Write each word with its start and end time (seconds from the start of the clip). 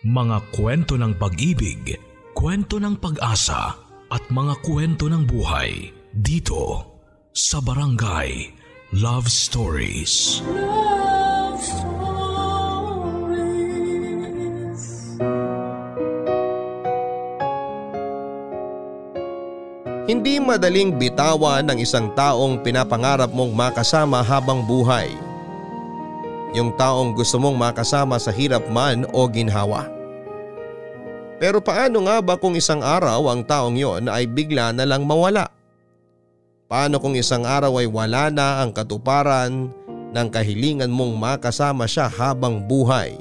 Mga 0.00 0.56
kwento 0.56 0.96
ng 0.96 1.12
pag-ibig, 1.20 1.92
kwento 2.32 2.80
ng 2.80 2.96
pag-asa 2.96 3.76
at 4.08 4.24
mga 4.32 4.56
kwento 4.64 5.12
ng 5.12 5.28
buhay 5.28 5.92
dito 6.16 6.88
sa 7.36 7.60
Barangay 7.60 8.48
Love 8.96 9.28
Stories. 9.28 10.40
Love 10.48 11.60
Stories. 11.60 12.00
Hindi 20.08 20.40
madaling 20.40 20.96
bitawan 20.96 21.68
ng 21.68 21.76
isang 21.76 22.16
taong 22.16 22.64
pinapangarap 22.64 23.28
mong 23.36 23.52
makasama 23.52 24.24
habang 24.24 24.64
buhay. 24.64 25.12
Yung 26.50 26.74
taong 26.74 27.14
gusto 27.14 27.38
mong 27.38 27.54
makasama 27.54 28.18
sa 28.18 28.34
hirap 28.34 28.66
man 28.66 29.06
o 29.14 29.26
ginhawa. 29.30 29.86
Pero 31.40 31.62
paano 31.62 32.04
nga 32.04 32.20
ba 32.20 32.34
kung 32.36 32.52
isang 32.58 32.84
araw 32.84 33.30
ang 33.32 33.40
taong 33.46 33.78
yon 33.78 34.10
ay 34.10 34.28
bigla 34.28 34.76
na 34.76 34.84
lang 34.84 35.08
mawala? 35.08 35.48
Paano 36.68 37.00
kung 37.00 37.16
isang 37.16 37.48
araw 37.48 37.80
ay 37.80 37.88
wala 37.88 38.28
na 38.28 38.60
ang 38.60 38.70
katuparan 38.70 39.72
ng 40.10 40.28
kahilingan 40.28 40.92
mong 40.92 41.16
makasama 41.16 41.88
siya 41.88 42.10
habang 42.10 42.60
buhay? 42.62 43.16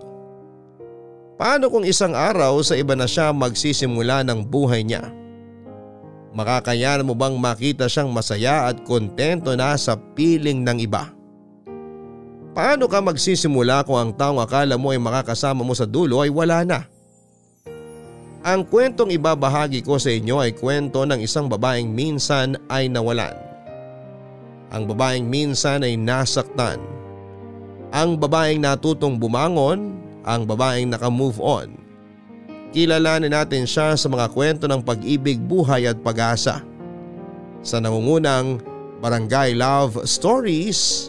Paano 1.39 1.71
kung 1.71 1.87
isang 1.87 2.11
araw 2.11 2.59
sa 2.59 2.75
iba 2.75 2.97
na 2.99 3.07
siya 3.07 3.31
magsisimula 3.31 4.27
ng 4.27 4.43
buhay 4.43 4.83
niya? 4.83 5.07
Makakayanan 6.35 7.07
mo 7.07 7.15
bang 7.15 7.39
makita 7.39 7.87
siyang 7.87 8.11
masaya 8.11 8.69
at 8.69 8.83
kontento 8.85 9.55
na 9.55 9.73
sa 9.79 9.95
piling 9.95 10.61
ng 10.61 10.77
iba? 10.83 11.18
Paano 12.49 12.89
ka 12.89 12.97
magsisimula 12.97 13.85
kung 13.85 13.97
ang 13.97 14.11
taong 14.11 14.41
akala 14.41 14.73
mo 14.73 14.89
ay 14.89 14.97
makakasama 14.97 15.61
mo 15.61 15.77
sa 15.77 15.85
dulo 15.85 16.25
ay 16.25 16.33
wala 16.33 16.65
na? 16.65 16.79
Ang 18.41 18.65
kwentong 18.65 19.13
ibabahagi 19.13 19.83
ko 19.85 19.99
sa 19.99 20.09
inyo 20.09 20.41
ay 20.41 20.55
kwento 20.55 21.03
ng 21.05 21.19
isang 21.21 21.51
babaeng 21.51 21.91
minsan 21.91 22.57
ay 22.71 22.89
nawalan. 22.89 23.35
Ang 24.73 24.83
babaeng 24.89 25.27
minsan 25.27 25.85
ay 25.85 25.99
nasaktan. 25.99 26.79
Ang 27.89 28.17
babaeng 28.17 28.61
natutong 28.61 29.17
bumangon, 29.19 29.97
ang 30.23 30.45
babaeng 30.45 30.93
naka-move 30.93 31.41
on. 31.41 31.73
Kilalanin 32.69 33.33
natin 33.33 33.65
siya 33.65 33.97
sa 33.97 34.07
mga 34.07 34.29
kwento 34.29 34.65
ng 34.69 34.85
pag-ibig, 34.85 35.41
buhay 35.41 35.89
at 35.89 35.97
pag-asa. 36.05 36.61
Sa 37.65 37.81
nangungunang 37.81 38.61
Barangay 39.01 39.57
Love 39.57 40.05
Stories 40.05 41.08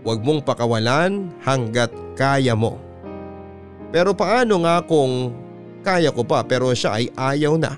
Huwag 0.00 0.24
mong 0.24 0.40
pakawalan 0.40 1.28
hanggat 1.44 1.92
kaya 2.16 2.56
mo. 2.56 2.80
Pero 3.92 4.16
paano 4.16 4.64
nga 4.64 4.80
kung 4.80 5.36
kaya 5.84 6.08
ko 6.08 6.24
pa 6.24 6.40
pero 6.48 6.72
siya 6.72 7.04
ay 7.04 7.12
ayaw 7.12 7.60
na? 7.60 7.76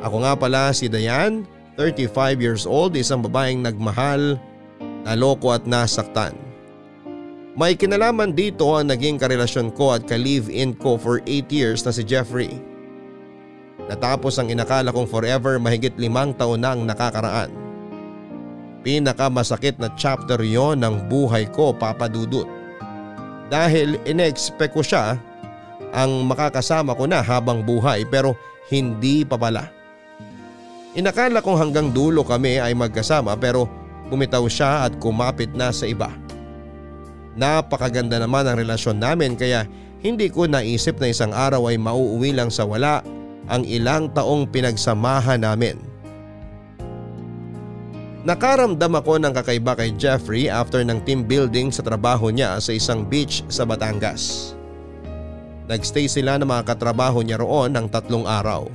Ako 0.00 0.24
nga 0.24 0.32
pala 0.40 0.72
si 0.72 0.88
Dayan, 0.88 1.44
35 1.76 2.40
years 2.40 2.64
old, 2.64 2.96
isang 2.96 3.20
babaeng 3.20 3.60
nagmahal, 3.60 4.40
naloko 5.04 5.52
at 5.52 5.68
nasaktan. 5.68 6.32
May 7.52 7.76
kinalaman 7.76 8.32
dito 8.32 8.64
ang 8.72 8.88
naging 8.88 9.20
karelasyon 9.20 9.76
ko 9.76 9.92
at 9.92 10.08
ka-live-in 10.08 10.72
ko 10.72 10.96
for 10.96 11.20
8 11.28 11.52
years 11.52 11.84
na 11.84 11.92
si 11.92 12.00
Jeffrey. 12.00 12.48
Natapos 13.92 14.40
ang 14.40 14.48
inakala 14.48 14.88
kong 14.88 15.04
forever 15.04 15.60
mahigit 15.60 15.92
limang 16.00 16.32
taon 16.32 16.64
na 16.64 16.72
ang 16.72 16.88
nakakaraan. 16.88 17.52
Pinakamasakit 18.80 19.76
na 19.76 19.92
chapter 20.00 20.40
yon 20.40 20.80
ng 20.80 21.12
buhay 21.12 21.44
ko 21.52 21.76
papadudot. 21.76 22.48
Dahil 23.52 24.00
ine-expect 24.08 24.72
ko 24.72 24.80
siya 24.80 25.20
ang 25.92 26.24
makakasama 26.24 26.96
ko 26.96 27.04
na 27.04 27.20
habang 27.20 27.60
buhay 27.60 28.08
pero 28.08 28.32
hindi 28.72 29.28
pa 29.28 29.36
pala. 29.36 29.68
Inakala 30.96 31.44
kong 31.44 31.60
hanggang 31.60 31.92
dulo 31.92 32.24
kami 32.24 32.56
ay 32.56 32.72
magkasama 32.72 33.36
pero 33.36 33.68
bumitaw 34.08 34.48
siya 34.48 34.88
at 34.88 34.96
kumapit 34.96 35.52
na 35.52 35.68
sa 35.68 35.84
iba. 35.84 36.21
Napakaganda 37.32 38.20
naman 38.20 38.44
ang 38.44 38.60
relasyon 38.60 39.00
namin 39.00 39.34
kaya 39.36 39.64
hindi 40.04 40.28
ko 40.28 40.44
naisip 40.44 41.00
na 41.00 41.08
isang 41.08 41.32
araw 41.32 41.72
ay 41.72 41.80
mauuwi 41.80 42.36
lang 42.36 42.52
sa 42.52 42.68
wala 42.68 43.00
ang 43.48 43.62
ilang 43.64 44.12
taong 44.12 44.50
pinagsamahan 44.50 45.40
namin. 45.40 45.78
Nakaramdam 48.22 49.02
ako 49.02 49.18
ng 49.18 49.34
kakaiba 49.34 49.74
kay 49.74 49.90
Jeffrey 49.98 50.46
after 50.46 50.78
ng 50.86 51.02
team 51.02 51.26
building 51.26 51.74
sa 51.74 51.82
trabaho 51.82 52.30
niya 52.30 52.54
sa 52.62 52.70
isang 52.70 53.02
beach 53.02 53.42
sa 53.50 53.66
Batangas. 53.66 54.54
Nagstay 55.66 56.06
sila 56.06 56.38
ng 56.38 56.46
mga 56.46 56.70
katrabaho 56.70 57.18
niya 57.22 57.42
roon 57.42 57.74
ng 57.74 57.90
tatlong 57.90 58.22
araw. 58.22 58.70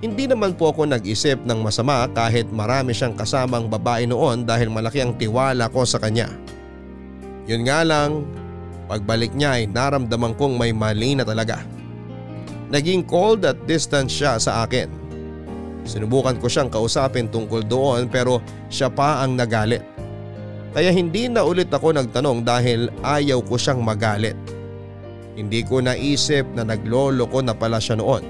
Hindi 0.00 0.24
naman 0.24 0.56
po 0.56 0.72
ako 0.72 0.88
nag-isip 0.88 1.44
ng 1.44 1.60
masama 1.60 2.08
kahit 2.16 2.48
marami 2.48 2.96
siyang 2.96 3.12
kasamang 3.12 3.68
babae 3.68 4.08
noon 4.08 4.48
dahil 4.48 4.72
malaki 4.72 5.04
ang 5.04 5.12
tiwala 5.20 5.68
ko 5.68 5.84
sa 5.84 6.00
kanya. 6.00 6.32
Yun 7.50 7.66
nga 7.66 7.82
lang, 7.82 8.22
pagbalik 8.86 9.34
niya 9.34 9.58
ay 9.58 9.66
naramdaman 9.66 10.38
kong 10.38 10.54
may 10.54 10.70
mali 10.70 11.18
na 11.18 11.26
talaga. 11.26 11.66
Naging 12.70 13.02
cold 13.02 13.42
at 13.42 13.58
distant 13.66 14.06
siya 14.06 14.38
sa 14.38 14.62
akin. 14.62 14.86
Sinubukan 15.82 16.38
ko 16.38 16.46
siyang 16.46 16.70
kausapin 16.70 17.26
tungkol 17.26 17.66
doon 17.66 18.06
pero 18.06 18.38
siya 18.70 18.86
pa 18.86 19.26
ang 19.26 19.34
nagalit. 19.34 19.82
Kaya 20.70 20.94
hindi 20.94 21.26
na 21.26 21.42
ulit 21.42 21.66
ako 21.74 21.90
nagtanong 21.90 22.46
dahil 22.46 22.86
ayaw 23.02 23.42
ko 23.42 23.58
siyang 23.58 23.82
magalit. 23.82 24.38
Hindi 25.34 25.66
ko 25.66 25.82
naisip 25.82 26.46
na 26.54 26.62
naglolo 26.62 27.26
ko 27.26 27.42
na 27.42 27.50
pala 27.50 27.82
siya 27.82 27.98
noon. 27.98 28.22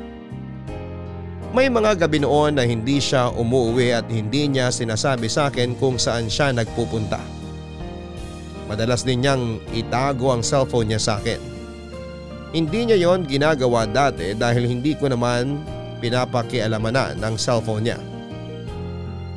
May 1.52 1.68
mga 1.68 2.00
gabi 2.00 2.24
noon 2.24 2.56
na 2.56 2.64
hindi 2.64 2.96
siya 3.04 3.28
umuwi 3.28 3.92
at 3.92 4.08
hindi 4.08 4.48
niya 4.48 4.72
sinasabi 4.72 5.28
sa 5.28 5.52
akin 5.52 5.76
kung 5.76 6.00
saan 6.00 6.32
siya 6.32 6.56
nagpupunta. 6.56 7.39
Madalas 8.70 9.02
din 9.02 9.26
niyang 9.26 9.58
itago 9.74 10.30
ang 10.30 10.46
cellphone 10.46 10.94
niya 10.94 11.02
sa 11.02 11.18
akin. 11.18 11.42
Hindi 12.54 12.86
niya 12.86 13.02
yon 13.02 13.26
ginagawa 13.26 13.82
dati 13.90 14.30
dahil 14.38 14.70
hindi 14.70 14.94
ko 14.94 15.10
naman 15.10 15.58
pinapakialaman 15.98 16.94
na 16.94 17.04
ng 17.18 17.34
cellphone 17.34 17.90
niya. 17.90 17.98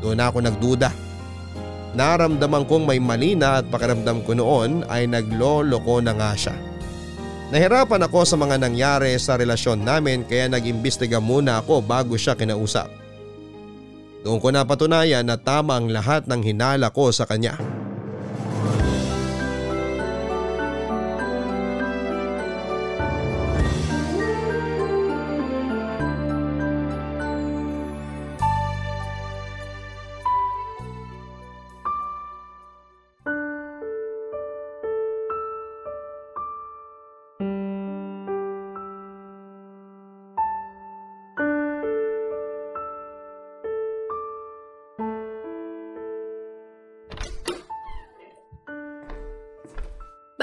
Doon 0.05 0.21
ako 0.21 0.37
nagduda. 0.37 0.93
Naramdaman 1.97 2.69
kong 2.69 2.85
may 2.85 3.01
mali 3.01 3.33
na 3.33 3.61
at 3.61 3.65
pakiramdam 3.73 4.21
ko 4.21 4.37
noon 4.37 4.85
ay 4.85 5.09
naglolo 5.09 5.81
ko 5.81 5.97
na 5.97 6.13
nga 6.13 6.37
siya. 6.37 6.53
Nahirapan 7.53 8.05
ako 8.05 8.25
sa 8.25 8.37
mga 8.37 8.61
nangyari 8.61 9.13
sa 9.17 9.37
relasyon 9.37 9.81
namin 9.81 10.25
kaya 10.25 10.49
nag-imbestiga 10.49 11.17
muna 11.17 11.61
ako 11.61 11.81
bago 11.85 12.17
siya 12.17 12.37
kinausap. 12.37 12.89
Doon 14.25 14.41
ko 14.41 14.49
napatunayan 14.53 15.25
na 15.25 15.37
tama 15.37 15.77
ang 15.77 15.89
lahat 15.89 16.25
ng 16.29 16.41
hinala 16.41 16.93
ko 16.93 17.09
sa 17.13 17.29
kanya. 17.29 17.57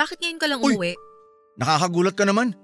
Bakit 0.00 0.16
ngayon 0.16 0.40
ka 0.40 0.48
lang 0.48 0.60
Uy! 0.64 0.72
umuwi? 0.72 0.92
Nakakagulat 1.60 2.16
ka 2.16 2.24
naman. 2.24 2.56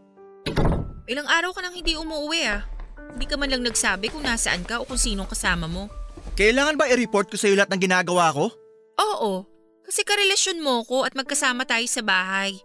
Ilang 1.04 1.28
araw 1.28 1.52
ka 1.52 1.60
nang 1.60 1.76
hindi 1.76 1.92
umuwi 1.92 2.48
ah. 2.48 2.64
Hindi 3.12 3.28
ka 3.28 3.36
man 3.36 3.52
lang 3.52 3.60
nagsabi 3.60 4.08
kung 4.08 4.24
nasaan 4.24 4.64
ka 4.64 4.80
o 4.80 4.88
kung 4.88 4.96
sinong 4.96 5.28
kasama 5.28 5.68
mo. 5.68 5.92
Kailangan 6.32 6.80
ba 6.80 6.88
i-report 6.88 7.28
ko 7.28 7.36
sa 7.36 7.52
iyo 7.52 7.60
lahat 7.60 7.76
ng 7.76 7.84
ginagawa 7.84 8.32
ko? 8.32 8.48
Oo, 8.96 9.44
kasi 9.84 10.00
karelasyon 10.00 10.64
mo 10.64 10.80
ko 10.88 11.04
at 11.04 11.12
magkasama 11.12 11.68
tayo 11.68 11.84
sa 11.84 12.00
bahay. 12.00 12.56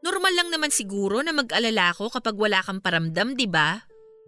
Normal 0.00 0.32
lang 0.32 0.48
naman 0.48 0.72
siguro 0.72 1.20
na 1.20 1.36
mag-alala 1.36 1.92
ko 1.92 2.08
kapag 2.08 2.32
wala 2.32 2.64
kang 2.64 2.80
paramdam, 2.80 3.36
di 3.36 3.44
ba? 3.44 3.76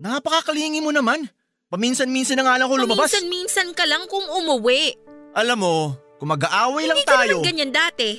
Napakakalingi 0.04 0.84
mo 0.84 0.92
naman. 0.92 1.24
Paminsan-minsan 1.72 2.36
na 2.36 2.44
nga 2.44 2.58
lang 2.60 2.68
ako 2.68 2.84
lumabas. 2.84 3.08
Paminsan-minsan 3.08 3.72
ka 3.72 3.88
lang 3.88 4.04
kung 4.12 4.28
umuwi. 4.28 4.92
Alam 5.32 5.58
mo, 5.62 5.74
kung 6.20 6.36
mag-aaway 6.36 6.84
lang 6.84 7.00
Hindi 7.00 7.08
ka 7.08 7.16
tayo. 7.24 7.38
naman 7.40 7.48
ganyan 7.48 7.72
dati. 7.72 8.10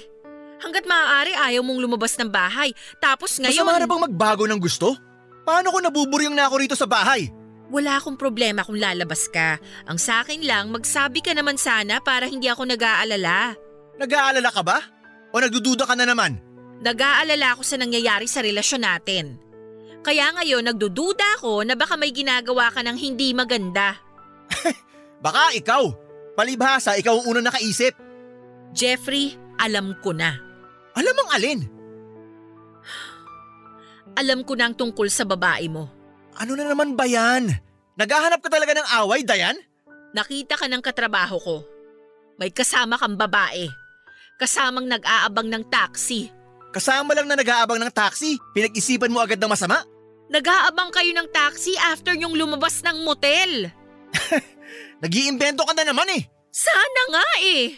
Hanggat 0.62 0.86
maaari 0.86 1.34
ayaw 1.34 1.66
mong 1.66 1.80
lumabas 1.82 2.14
ng 2.22 2.30
bahay. 2.30 2.72
Tapos 3.02 3.42
ngayon… 3.42 3.66
Masama 3.66 3.82
na 3.82 3.90
bang 3.90 4.06
magbago 4.06 4.46
ng 4.46 4.62
gusto? 4.62 4.94
Paano 5.42 5.74
kung 5.74 5.82
nabuburyong 5.82 6.38
na 6.38 6.46
ako 6.46 6.56
rito 6.62 6.76
sa 6.78 6.86
bahay? 6.86 7.34
Wala 7.74 7.98
akong 7.98 8.20
problema 8.20 8.62
kung 8.62 8.78
lalabas 8.78 9.26
ka. 9.32 9.58
Ang 9.90 9.98
sa 9.98 10.22
akin 10.22 10.44
lang, 10.46 10.70
magsabi 10.70 11.24
ka 11.24 11.34
naman 11.34 11.58
sana 11.58 12.04
para 12.04 12.30
hindi 12.30 12.46
ako 12.46 12.68
nag-aalala. 12.68 13.58
Nag-aalala 13.98 14.50
ka 14.54 14.62
ba? 14.62 14.78
O 15.34 15.40
nagdududa 15.40 15.88
ka 15.88 15.96
na 15.98 16.06
naman? 16.06 16.38
Nag-aalala 16.84 17.58
ako 17.58 17.64
sa 17.64 17.80
nangyayari 17.80 18.28
sa 18.28 18.44
relasyon 18.44 18.84
natin. 18.84 19.26
Kaya 20.02 20.34
ngayon 20.34 20.66
nagdududa 20.66 21.42
ako 21.42 21.62
na 21.64 21.78
baka 21.78 21.96
may 21.96 22.12
ginagawa 22.12 22.74
ka 22.74 22.82
ng 22.82 22.98
hindi 22.98 23.32
maganda. 23.38 23.98
Baka 25.26 25.54
ikaw. 25.54 25.86
Palibhasa, 26.34 26.98
ikaw 26.98 27.22
ang 27.22 27.26
unang 27.30 27.46
nakaisip. 27.46 27.94
Jeffrey, 28.74 29.38
alam 29.62 29.94
ko 30.02 30.10
na. 30.10 30.51
Alam 30.96 31.16
ang 31.16 31.30
alin? 31.36 31.60
Alam 34.20 34.44
ko 34.44 34.54
na 34.60 34.68
ang 34.68 34.76
tungkol 34.76 35.08
sa 35.08 35.24
babae 35.24 35.72
mo. 35.72 35.88
Ano 36.36 36.56
na 36.56 36.68
naman 36.68 37.00
ba 37.00 37.08
yan? 37.08 37.48
Naghahanap 37.96 38.44
ka 38.44 38.50
talaga 38.52 38.76
ng 38.76 38.88
away, 39.04 39.24
Dayan? 39.24 39.56
Nakita 40.12 40.60
ka 40.60 40.68
ng 40.68 40.84
katrabaho 40.84 41.38
ko. 41.40 41.56
May 42.36 42.52
kasama 42.52 43.00
kang 43.00 43.16
babae. 43.16 43.68
Kasamang 44.36 44.90
nag-aabang 44.90 45.48
ng 45.48 45.64
taxi. 45.72 46.28
Kasama 46.72 47.16
lang 47.16 47.28
na 47.28 47.38
nag-aabang 47.38 47.80
ng 47.80 47.94
taxi, 47.94 48.40
pinag-isipan 48.56 49.12
mo 49.12 49.20
agad 49.22 49.38
ng 49.40 49.52
masama? 49.52 49.84
Nag-aabang 50.32 50.92
kayo 50.96 51.12
ng 51.12 51.28
taxi 51.32 51.76
after 51.78 52.16
yung 52.16 52.36
lumabas 52.36 52.80
ng 52.84 53.04
motel. 53.04 53.68
Nag-iimbento 55.04 55.68
ka 55.68 55.76
na 55.76 55.84
naman 55.84 56.08
eh. 56.16 56.24
Sana 56.52 57.02
nga 57.12 57.28
eh. 57.44 57.76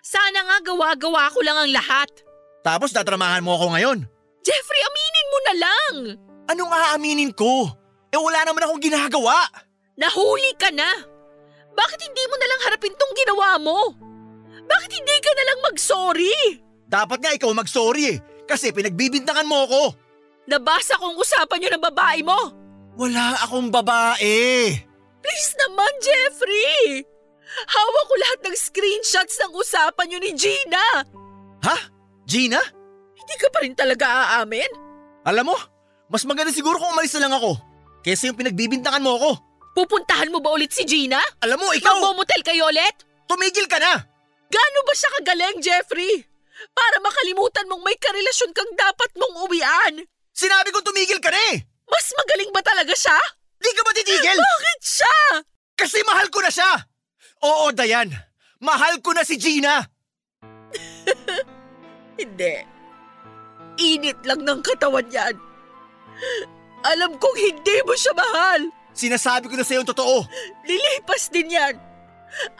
Sana 0.00 0.38
nga 0.46 0.56
gawa-gawa 0.62 1.30
ko 1.34 1.38
lang 1.42 1.58
ang 1.58 1.70
lahat. 1.74 2.10
Tapos 2.60 2.92
tatramahan 2.92 3.44
mo 3.44 3.56
ako 3.56 3.72
ngayon. 3.76 3.98
Jeffrey, 4.44 4.80
aminin 4.80 5.26
mo 5.28 5.38
na 5.40 5.54
lang. 5.56 5.94
Anong 6.50 6.72
aaminin 6.72 7.32
ko? 7.32 7.68
Eh 8.10 8.18
wala 8.18 8.42
naman 8.42 8.64
akong 8.66 8.82
ginagawa. 8.82 9.36
Nahuli 9.96 10.52
ka 10.56 10.72
na. 10.72 10.88
Bakit 11.70 12.00
hindi 12.02 12.24
mo 12.26 12.36
na 12.36 12.48
lang 12.50 12.60
harapin 12.66 12.96
tong 12.96 13.14
ginawa 13.14 13.56
mo? 13.60 13.78
Bakit 14.66 14.90
hindi 14.92 15.16
ka 15.22 15.32
na 15.34 15.44
lang 15.46 15.58
mag-sorry? 15.70 16.34
Dapat 16.90 17.18
nga 17.22 17.34
ikaw 17.36 17.50
mag-sorry 17.54 18.16
eh. 18.16 18.18
Kasi 18.44 18.74
pinagbibintangan 18.74 19.46
mo 19.46 19.64
ako. 19.68 19.82
Nabasa 20.50 20.98
kong 20.98 21.14
usapan 21.14 21.62
niyo 21.62 21.70
ng 21.76 21.84
babae 21.86 22.20
mo. 22.26 22.38
Wala 22.98 23.38
akong 23.46 23.70
babae. 23.70 24.74
Please 25.22 25.52
naman, 25.62 25.92
Jeffrey! 26.02 27.06
Hawak 27.50 28.04
ko 28.06 28.14
lahat 28.18 28.40
ng 28.46 28.56
screenshots 28.56 29.36
ng 29.38 29.52
usapan 29.54 30.06
niyo 30.10 30.18
ni 30.18 30.30
Gina. 30.34 31.06
Ha? 31.62 31.76
Gina? 32.30 32.62
Hindi 33.18 33.34
ka 33.34 33.50
pa 33.50 33.58
rin 33.60 33.74
talaga 33.74 34.06
aamin? 34.38 34.70
Alam 35.26 35.50
mo, 35.50 35.56
mas 36.06 36.22
maganda 36.22 36.54
siguro 36.54 36.78
kung 36.78 36.94
umalis 36.94 37.10
na 37.18 37.26
lang 37.26 37.34
ako. 37.34 37.58
Kesa 38.00 38.30
yung 38.30 38.38
pinagbibintangan 38.38 39.02
mo 39.02 39.18
ako. 39.18 39.30
Pupuntahan 39.74 40.30
mo 40.30 40.38
ba 40.38 40.54
ulit 40.54 40.70
si 40.70 40.86
Gina? 40.86 41.18
Alam 41.42 41.58
mo, 41.58 41.74
ikaw, 41.74 41.90
Magmomotel 41.90 42.46
kayo 42.46 42.70
ulit? 42.70 42.94
tumigil 43.26 43.66
ka 43.66 43.78
na. 43.78 43.94
Gaano 44.46 44.78
ba 44.82 44.94
siya 44.94 45.10
kagaling, 45.18 45.58
Jeffrey? 45.58 46.26
Para 46.70 46.98
makalimutan 46.98 47.66
mong 47.66 47.82
may 47.82 47.94
karelasyon 47.94 48.50
kang 48.50 48.74
dapat 48.74 49.10
mong 49.14 49.46
uwian. 49.46 49.94
Sinabi 50.30 50.70
ko 50.70 50.82
tumigil 50.82 51.18
ka 51.18 51.30
na 51.30 51.40
eh. 51.54 51.62
Mas 51.86 52.10
magaling 52.14 52.50
ba 52.50 52.62
talaga 52.62 52.94
siya? 52.94 53.18
Di 53.58 53.70
ka 53.70 53.82
ba 53.82 53.90
titigil? 53.90 54.38
Bakit 54.38 54.80
siya? 54.82 55.16
Kasi 55.74 55.98
mahal 56.02 56.26
ko 56.30 56.42
na 56.42 56.50
siya. 56.50 56.70
Oo, 57.42 57.70
Dayan. 57.70 58.10
Mahal 58.58 58.98
ko 58.98 59.14
na 59.14 59.22
si 59.22 59.38
Gina. 59.38 59.82
Hindi. 62.20 62.54
Init 63.80 64.20
lang 64.28 64.44
ng 64.44 64.60
katawan 64.60 65.08
yan. 65.08 65.34
Alam 66.84 67.16
kong 67.16 67.36
hindi 67.40 67.76
mo 67.88 67.96
siya 67.96 68.12
mahal. 68.12 68.68
Sinasabi 68.92 69.48
ko 69.48 69.56
na 69.56 69.64
sa'yo 69.64 69.80
ang 69.80 69.88
totoo. 69.88 70.28
Lilipas 70.68 71.32
din 71.32 71.48
yan. 71.48 71.80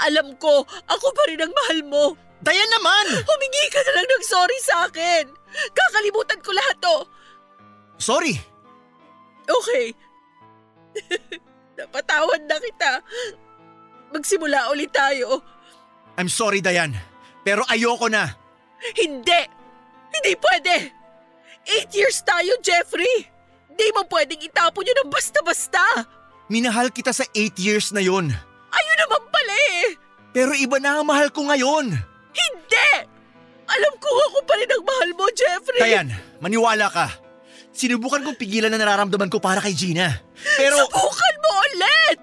Alam 0.01 0.33
ko, 0.41 0.65
ako 0.89 1.07
pa 1.13 1.23
rin 1.29 1.45
ang 1.45 1.53
mahal 1.53 1.81
mo. 1.85 2.05
Dayan 2.41 2.71
naman! 2.73 3.21
Humingi 3.21 3.67
ka 3.69 3.81
na 3.85 3.93
lang 4.01 4.09
ng 4.09 4.25
sorry 4.25 4.59
sa 4.65 4.89
akin. 4.89 5.29
Kakalimutan 5.77 6.41
ko 6.41 6.51
lahat 6.57 6.77
to. 6.81 6.97
Sorry. 8.01 8.41
Okay. 9.45 9.93
Napatawad 11.77 12.41
na 12.49 12.57
kita. 12.57 12.93
Magsimula 14.09 14.73
ulit 14.73 14.89
tayo. 14.89 15.45
I'm 16.17 16.33
sorry, 16.33 16.65
Dayan. 16.65 16.97
Pero 17.45 17.65
ayoko 17.69 18.09
na. 18.09 18.40
Hindi! 18.97 19.41
Hindi 20.11 20.33
pwede! 20.41 20.75
Eight 21.69 21.93
years 21.93 22.25
tayo, 22.25 22.57
Jeffrey! 22.65 23.29
Hindi 23.71 23.87
mo 23.95 24.03
pwedeng 24.09 24.41
itapon 24.41 24.89
yun 24.89 24.99
ng 25.05 25.13
basta-basta! 25.13 25.83
Minahal 26.51 26.91
kita 26.91 27.15
sa 27.15 27.23
8 27.31 27.55
years 27.63 27.95
na 27.95 28.03
yon. 28.03 28.27
Ayun 28.75 28.99
naman 29.07 29.23
pala 29.31 29.55
eh! 29.55 29.87
Pero 30.35 30.51
iba 30.57 30.83
na 30.83 30.99
ang 30.99 31.07
mahal 31.07 31.31
ko 31.31 31.47
ngayon. 31.47 31.95
Hindi! 32.35 32.91
Alam 33.71 33.95
ko 34.03 34.11
ako 34.11 34.39
pa 34.43 34.55
rin 34.59 34.71
ang 34.75 34.83
mahal 34.83 35.11
mo, 35.15 35.27
Jeffrey! 35.31 35.79
Dayan, 35.79 36.11
maniwala 36.43 36.91
ka. 36.91 37.07
Sinubukan 37.71 38.27
kong 38.27 38.35
pigilan 38.35 38.67
na 38.67 38.83
nararamdaman 38.83 39.31
ko 39.31 39.39
para 39.39 39.63
kay 39.63 39.73
Gina. 39.73 40.11
Pero... 40.59 40.75
Subukan 40.91 41.35
mo 41.39 41.51
ulit! 41.71 42.19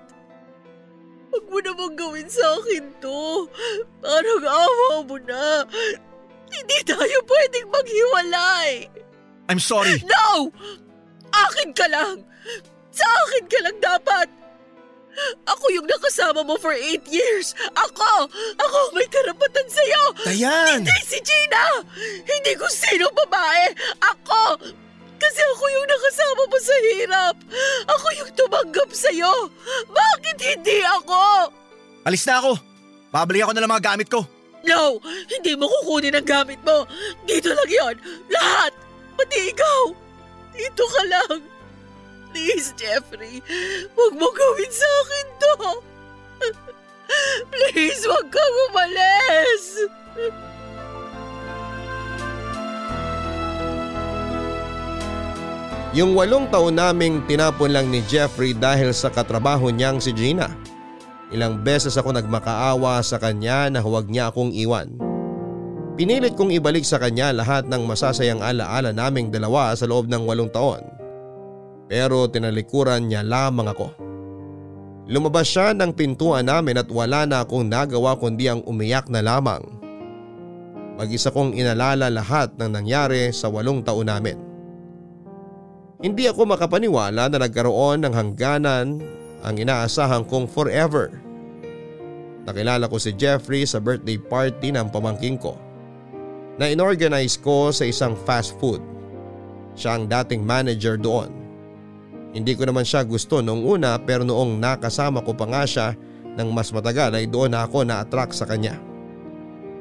Huwag 1.32 1.46
mo 1.48 1.58
namang 1.64 1.96
gawin 1.96 2.28
sa 2.28 2.44
akin 2.60 2.86
to. 3.00 3.48
Parang 4.04 4.44
awa 4.44 4.92
mo 5.08 5.18
na. 5.24 5.64
Hindi 6.48 6.78
tayo 6.88 7.18
pwedeng 7.28 7.68
maghiwalay. 7.70 8.72
I'm 9.48 9.62
sorry. 9.62 10.04
No! 10.04 10.52
Akin 11.32 11.72
ka 11.76 11.88
lang! 11.88 12.24
Sa 12.92 13.06
akin 13.06 13.46
ka 13.48 13.60
lang 13.64 13.78
dapat! 13.80 14.28
Ako 15.50 15.66
yung 15.74 15.90
nakasama 15.90 16.46
mo 16.46 16.56
for 16.62 16.74
eight 16.78 17.04
years! 17.10 17.58
Ako! 17.74 18.30
Ako 18.58 18.78
may 18.94 19.08
karapatan 19.10 19.66
sa'yo! 19.66 20.04
Dayan! 20.24 20.86
Hindi 20.86 20.98
si 21.06 21.18
Gina! 21.26 21.82
Hindi 22.22 22.54
ko 22.54 22.70
sino 22.70 23.10
babae! 23.14 23.74
Ako! 23.98 24.62
Kasi 25.18 25.42
ako 25.58 25.66
yung 25.74 25.88
nakasama 25.90 26.44
mo 26.46 26.58
sa 26.62 26.76
hirap! 26.86 27.36
Ako 27.90 28.08
yung 28.22 28.32
tumanggap 28.38 28.90
sa'yo! 28.94 29.34
Bakit 29.90 30.38
hindi 30.38 30.86
ako? 30.86 31.50
Alis 32.06 32.24
na 32.30 32.38
ako. 32.38 32.52
Pabalik 33.10 33.42
ako 33.44 33.52
na 33.58 33.62
lang 33.66 33.72
mga 33.74 33.88
gamit 33.94 34.08
ko. 34.14 34.22
No! 34.68 35.00
Hindi 35.32 35.56
mo 35.56 35.72
kukunin 35.72 36.20
ang 36.20 36.28
gamit 36.28 36.60
mo! 36.68 36.84
Dito 37.24 37.56
lang 37.56 37.72
yon! 37.72 37.96
Lahat! 38.28 38.76
Pati 39.16 39.40
ikaw! 39.56 39.96
Dito 40.52 40.84
ka 40.84 41.04
lang! 41.08 41.40
Please, 42.36 42.76
Jeffrey! 42.76 43.40
Huwag 43.96 44.14
mo 44.20 44.28
gawin 44.36 44.72
sa 44.72 44.90
akin 45.02 45.28
to! 45.40 45.54
Please, 47.50 48.04
huwag 48.04 48.28
kang 48.28 48.56
umalis! 48.68 49.66
Yung 55.96 56.14
walong 56.14 56.46
taon 56.54 56.78
naming 56.78 57.26
tinapon 57.26 57.74
lang 57.74 57.90
ni 57.90 58.06
Jeffrey 58.06 58.54
dahil 58.54 58.94
sa 58.94 59.10
katrabaho 59.10 59.74
niyang 59.74 59.98
si 59.98 60.14
Gina. 60.14 60.52
Ilang 61.28 61.60
beses 61.60 62.00
ako 62.00 62.16
nagmakaawa 62.16 63.04
sa 63.04 63.20
kanya 63.20 63.68
na 63.68 63.84
huwag 63.84 64.08
niya 64.08 64.32
akong 64.32 64.56
iwan. 64.56 64.96
Pinilit 66.00 66.40
kong 66.40 66.56
ibalik 66.56 66.88
sa 66.88 67.02
kanya 67.02 67.36
lahat 67.36 67.68
ng 67.68 67.84
masasayang 67.84 68.40
alaala 68.40 68.96
naming 68.96 69.28
dalawa 69.28 69.76
sa 69.76 69.90
loob 69.90 70.08
ng 70.08 70.24
walong 70.24 70.48
taon. 70.54 70.80
Pero 71.92 72.32
tinalikuran 72.32 73.12
niya 73.12 73.28
lamang 73.28 73.68
ako. 73.68 73.88
Lumabas 75.08 75.48
siya 75.52 75.76
ng 75.76 75.92
pintuan 75.96 76.48
namin 76.48 76.80
at 76.80 76.88
wala 76.92 77.24
na 77.28 77.44
akong 77.44 77.68
nagawa 77.68 78.16
kundi 78.16 78.48
ang 78.48 78.64
umiyak 78.64 79.08
na 79.12 79.20
lamang. 79.20 79.64
Mag-isa 80.96 81.32
kong 81.32 81.56
inalala 81.56 82.08
lahat 82.08 82.56
ng 82.56 82.72
nangyari 82.72 83.32
sa 83.36 83.52
walong 83.52 83.84
taon 83.84 84.08
namin. 84.08 84.38
Hindi 85.98 86.30
ako 86.30 86.56
makapaniwala 86.56 87.28
na 87.28 87.38
nagkaroon 87.42 88.06
ng 88.06 88.14
hangganan 88.14 89.02
ang 89.48 89.56
inaasahan 89.56 90.28
kong 90.28 90.52
forever. 90.52 91.16
Nakilala 92.44 92.92
ko 92.92 93.00
si 93.00 93.16
Jeffrey 93.16 93.64
sa 93.64 93.80
birthday 93.80 94.20
party 94.20 94.76
ng 94.76 94.92
pamangking 94.92 95.40
ko 95.40 95.56
na 96.60 96.68
inorganize 96.68 97.40
ko 97.40 97.72
sa 97.72 97.88
isang 97.88 98.12
fast 98.28 98.60
food. 98.60 98.84
Siya 99.80 99.96
ang 99.96 100.12
dating 100.12 100.44
manager 100.44 101.00
doon. 101.00 101.32
Hindi 102.36 102.60
ko 102.60 102.68
naman 102.68 102.84
siya 102.84 103.08
gusto 103.08 103.40
noong 103.40 103.64
una 103.64 103.96
pero 104.02 104.28
noong 104.28 104.60
nakasama 104.60 105.24
ko 105.24 105.32
pa 105.32 105.48
nga 105.48 105.64
siya 105.64 105.88
ng 106.36 106.50
mas 106.52 106.74
matagal 106.76 107.16
ay 107.16 107.26
doon 107.30 107.56
ako 107.56 107.88
na-attract 107.88 108.36
sa 108.36 108.44
kanya. 108.44 108.76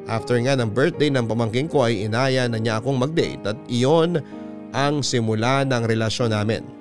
After 0.07 0.39
nga 0.39 0.55
ng 0.55 0.71
birthday 0.71 1.11
ng 1.11 1.27
pamangking 1.27 1.67
ko 1.67 1.83
ay 1.91 2.07
inaya 2.07 2.47
na 2.47 2.63
niya 2.63 2.79
akong 2.79 2.95
mag-date 2.95 3.43
at 3.43 3.59
iyon 3.67 4.23
ang 4.71 5.03
simula 5.03 5.67
ng 5.67 5.83
relasyon 5.83 6.31
namin. 6.31 6.76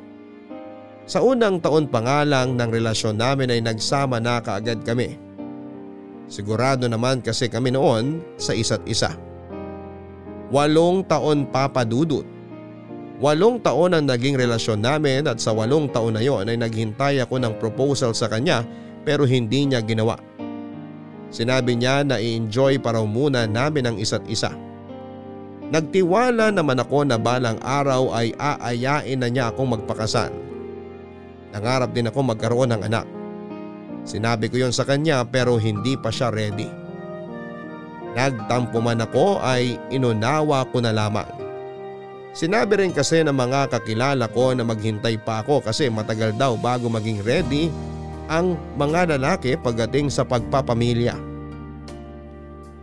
Sa 1.06 1.22
unang 1.22 1.62
taon 1.62 1.86
pa 1.86 2.02
nga 2.02 2.26
lang 2.26 2.58
ng 2.58 2.70
relasyon 2.74 3.22
namin 3.22 3.54
ay 3.54 3.62
nagsama 3.62 4.18
na 4.18 4.42
kaagad 4.42 4.82
kami. 4.82 5.22
Sigurado 6.26 6.90
naman 6.90 7.22
kasi 7.22 7.46
kami 7.46 7.70
noon 7.70 8.26
sa 8.42 8.58
isa't 8.58 8.82
isa. 8.90 9.14
Walong 10.50 11.06
taon 11.06 11.46
papadudot. 11.46 12.26
Walong 13.22 13.62
taon 13.62 13.94
ang 13.94 14.10
naging 14.10 14.34
relasyon 14.34 14.82
namin 14.82 15.30
at 15.30 15.38
sa 15.38 15.54
walong 15.54 15.88
taon 15.94 16.18
na 16.18 16.26
yon 16.26 16.50
ay 16.50 16.58
naghintay 16.58 17.22
ako 17.22 17.38
ng 17.38 17.54
proposal 17.62 18.18
sa 18.18 18.26
kanya 18.26 18.66
pero 19.06 19.30
hindi 19.30 19.70
niya 19.70 19.86
ginawa. 19.86 20.18
Sinabi 21.30 21.78
niya 21.78 22.02
na 22.02 22.18
i-enjoy 22.18 22.82
pa 22.82 22.98
raw 22.98 23.06
muna 23.06 23.46
namin 23.46 23.94
ang 23.94 23.98
isa't 24.02 24.26
isa. 24.26 24.58
Nagtiwala 25.70 26.50
naman 26.50 26.82
ako 26.82 27.06
na 27.06 27.18
balang 27.22 27.62
araw 27.62 28.10
ay 28.14 28.34
aayain 28.38 29.22
na 29.22 29.30
niya 29.30 29.54
akong 29.54 29.70
magpakasal. 29.70 30.45
Nangarap 31.56 31.96
din 31.96 32.12
ako 32.12 32.20
magkaroon 32.36 32.76
ng 32.76 32.84
anak. 32.84 33.08
Sinabi 34.04 34.52
ko 34.52 34.60
yon 34.60 34.76
sa 34.76 34.84
kanya 34.84 35.24
pero 35.24 35.56
hindi 35.56 35.96
pa 35.96 36.12
siya 36.12 36.28
ready. 36.28 36.68
Nagtampo 38.12 38.84
man 38.84 39.00
ako 39.00 39.40
ay 39.40 39.80
inunawa 39.88 40.68
ko 40.68 40.84
na 40.84 40.92
lamang. 40.92 41.28
Sinabi 42.36 42.84
rin 42.84 42.92
kasi 42.92 43.24
ng 43.24 43.32
mga 43.32 43.72
kakilala 43.72 44.28
ko 44.28 44.52
na 44.52 44.68
maghintay 44.68 45.16
pa 45.24 45.40
ako 45.40 45.64
kasi 45.64 45.88
matagal 45.88 46.36
daw 46.36 46.60
bago 46.60 46.92
maging 46.92 47.24
ready 47.24 47.72
ang 48.28 48.60
mga 48.76 49.16
lalaki 49.16 49.56
pagdating 49.56 50.12
sa 50.12 50.28
pagpapamilya. 50.28 51.16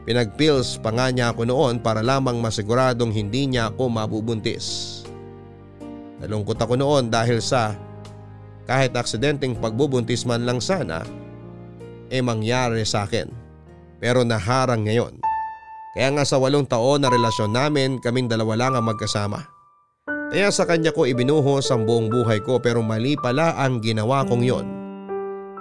Pinagpills 0.08 0.80
pa 0.80 0.90
nga 0.90 1.12
niya 1.12 1.30
ako 1.30 1.44
noon 1.46 1.84
para 1.84 2.00
lamang 2.00 2.40
masiguradong 2.40 3.12
hindi 3.12 3.52
niya 3.52 3.68
ako 3.68 3.92
mabubuntis. 3.92 5.04
Nalungkot 6.24 6.56
ako 6.56 6.74
noon 6.80 7.12
dahil 7.12 7.38
sa 7.38 7.76
kahit 8.64 8.94
aksidenteng 8.94 9.58
pagbubuntis 9.58 10.22
man 10.22 10.46
lang 10.46 10.62
sana, 10.62 11.02
eh 12.12 12.22
mangyari 12.22 12.84
sa 12.86 13.08
akin. 13.08 13.26
Pero 14.02 14.26
naharang 14.26 14.84
ngayon. 14.86 15.18
Kaya 15.92 16.08
nga 16.16 16.24
sa 16.24 16.40
walong 16.40 16.64
taon 16.64 17.04
na 17.04 17.12
relasyon 17.12 17.52
namin 17.52 18.00
kaming 18.00 18.26
dalawa 18.26 18.56
lang 18.56 18.72
ang 18.74 18.88
magkasama. 18.88 19.44
Kaya 20.32 20.48
sa 20.48 20.64
kanya 20.64 20.96
ko 20.96 21.04
ibinuhos 21.04 21.68
ang 21.68 21.84
buong 21.84 22.08
buhay 22.08 22.40
ko 22.40 22.56
pero 22.56 22.80
mali 22.80 23.20
pala 23.20 23.52
ang 23.60 23.84
ginawa 23.84 24.24
kong 24.24 24.40
yon. 24.40 24.66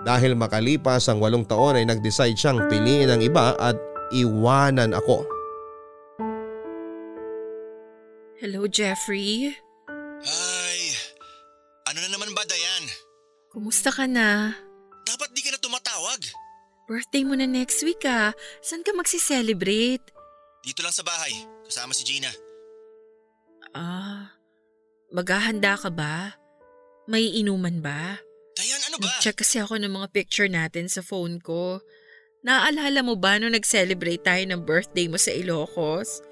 Dahil 0.07 0.33
makalipas 0.33 1.11
ang 1.11 1.19
walong 1.19 1.43
taon 1.43 1.77
ay 1.77 1.85
nag-decide 1.85 2.39
siyang 2.39 2.71
piliin 2.71 3.11
ang 3.11 3.21
iba 3.21 3.53
at 3.59 3.75
iwanan 4.15 4.95
ako. 4.95 5.27
Hello, 8.41 8.65
Jeffrey. 8.65 9.53
Ay, 10.25 10.79
ano 11.85 11.97
na 12.01 12.09
naman 12.09 12.33
ba, 12.33 12.41
Dayan? 12.47 12.60
Kumusta 13.51 13.91
ka 13.91 14.07
na? 14.07 14.55
Dapat 15.03 15.35
di 15.35 15.43
ka 15.43 15.51
na 15.51 15.59
tumatawag. 15.59 16.23
Birthday 16.87 17.27
mo 17.27 17.35
na 17.35 17.43
next 17.43 17.83
week 17.83 18.07
ah. 18.07 18.31
Saan 18.63 18.79
ka 18.79 18.95
magsi-celebrate? 18.95 20.03
Dito 20.63 20.79
lang 20.79 20.95
sa 20.95 21.03
bahay, 21.03 21.35
kasama 21.67 21.91
si 21.91 22.07
Gina. 22.07 22.31
Ah, 23.75 24.31
maghahanda 25.11 25.75
ka 25.75 25.91
ba? 25.91 26.35
May 27.11 27.27
inuman 27.43 27.83
ba? 27.83 28.19
Dayan, 28.55 28.79
ano 28.87 28.99
ba? 28.99 29.07
Nag-check 29.07 29.43
kasi 29.43 29.59
ako 29.59 29.79
ng 29.79 29.99
mga 29.99 30.07
picture 30.15 30.47
natin 30.47 30.87
sa 30.87 31.03
phone 31.03 31.43
ko. 31.43 31.83
Naaalala 32.47 33.03
mo 33.03 33.19
ba 33.19 33.35
nung 33.35 33.51
nag-celebrate 33.51 34.23
tayo 34.23 34.43
ng 34.47 34.63
birthday 34.63 35.11
mo 35.11 35.19
sa 35.19 35.35
Ilocos? 35.35 36.23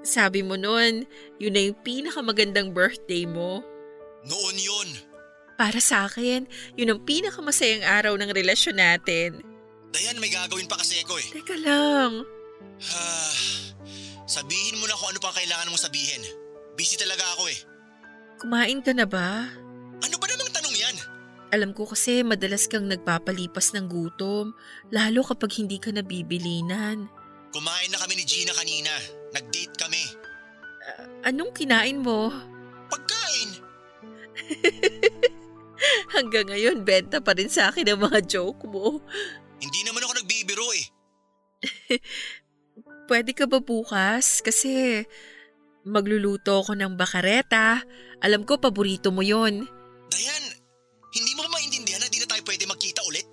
Sabi 0.00 0.40
mo 0.40 0.56
noon, 0.56 1.04
yun 1.36 1.52
na 1.52 1.60
yung 1.68 1.78
pinakamagandang 1.84 2.72
birthday 2.72 3.28
mo. 3.28 3.60
Noon 4.24 4.56
yun. 4.56 4.88
Para 5.58 5.82
sa 5.82 6.06
akin, 6.06 6.46
yun 6.78 6.94
ang 6.94 7.00
pinakamasayang 7.02 7.82
araw 7.82 8.14
ng 8.14 8.30
relasyon 8.30 8.78
natin. 8.78 9.42
Dayan, 9.90 10.22
may 10.22 10.30
gagawin 10.30 10.70
pa 10.70 10.78
kasi 10.78 11.02
ako 11.02 11.18
eh. 11.18 11.26
Teka 11.34 11.56
lang, 11.58 12.22
Ah, 12.78 13.34
sabihin 14.22 14.78
mo 14.78 14.86
na 14.86 14.94
kung 14.94 15.10
ano 15.10 15.18
pang 15.18 15.34
kailangan 15.34 15.66
mong 15.66 15.82
sabihin. 15.82 16.22
Busy 16.72 16.94
talaga 16.94 17.26
ako 17.34 17.50
eh. 17.50 17.58
kumain 18.38 18.78
ka 18.78 18.94
na 18.94 19.02
ba? 19.02 19.50
Ano 19.98 20.14
ba 20.14 20.26
namang 20.30 20.54
tanong 20.54 20.76
yan? 20.78 20.94
Alam 21.50 21.74
ko 21.74 21.90
kasi 21.90 22.22
madalas 22.22 22.70
kang 22.70 22.86
nagpapalipas 22.86 23.74
ng 23.74 23.90
gutom, 23.90 24.54
lalo 24.94 25.26
kapag 25.26 25.58
hindi 25.58 25.82
ka 25.82 25.90
nabibilinan. 25.90 27.10
Kumain 27.50 27.90
na 27.90 27.98
kami 27.98 28.14
ni 28.14 28.22
Gina 28.22 28.54
kanina. 28.54 28.94
Nag-date 29.34 29.74
kami. 29.74 30.04
Anong 31.26 31.50
kinain 31.50 31.98
mo? 31.98 32.30
Pagkain! 32.86 33.50
Hanggang 36.14 36.48
ngayon, 36.48 36.84
benta 36.84 37.20
pa 37.20 37.36
rin 37.36 37.52
sa 37.52 37.68
akin 37.68 37.84
ang 37.92 38.00
mga 38.00 38.20
joke 38.24 38.64
mo. 38.64 39.04
Hindi 39.58 39.80
naman 39.84 40.04
ako 40.06 40.12
nagbibiro 40.22 40.68
eh. 40.72 40.86
Pwede 43.10 43.32
ka 43.32 43.48
ba 43.48 43.58
bukas? 43.60 44.44
Kasi 44.44 45.04
magluluto 45.84 46.60
ako 46.60 46.76
ng 46.76 46.94
bakareta. 46.96 47.82
Alam 48.20 48.44
ko, 48.44 48.60
paborito 48.60 49.08
mo 49.08 49.24
yon. 49.24 49.64
Dayan, 50.08 50.44
hindi 51.12 51.32
mo 51.36 51.44
ba 51.44 51.50
maintindihan 51.56 52.00
na 52.00 52.08
di 52.08 52.20
na 52.20 52.28
tayo 52.28 52.42
pwede 52.44 52.64
magkita 52.68 53.00
ulit? 53.08 53.28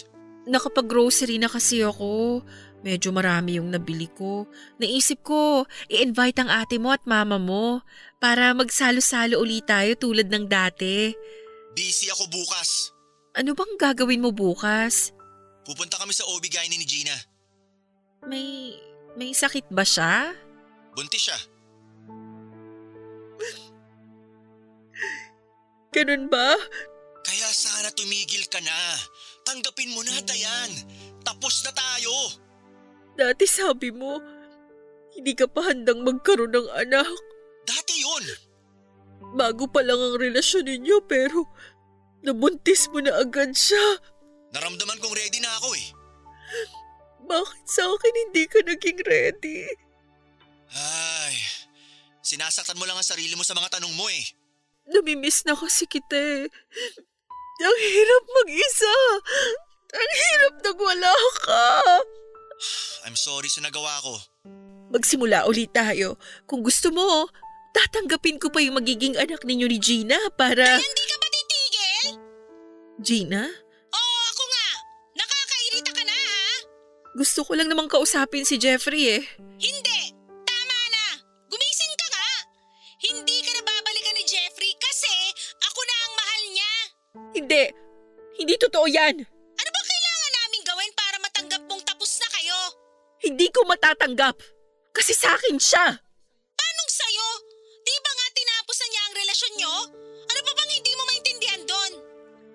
Nakapag-grocery 0.45 1.41
na 1.41 1.49
kasi 1.49 1.81
ako. 1.81 2.43
Medyo 2.85 3.09
marami 3.09 3.57
yung 3.57 3.73
nabili 3.73 4.05
ko. 4.13 4.45
Naisip 4.77 5.25
ko, 5.25 5.65
i-invite 5.89 6.37
ang 6.45 6.53
ate 6.53 6.77
mo 6.77 6.93
at 6.93 7.01
mama 7.09 7.41
mo 7.41 7.81
para 8.21 8.53
magsalo-salo 8.53 9.41
ulit 9.41 9.65
tayo 9.65 9.97
tulad 9.97 10.29
ng 10.29 10.45
dati. 10.45 11.17
Busy 11.75 12.07
ako 12.07 12.31
bukas. 12.31 12.95
Ano 13.35 13.51
bang 13.51 13.75
gagawin 13.75 14.23
mo 14.23 14.31
bukas? 14.31 15.11
Pupunta 15.67 15.99
kami 15.99 16.15
sa 16.15 16.23
OB 16.23 16.47
gynae 16.47 16.71
ni 16.71 16.87
Gina. 16.87 17.15
May, 18.23 18.79
may 19.19 19.35
sakit 19.35 19.67
ba 19.67 19.83
siya? 19.83 20.31
Buntis 20.95 21.27
siya. 21.27 21.37
Ganun 25.91 26.31
ba? 26.31 26.55
Kaya 27.27 27.49
sana 27.51 27.91
tumigil 27.91 28.47
ka 28.47 28.63
na. 28.63 28.79
Tanggapin 29.43 29.91
mo 29.91 30.03
na, 30.03 30.15
Dayan. 30.23 30.71
Tapos 31.27 31.63
na 31.67 31.71
tayo. 31.75 32.13
Dati 33.15 33.47
sabi 33.47 33.91
mo, 33.91 34.19
hindi 35.15 35.31
ka 35.35 35.47
pa 35.47 35.71
handang 35.71 36.03
magkaroon 36.03 36.51
ng 36.51 36.67
anak. 36.75 37.07
Dati 37.63 37.95
yun. 37.99 38.25
Bago 39.35 39.65
pa 39.71 39.81
lang 39.81 39.97
ang 39.97 40.15
relasyon 40.19 40.67
ninyo 40.67 41.01
pero 41.07 41.47
nabuntis 42.25 42.89
mo 42.89 42.99
na 42.99 43.13
agad 43.21 43.53
siya. 43.53 44.01
Naramdaman 44.51 44.97
kong 44.97 45.13
ready 45.13 45.39
na 45.39 45.51
ako 45.61 45.69
eh. 45.77 45.87
Bakit 47.25 47.65
sa 47.69 47.85
akin 47.85 48.13
hindi 48.27 48.43
ka 48.49 48.59
naging 48.65 48.99
ready? 49.05 49.69
Ay, 50.73 51.35
sinasaktan 52.25 52.77
mo 52.81 52.89
lang 52.89 52.97
ang 52.97 53.05
sarili 53.05 53.37
mo 53.37 53.45
sa 53.45 53.53
mga 53.53 53.77
tanong 53.77 53.93
mo 53.93 54.09
eh. 54.09 54.25
Namimiss 54.89 55.45
na 55.45 55.57
kasi 55.57 55.85
kita 55.85 56.17
eh. 56.17 56.45
Ang 57.61 57.77
hirap 57.79 58.23
mag-isa. 58.29 58.95
Ang 59.95 60.11
hirap 60.13 60.53
nang 60.61 60.79
wala 60.81 61.13
ka. 61.41 61.65
I'm 63.07 63.17
sorry 63.17 63.49
sa 63.49 63.63
nagawa 63.63 64.01
ko. 64.03 64.13
Magsimula 64.93 65.49
ulit 65.49 65.73
tayo. 65.73 66.21
Kung 66.45 66.61
gusto 66.61 66.93
mo, 66.93 67.25
tatanggapin 67.73 68.37
ko 68.37 68.53
pa 68.53 68.61
yung 68.61 68.77
magiging 68.77 69.17
anak 69.17 69.41
ninyo 69.41 69.65
ni 69.65 69.79
Gina 69.81 70.19
para... 70.37 70.77
Hindi 70.77 71.03
ka? 71.09 71.14
Gina? 73.03 73.43
Oo, 73.91 74.19
ako 74.31 74.43
nga. 74.47 74.67
Nakakairita 75.19 75.91
ka 75.91 76.03
na 76.07 76.15
ha? 76.15 76.47
Gusto 77.15 77.43
ko 77.43 77.51
lang 77.59 77.67
namang 77.67 77.91
kausapin 77.91 78.47
si 78.47 78.55
Jeffrey 78.55 79.19
eh. 79.19 79.23
Hindi. 79.59 80.15
Tama 80.47 80.79
na. 80.95 81.05
Gumising 81.51 81.95
ka 81.99 82.07
nga. 82.07 82.29
Hindi 83.03 83.43
ka 83.43 83.51
na 83.51 83.61
babalikan 83.67 84.15
ni 84.15 84.23
Jeffrey 84.23 84.71
kasi 84.79 85.15
ako 85.59 85.79
na 85.83 85.95
ang 85.99 86.13
mahal 86.15 86.43
niya. 86.55 86.73
Hindi. 87.35 87.63
Hindi 88.39 88.53
totoo 88.63 88.87
yan. 88.87 89.15
Ano 89.27 89.69
ba 89.75 89.81
kailangan 89.83 90.33
namin 90.39 90.61
gawin 90.63 90.91
para 90.95 91.17
matanggap 91.19 91.61
mong 91.67 91.83
tapos 91.83 92.15
na 92.23 92.27
kayo? 92.31 92.59
Hindi 93.27 93.51
ko 93.51 93.67
matatanggap. 93.67 94.39
Kasi 94.95 95.11
sa 95.11 95.35
akin 95.35 95.59
siya. 95.59 95.99
Anong 96.55 96.91
sayo? 96.91 97.27
Di 97.83 97.95
ba 97.99 98.11
nga 98.15 98.27
tinapos 98.31 98.75
na 98.79 98.87
niya 98.87 99.01
ang 99.03 99.15
relasyon 99.19 99.53
niyo? 99.59 99.73
Ano 100.31 100.39
pa 100.47 100.51
bang 100.55 100.71
hindi? 100.79 100.94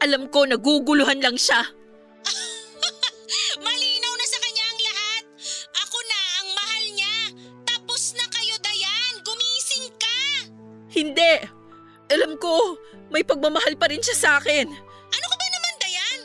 Alam 0.01 0.33
ko 0.33 0.49
naguguluhan 0.49 1.21
lang 1.21 1.37
siya. 1.37 1.61
Malinaw 3.65 4.15
na 4.17 4.27
sa 4.27 4.39
kanya 4.41 4.65
ang 4.65 4.81
lahat. 4.81 5.25
Ako 5.85 5.99
na 6.09 6.19
ang 6.41 6.49
mahal 6.57 6.85
niya. 6.97 7.17
Tapos 7.69 8.17
na 8.17 8.25
kayo, 8.33 8.57
Dayan. 8.65 9.15
Gumising 9.21 9.89
ka. 10.01 10.21
Hindi. 10.89 11.35
Alam 12.11 12.41
ko, 12.41 12.81
may 13.13 13.21
pagmamahal 13.21 13.77
pa 13.77 13.93
rin 13.93 14.01
siya 14.01 14.17
sa 14.17 14.31
akin. 14.41 14.67
Ano 15.13 15.27
ka 15.29 15.37
ba 15.37 15.47
naman, 15.53 15.75
Dayan? 15.85 16.21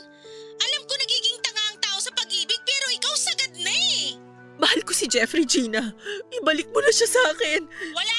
Alam 0.56 0.82
ko 0.88 0.92
nagiging 0.96 1.38
tanga 1.44 1.62
ang 1.68 1.78
tao 1.78 1.98
sa 2.00 2.10
pag-ibig 2.16 2.60
pero 2.64 2.86
ikaw 2.96 3.12
sagad 3.12 3.52
na 3.60 3.70
eh. 3.70 4.16
Mahal 4.56 4.80
ko 4.88 4.96
si 4.96 5.04
Jeffrey 5.04 5.44
Gina. 5.44 5.92
Ibalik 6.32 6.72
mo 6.72 6.80
na 6.80 6.88
siya 6.88 7.12
sa 7.12 7.22
akin. 7.36 7.68
Wala 7.92 8.15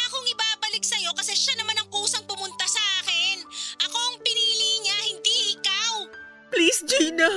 Gina, 6.87 7.27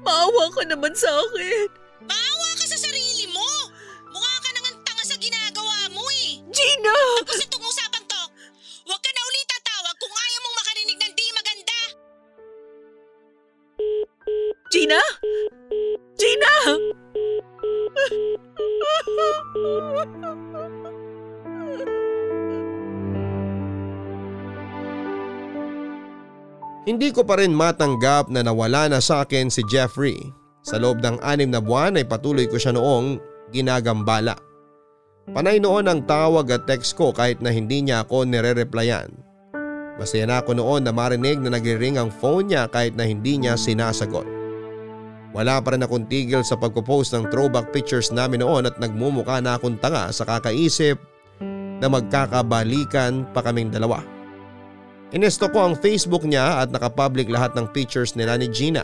maawa 0.00 0.48
ka 0.56 0.64
naman 0.64 0.96
sa 0.96 1.12
akin. 1.12 1.68
Maawa 2.08 2.48
ka 2.56 2.64
sa 2.64 2.80
sarili 2.80 3.28
mo! 3.28 3.44
Mukha 4.08 4.34
ka 4.40 4.50
nang 4.56 4.80
tanga 4.88 5.04
sa 5.04 5.16
ginagawa 5.20 5.92
mo 5.92 6.00
eh! 6.24 6.40
Gina! 6.48 6.96
Tapos 7.20 7.44
itong 7.44 7.60
usapan 7.60 8.02
to, 8.08 8.22
huwag 8.88 9.00
ka 9.04 9.10
na 9.12 9.22
ulit 9.28 9.46
tatawag 9.52 9.96
kung 10.00 10.14
ayaw 10.16 10.40
mong 10.40 10.56
makarinig 10.56 10.98
ng 11.04 11.12
di 11.12 11.26
maganda! 11.36 11.80
Gina! 14.72 15.00
Gina! 16.16 16.52
Hindi 26.86 27.10
ko 27.10 27.26
pa 27.26 27.34
rin 27.42 27.50
matanggap 27.50 28.30
na 28.30 28.46
nawala 28.46 28.86
na 28.86 29.02
sa 29.02 29.26
akin 29.26 29.50
si 29.50 29.66
Jeffrey. 29.66 30.22
Sa 30.62 30.78
loob 30.78 31.02
ng 31.02 31.18
anim 31.18 31.50
na 31.50 31.58
buwan 31.58 31.98
ay 31.98 32.06
patuloy 32.06 32.46
ko 32.46 32.62
siya 32.62 32.78
noong 32.78 33.18
ginagambala. 33.50 34.38
Panay 35.34 35.58
noon 35.58 35.90
ang 35.90 36.06
tawag 36.06 36.46
at 36.54 36.70
text 36.70 36.94
ko 36.94 37.10
kahit 37.10 37.42
na 37.42 37.50
hindi 37.50 37.82
niya 37.82 38.06
ako 38.06 38.30
nire-replyan. 38.30 39.10
Masaya 39.98 40.30
na 40.30 40.38
ako 40.38 40.54
noon 40.54 40.86
na 40.86 40.94
marinig 40.94 41.42
na 41.42 41.58
nagre-ring 41.58 41.98
ang 41.98 42.06
phone 42.06 42.54
niya 42.54 42.70
kahit 42.70 42.94
na 42.94 43.02
hindi 43.02 43.34
niya 43.34 43.58
sinasagot. 43.58 44.26
Wala 45.34 45.58
pa 45.58 45.74
rin 45.74 45.82
akong 45.82 46.06
tigil 46.06 46.46
sa 46.46 46.54
pagpo-post 46.54 47.18
ng 47.18 47.34
throwback 47.34 47.74
pictures 47.74 48.14
namin 48.14 48.46
noon 48.46 48.70
at 48.70 48.78
nagmumukha 48.78 49.42
na 49.42 49.58
akong 49.58 49.74
tanga 49.82 50.14
sa 50.14 50.22
kakaisip 50.22 51.02
na 51.82 51.90
magkakabalikan 51.90 53.26
pa 53.34 53.42
kaming 53.42 53.74
dalawa. 53.74 54.15
Inesto 55.14 55.46
ko 55.46 55.70
ang 55.70 55.78
Facebook 55.78 56.26
niya 56.26 56.66
at 56.66 56.74
nakapublic 56.74 57.30
lahat 57.30 57.54
ng 57.54 57.70
pictures 57.70 58.18
nila 58.18 58.34
ni 58.34 58.50
Gina. 58.50 58.82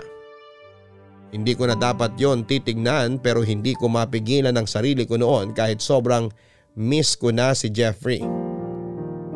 Hindi 1.33 1.57
ko 1.57 1.67
na 1.67 1.75
dapat 1.75 2.15
yon 2.21 2.45
titignan 2.45 3.17
pero 3.19 3.41
hindi 3.41 3.73
ko 3.73 3.89
mapigilan 3.89 4.55
ang 4.55 4.69
sarili 4.69 5.09
ko 5.09 5.17
noon 5.17 5.57
kahit 5.57 5.81
sobrang 5.81 6.29
miss 6.77 7.17
ko 7.17 7.33
na 7.33 7.57
si 7.57 7.73
Jeffrey. 7.73 8.21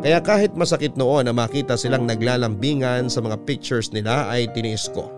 Kaya 0.05 0.21
kahit 0.21 0.53
masakit 0.53 0.95
noon 0.95 1.27
na 1.27 1.33
makita 1.33 1.75
silang 1.75 2.05
naglalambingan 2.05 3.09
sa 3.09 3.25
mga 3.25 3.43
pictures 3.49 3.91
nila 3.91 4.29
ay 4.29 4.47
tiniis 4.53 4.93
ko. 4.93 5.09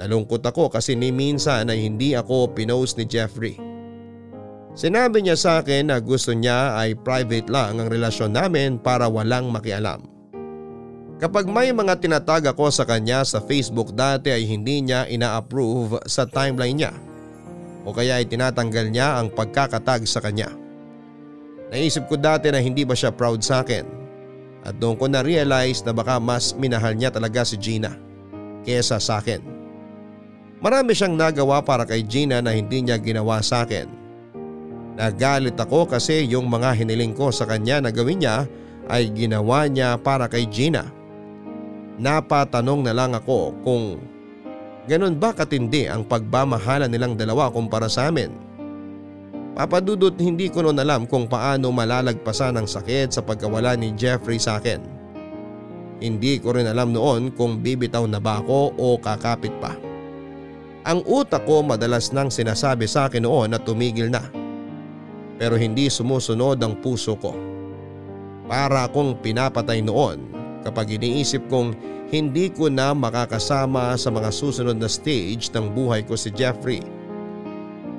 Nalungkot 0.00 0.42
ako 0.42 0.72
kasi 0.72 0.98
ni 0.98 1.14
minsan 1.14 1.70
ay 1.70 1.86
hindi 1.86 2.16
ako 2.18 2.56
pinost 2.56 2.98
ni 2.98 3.06
Jeffrey. 3.06 3.54
Sinabi 4.74 5.22
niya 5.22 5.38
sa 5.38 5.62
akin 5.62 5.92
na 5.92 6.02
gusto 6.02 6.34
niya 6.34 6.74
ay 6.74 6.98
private 6.98 7.46
lang 7.46 7.78
ang 7.78 7.86
relasyon 7.86 8.34
namin 8.34 8.80
para 8.80 9.06
walang 9.06 9.52
makialam. 9.54 10.13
Kapag 11.24 11.48
may 11.48 11.72
mga 11.72 12.04
tinatag 12.04 12.52
ako 12.52 12.68
sa 12.68 12.84
kanya 12.84 13.24
sa 13.24 13.40
Facebook 13.40 13.96
dati 13.96 14.28
ay 14.28 14.44
hindi 14.44 14.84
niya 14.84 15.08
ina-approve 15.08 16.04
sa 16.04 16.28
timeline 16.28 16.76
niya 16.76 16.92
o 17.80 17.96
kaya 17.96 18.20
ay 18.20 18.28
tinatanggal 18.28 18.92
niya 18.92 19.16
ang 19.16 19.32
pagkakatag 19.32 20.04
sa 20.04 20.20
kanya. 20.20 20.52
Naisip 21.72 22.12
ko 22.12 22.20
dati 22.20 22.52
na 22.52 22.60
hindi 22.60 22.84
ba 22.84 22.92
siya 22.92 23.08
proud 23.08 23.40
sa 23.40 23.64
akin 23.64 23.88
at 24.68 24.76
doon 24.76 25.00
ko 25.00 25.08
na-realize 25.08 25.80
na 25.88 25.96
baka 25.96 26.20
mas 26.20 26.52
minahal 26.60 26.92
niya 26.92 27.08
talaga 27.08 27.40
si 27.40 27.56
Gina 27.56 27.96
kesa 28.60 29.00
sa 29.00 29.24
akin. 29.24 29.40
Marami 30.60 30.92
siyang 30.92 31.16
nagawa 31.16 31.64
para 31.64 31.88
kay 31.88 32.04
Gina 32.04 32.44
na 32.44 32.52
hindi 32.52 32.84
niya 32.84 33.00
ginawa 33.00 33.40
sa 33.40 33.64
akin. 33.64 33.88
Nagalit 35.00 35.56
ako 35.56 35.88
kasi 35.88 36.28
yung 36.28 36.52
mga 36.52 36.84
hiniling 36.84 37.16
ko 37.16 37.32
sa 37.32 37.48
kanya 37.48 37.80
na 37.80 37.88
gawin 37.88 38.20
niya 38.20 38.44
ay 38.92 39.08
ginawa 39.08 39.64
niya 39.72 39.96
para 39.96 40.28
kay 40.28 40.44
Gina. 40.52 41.00
Napatanong 41.94 42.82
na 42.82 42.92
lang 42.96 43.14
ako 43.14 43.54
kung 43.62 44.02
ganun 44.90 45.14
ba 45.14 45.30
katindi 45.30 45.86
ang 45.86 46.02
pagmamahala 46.02 46.90
nilang 46.90 47.14
dalawa 47.14 47.54
kumpara 47.54 47.86
sa 47.86 48.10
amin. 48.10 48.34
Papadudot 49.54 50.18
hindi 50.18 50.50
ko 50.50 50.66
noon 50.66 50.82
alam 50.82 51.06
kung 51.06 51.30
paano 51.30 51.70
malalagpasan 51.70 52.58
ang 52.58 52.66
sakit 52.66 53.14
sa 53.14 53.22
pagkawala 53.22 53.78
ni 53.78 53.94
Jeffrey 53.94 54.42
sa 54.42 54.58
akin. 54.58 54.82
Hindi 56.02 56.42
ko 56.42 56.58
rin 56.58 56.66
alam 56.66 56.90
noon 56.90 57.30
kung 57.30 57.62
bibitaw 57.62 58.02
na 58.10 58.18
ba 58.18 58.42
ako 58.42 58.74
o 58.74 58.98
kakapit 58.98 59.54
pa. 59.62 59.78
Ang 60.84 61.06
utak 61.06 61.46
ko 61.46 61.62
madalas 61.62 62.10
nang 62.10 62.34
sinasabi 62.34 62.90
sa 62.90 63.06
akin 63.06 63.22
noon 63.22 63.54
na 63.54 63.62
tumigil 63.62 64.10
na. 64.10 64.26
Pero 65.38 65.54
hindi 65.54 65.86
sumusunod 65.86 66.58
ang 66.58 66.82
puso 66.82 67.14
ko. 67.14 67.38
Para 68.50 68.90
akong 68.90 69.22
pinapatay 69.22 69.80
noon 69.86 70.43
kapag 70.64 70.96
iniisip 70.96 71.44
kong 71.52 71.76
hindi 72.08 72.48
ko 72.48 72.72
na 72.72 72.96
makakasama 72.96 73.94
sa 74.00 74.08
mga 74.08 74.30
susunod 74.32 74.80
na 74.80 74.88
stage 74.88 75.52
ng 75.52 75.70
buhay 75.76 76.02
ko 76.08 76.16
si 76.16 76.32
Jeffrey. 76.32 76.80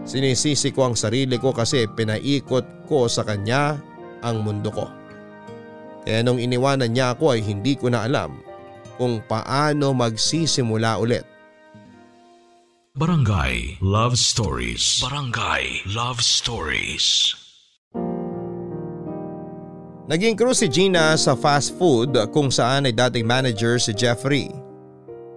Sinisisi 0.06 0.70
ko 0.70 0.90
ang 0.90 0.96
sarili 0.98 1.38
ko 1.42 1.54
kasi 1.54 1.90
pinaikot 1.90 2.86
ko 2.86 3.10
sa 3.10 3.26
kanya 3.26 3.78
ang 4.22 4.46
mundo 4.46 4.70
ko. 4.70 4.86
Kaya 6.06 6.22
nung 6.22 6.38
iniwanan 6.38 6.94
niya 6.94 7.18
ako 7.18 7.34
ay 7.34 7.42
hindi 7.42 7.74
ko 7.74 7.90
na 7.90 8.06
alam 8.06 8.38
kung 9.02 9.22
paano 9.26 9.92
magsisimula 9.98 11.02
ulit. 11.02 11.26
Barangay 12.96 13.84
Love 13.84 14.16
Stories 14.16 15.04
Barangay 15.04 15.84
Love 15.84 16.24
Stories 16.24 17.36
Naging 20.06 20.38
crew 20.38 20.54
si 20.54 20.70
Gina 20.70 21.18
sa 21.18 21.34
fast 21.34 21.74
food 21.82 22.14
kung 22.30 22.54
saan 22.54 22.86
ay 22.86 22.94
dating 22.94 23.26
manager 23.26 23.82
si 23.82 23.90
Jeffrey. 23.90 24.54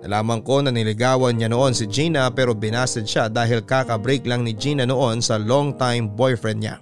Nalaman 0.04 0.44
ko 0.44 0.60
na 0.60 0.68
niligawan 0.68 1.40
niya 1.40 1.48
noon 1.48 1.72
si 1.72 1.88
Gina 1.88 2.28
pero 2.28 2.52
binasted 2.52 3.08
siya 3.08 3.32
dahil 3.32 3.64
kaka-break 3.64 4.28
lang 4.28 4.44
ni 4.44 4.52
Gina 4.52 4.84
noon 4.84 5.24
sa 5.24 5.40
long 5.40 5.72
time 5.72 6.12
boyfriend 6.12 6.60
niya. 6.60 6.76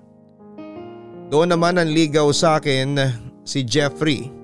Doon 1.31 1.55
naman 1.55 1.79
ang 1.79 1.87
ligaw 1.87 2.27
sa 2.35 2.59
akin 2.59 2.99
si 3.47 3.63
Jeffrey. 3.63 4.35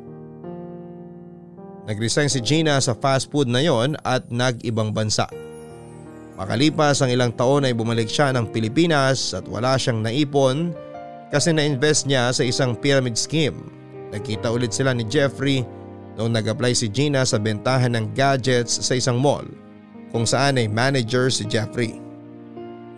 Nagresign 1.91 2.31
si 2.31 2.39
Gina 2.39 2.79
sa 2.79 2.95
fast 2.95 3.27
food 3.27 3.51
na 3.51 3.59
yon 3.59 3.99
at 4.07 4.23
nag-ibang 4.31 4.95
bansa. 4.95 5.27
Makalipas 6.39 7.03
ang 7.03 7.11
ilang 7.11 7.35
taon 7.35 7.67
ay 7.67 7.75
bumalik 7.75 8.07
siya 8.07 8.31
ng 8.31 8.55
Pilipinas 8.55 9.35
at 9.35 9.51
wala 9.51 9.75
siyang 9.75 9.99
naipon 9.99 10.71
kasi 11.33 11.49
na-invest 11.51 12.05
niya 12.05 12.29
sa 12.29 12.45
isang 12.45 12.77
pyramid 12.77 13.17
scheme. 13.17 13.57
Nagkita 14.13 14.53
ulit 14.53 14.77
sila 14.77 14.93
ni 14.93 15.09
Jeffrey 15.09 15.65
noong 16.21 16.29
nag-apply 16.29 16.77
si 16.77 16.93
Gina 16.93 17.25
sa 17.25 17.41
bentahan 17.41 17.97
ng 17.97 18.13
gadgets 18.13 18.85
sa 18.85 18.93
isang 18.93 19.17
mall 19.17 19.49
kung 20.13 20.29
saan 20.29 20.61
ay 20.61 20.69
manager 20.69 21.33
si 21.33 21.49
Jeffrey. 21.49 21.97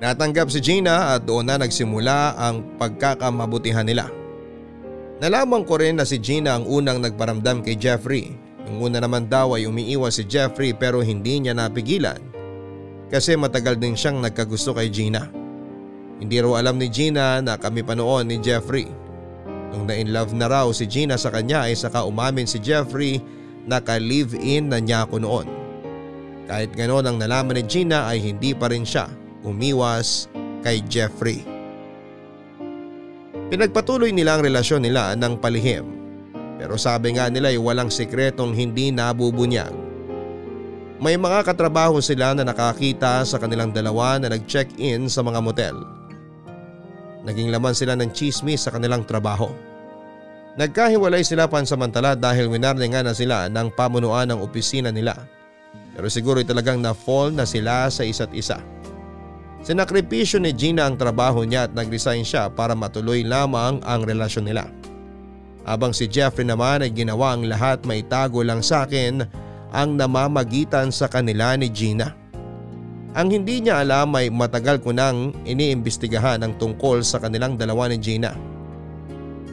Natanggap 0.03 0.51
si 0.51 0.59
Gina 0.59 1.15
at 1.15 1.23
doon 1.23 1.47
na 1.47 1.63
nagsimula 1.63 2.35
ang 2.35 2.67
pagkakamabutihan 2.75 3.87
nila. 3.87 4.11
Nalaman 5.23 5.63
ko 5.63 5.79
rin 5.79 6.03
na 6.03 6.05
si 6.05 6.19
Gina 6.19 6.59
ang 6.59 6.67
unang 6.67 6.99
nagparamdam 6.99 7.63
kay 7.63 7.79
Jeffrey. 7.79 8.35
Nung 8.67 8.91
una 8.91 8.99
naman 8.99 9.31
daw 9.31 9.55
ay 9.55 9.71
umiiwas 9.71 10.19
si 10.19 10.27
Jeffrey 10.27 10.75
pero 10.75 10.99
hindi 10.99 11.39
niya 11.39 11.55
napigilan 11.55 12.19
kasi 13.15 13.39
matagal 13.39 13.79
din 13.79 13.95
siyang 13.95 14.19
nagkagusto 14.19 14.75
kay 14.75 14.91
Gina. 14.91 15.44
Hindi 16.23 16.39
raw 16.39 16.63
alam 16.63 16.79
ni 16.79 16.87
Gina 16.91 17.43
na 17.43 17.59
kami 17.59 17.83
pa 17.83 17.99
noon 17.99 18.31
ni 18.31 18.37
Jeffrey. 18.39 18.87
Nung 19.75 19.91
na-in 19.91 20.15
love 20.15 20.31
na 20.31 20.47
raw 20.47 20.67
si 20.71 20.87
Gina 20.87 21.19
sa 21.19 21.35
kanya 21.35 21.67
ay 21.67 21.75
saka 21.75 22.07
umamin 22.07 22.47
si 22.47 22.63
Jeffrey 22.63 23.19
na 23.67 23.83
ka-live-in 23.83 24.71
na 24.71 24.79
niya 24.79 25.03
ako 25.03 25.19
noon. 25.19 25.47
Kahit 26.47 26.71
ganoon 26.77 27.09
ang 27.09 27.17
nalaman 27.19 27.59
ni 27.59 27.65
Gina 27.67 28.07
ay 28.07 28.23
hindi 28.23 28.55
pa 28.55 28.71
rin 28.71 28.87
siya 28.87 29.11
umiwas 29.43 30.31
kay 30.63 30.81
Jeffrey. 30.87 31.43
Pinagpatuloy 33.53 34.15
nila 34.15 34.39
ang 34.39 34.43
relasyon 34.47 34.83
nila 34.87 35.13
ng 35.19 35.37
palihim. 35.43 35.85
Pero 36.57 36.81
sabi 36.81 37.19
nga 37.19 37.29
nila 37.29 37.53
ay 37.53 37.61
walang 37.61 37.93
sikretong 37.93 38.57
hindi 38.57 38.89
nabubunyag. 38.89 39.75
May 41.03 41.21
mga 41.21 41.45
katrabaho 41.45 42.01
sila 42.01 42.33
na 42.33 42.47
nakakita 42.47 43.27
sa 43.27 43.37
kanilang 43.37 43.75
dalawa 43.75 44.17
na 44.17 44.33
nag-check-in 44.33 45.11
sa 45.11 45.21
mga 45.21 45.43
motel. 45.45 45.77
Naging 47.25 47.49
laman 47.49 47.73
sila 47.73 47.97
ng 47.97 48.13
chismis 48.13 48.69
sa 48.69 48.71
kanilang 48.71 49.09
trabaho. 49.09 49.49
Nagkahiwalay 50.55 51.27
sila 51.27 51.51
pansamantala 51.51 52.15
dahil 52.15 52.47
winarne 52.47 52.87
nga 52.87 53.03
na 53.03 53.17
sila 53.17 53.51
ng 53.51 53.75
pamunuan 53.75 54.31
ng 54.31 54.39
opisina 54.39 54.95
nila. 54.95 55.19
Pero 55.97 56.07
siguro 56.07 56.39
talagang 56.47 56.79
na-fall 56.79 57.35
na 57.35 57.43
sila 57.43 57.91
sa 57.91 58.07
isa't 58.07 58.31
isa. 58.31 58.63
Sinakripisyo 59.65 60.39
ni 60.45 60.53
Gina 60.53 60.85
ang 60.85 61.01
trabaho 61.01 61.43
niya 61.43 61.67
at 61.67 61.73
nag-resign 61.73 62.23
siya 62.23 62.53
para 62.53 62.77
matuloy 62.77 63.25
lamang 63.25 63.81
ang 63.83 64.05
relasyon 64.05 64.45
nila. 64.45 64.69
Habang 65.65 65.97
si 65.97 66.05
Jeffrey 66.05 66.45
naman 66.45 66.85
ay 66.85 66.93
ginawa 66.93 67.33
ang 67.33 67.49
lahat 67.49 67.89
maitago 67.89 68.45
lang 68.45 68.61
sa 68.61 68.85
akin 68.85 69.25
ang 69.73 69.97
namamagitan 69.97 70.93
sa 70.93 71.09
kanila 71.09 71.57
ni 71.57 71.73
Gina. 71.73 72.24
Ang 73.15 73.31
hindi 73.31 73.63
niya 73.63 73.87
alam 73.87 74.11
ay 74.19 74.27
matagal 74.27 74.83
ko 74.83 74.91
nang 74.91 75.31
iniimbestigahan 75.47 76.43
ang 76.43 76.59
tungkol 76.59 76.99
sa 77.07 77.23
kanilang 77.23 77.55
dalawa 77.55 77.87
ni 77.87 78.03
Gina. 78.03 78.35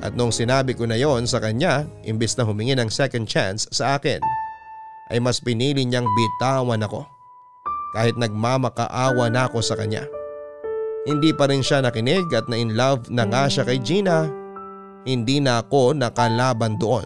At 0.01 0.17
nung 0.17 0.33
sinabi 0.33 0.73
ko 0.73 0.89
na 0.89 0.97
yon 0.97 1.29
sa 1.29 1.37
kanya, 1.37 1.85
imbis 2.01 2.33
na 2.33 2.41
humingi 2.41 2.73
ng 2.73 2.89
second 2.89 3.29
chance 3.29 3.69
sa 3.69 4.01
akin, 4.01 4.17
ay 5.13 5.21
mas 5.21 5.37
pinili 5.37 5.85
niyang 5.85 6.09
bitawan 6.09 6.81
ako. 6.81 7.05
Kahit 7.93 8.17
nagmamakaawa 8.17 9.29
na 9.29 9.45
ako 9.45 9.61
sa 9.61 9.77
kanya. 9.77 10.09
Hindi 11.05 11.29
pa 11.29 11.45
rin 11.45 11.61
siya 11.61 11.85
nakinig 11.85 12.33
at 12.33 12.49
na 12.49 12.57
in 12.57 12.73
love 12.73 13.13
na 13.13 13.29
nga 13.29 13.45
siya 13.45 13.61
kay 13.61 13.77
Gina, 13.77 14.25
hindi 15.05 15.37
na 15.37 15.61
ako 15.61 15.93
nakalaban 15.93 16.81
doon. 16.81 17.05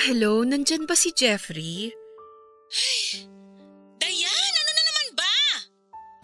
hello, 0.00 0.40
nandyan 0.48 0.88
ba 0.88 0.96
si 0.96 1.12
Jeffrey? 1.12 1.92
Ay, 2.72 3.28
Dayan, 4.00 4.52
ano 4.56 4.70
na 4.72 4.82
naman 4.88 5.08
ba? 5.12 5.36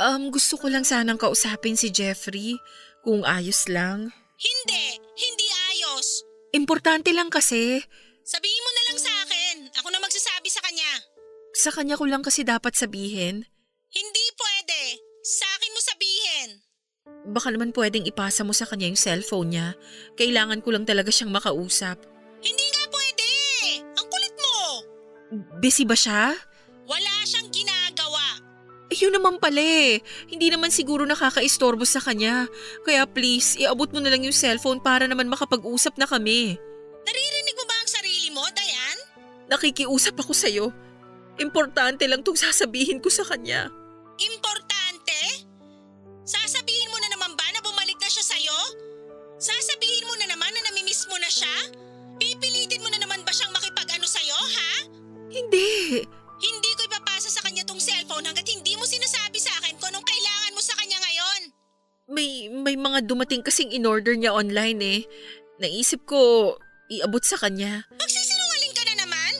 Um, 0.00 0.22
gusto 0.32 0.56
ko 0.56 0.72
lang 0.72 0.88
sanang 0.88 1.20
kausapin 1.20 1.76
si 1.76 1.92
Jeffrey, 1.92 2.56
kung 3.04 3.20
ayos 3.28 3.68
lang. 3.68 4.08
Hindi, 4.40 4.96
hindi 4.96 5.46
ayos. 5.68 6.24
Importante 6.56 7.12
lang 7.12 7.28
kasi. 7.28 7.84
Sabihin 8.24 8.64
mo 8.64 8.70
na 8.72 8.82
lang 8.88 8.98
sa 8.98 9.12
akin, 9.28 9.56
ako 9.76 9.88
na 9.92 10.00
magsasabi 10.00 10.48
sa 10.48 10.64
kanya. 10.64 10.92
Sa 11.52 11.70
kanya 11.70 12.00
ko 12.00 12.08
lang 12.08 12.24
kasi 12.24 12.48
dapat 12.48 12.72
sabihin. 12.72 13.44
Hindi 13.92 14.24
pwede, 14.40 14.80
sa 15.20 15.44
akin 15.60 15.72
mo 15.76 15.80
sabihin. 15.84 16.48
Baka 17.28 17.52
naman 17.52 17.76
pwedeng 17.76 18.08
ipasa 18.08 18.40
mo 18.40 18.56
sa 18.56 18.64
kanya 18.64 18.88
yung 18.88 18.98
cellphone 18.98 19.52
niya. 19.52 19.68
Kailangan 20.16 20.64
ko 20.64 20.72
lang 20.72 20.88
talaga 20.88 21.12
siyang 21.12 21.30
makausap. 21.30 22.15
Busy 25.58 25.84
ba 25.84 25.96
siya? 25.98 26.34
Wala 26.86 27.14
siyang 27.26 27.50
ginagawa. 27.50 28.42
Eh, 28.86 28.96
yun 29.02 29.10
naman 29.10 29.42
pala 29.42 29.58
eh. 29.58 29.98
Hindi 30.30 30.46
naman 30.46 30.70
siguro 30.70 31.02
nakakaistorbo 31.02 31.82
sa 31.82 31.98
kanya. 31.98 32.46
Kaya 32.86 33.02
please, 33.04 33.58
iabot 33.58 33.90
mo 33.90 33.98
na 33.98 34.14
lang 34.14 34.22
yung 34.22 34.36
cellphone 34.36 34.78
para 34.78 35.10
naman 35.10 35.26
makapag-usap 35.26 35.98
na 35.98 36.06
kami. 36.06 36.54
Naririnig 37.02 37.56
mo 37.58 37.64
ba 37.66 37.76
ang 37.82 37.90
sarili 37.90 38.28
mo, 38.30 38.42
Dayan? 38.54 38.98
Nakikiusap 39.50 40.14
ako 40.22 40.32
sa'yo. 40.34 40.66
Importante 41.42 42.06
lang 42.06 42.22
tong 42.22 42.38
sasabihin 42.38 43.02
ko 43.02 43.10
sa 43.10 43.26
kanya. 43.26 43.68
Importante? 44.16 44.55
May, 62.16 62.48
may 62.48 62.80
mga 62.80 63.04
dumating 63.04 63.44
kasing 63.44 63.76
in-order 63.76 64.16
niya 64.16 64.32
online 64.32 64.80
eh. 64.80 65.00
Naisip 65.60 66.08
ko, 66.08 66.56
iabot 66.88 67.20
sa 67.20 67.36
kanya. 67.36 67.84
Magsisinungaling 67.92 68.72
ka 68.72 68.82
na 68.88 68.94
naman? 69.04 69.32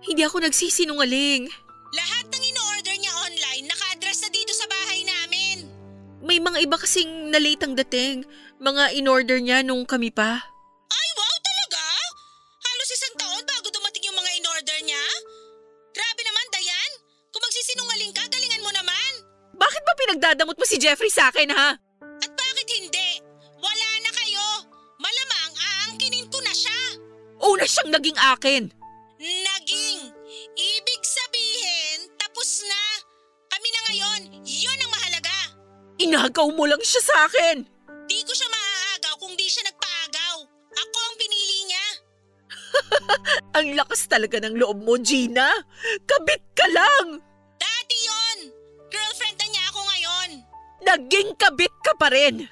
Hindi 0.00 0.24
ako 0.24 0.40
nagsisinungaling. 0.40 1.52
Lahat 1.92 2.24
ng 2.32 2.44
in-order 2.48 2.96
niya 2.96 3.12
online 3.28 3.68
naka-address 3.68 4.24
na 4.24 4.32
dito 4.32 4.56
sa 4.56 4.64
bahay 4.72 5.04
namin. 5.04 5.68
May 6.24 6.40
mga 6.40 6.64
iba 6.64 6.80
kasing 6.80 7.28
na-late 7.28 7.60
ang 7.60 7.76
dating. 7.84 8.24
Mga 8.56 8.96
in-order 8.96 9.36
niya 9.44 9.60
nung 9.60 9.84
kami 9.84 10.08
pa. 10.08 10.40
Ay, 10.88 11.08
wow 11.20 11.36
talaga? 11.44 11.84
Halos 12.64 12.88
isang 12.88 13.14
taon 13.20 13.44
bago 13.44 13.68
dumating 13.68 14.08
yung 14.08 14.16
mga 14.16 14.32
in-order 14.40 14.78
niya? 14.80 15.04
Grabe 15.92 16.24
naman, 16.24 16.46
Dayan. 16.56 16.90
Kung 17.36 17.44
magsisinungaling 17.44 18.16
ka, 18.16 18.24
galingan 18.32 18.64
mo 18.64 18.72
naman. 18.72 19.12
Bakit 19.60 19.82
ba 19.84 19.92
pinagdadamot 20.00 20.56
mo 20.56 20.64
si 20.64 20.80
Jeffrey 20.80 21.12
sa 21.12 21.28
akin 21.28 21.52
ha? 21.52 21.83
Una 27.44 27.68
siyang 27.68 27.92
naging 27.92 28.16
akin. 28.16 28.72
Naging. 29.20 30.00
Ibig 30.56 31.02
sabihin, 31.04 32.08
tapos 32.16 32.64
na. 32.64 32.82
Kami 33.52 33.68
na 33.68 33.80
ngayon, 33.88 34.20
yun 34.48 34.78
ang 34.80 34.92
mahalaga. 34.92 35.38
Inagaw 36.00 36.48
mo 36.56 36.64
lang 36.64 36.80
siya 36.80 37.04
sa 37.04 37.16
akin. 37.28 37.68
Di 38.08 38.18
ko 38.24 38.32
siya 38.32 38.48
maaagaw 38.48 39.14
kung 39.20 39.36
di 39.36 39.44
siya 39.44 39.62
nagpaagaw. 39.68 40.36
Ako 40.74 40.98
ang 41.04 41.16
pinili 41.20 41.58
niya. 41.68 41.86
Ang 43.62 43.78
lakas 43.78 44.10
talaga 44.10 44.42
ng 44.42 44.58
loob 44.58 44.82
mo, 44.82 44.98
Gina. 44.98 45.46
Kabit 46.02 46.42
ka 46.58 46.66
lang. 46.66 47.22
Dati 47.54 47.96
yon. 48.02 48.38
Girlfriend 48.90 49.38
na 49.38 49.46
niya 49.46 49.64
ako 49.70 49.80
ngayon. 49.86 50.30
Naging 50.82 51.30
kabit 51.38 51.70
ka 51.86 51.94
pa 51.94 52.10
rin. 52.10 52.50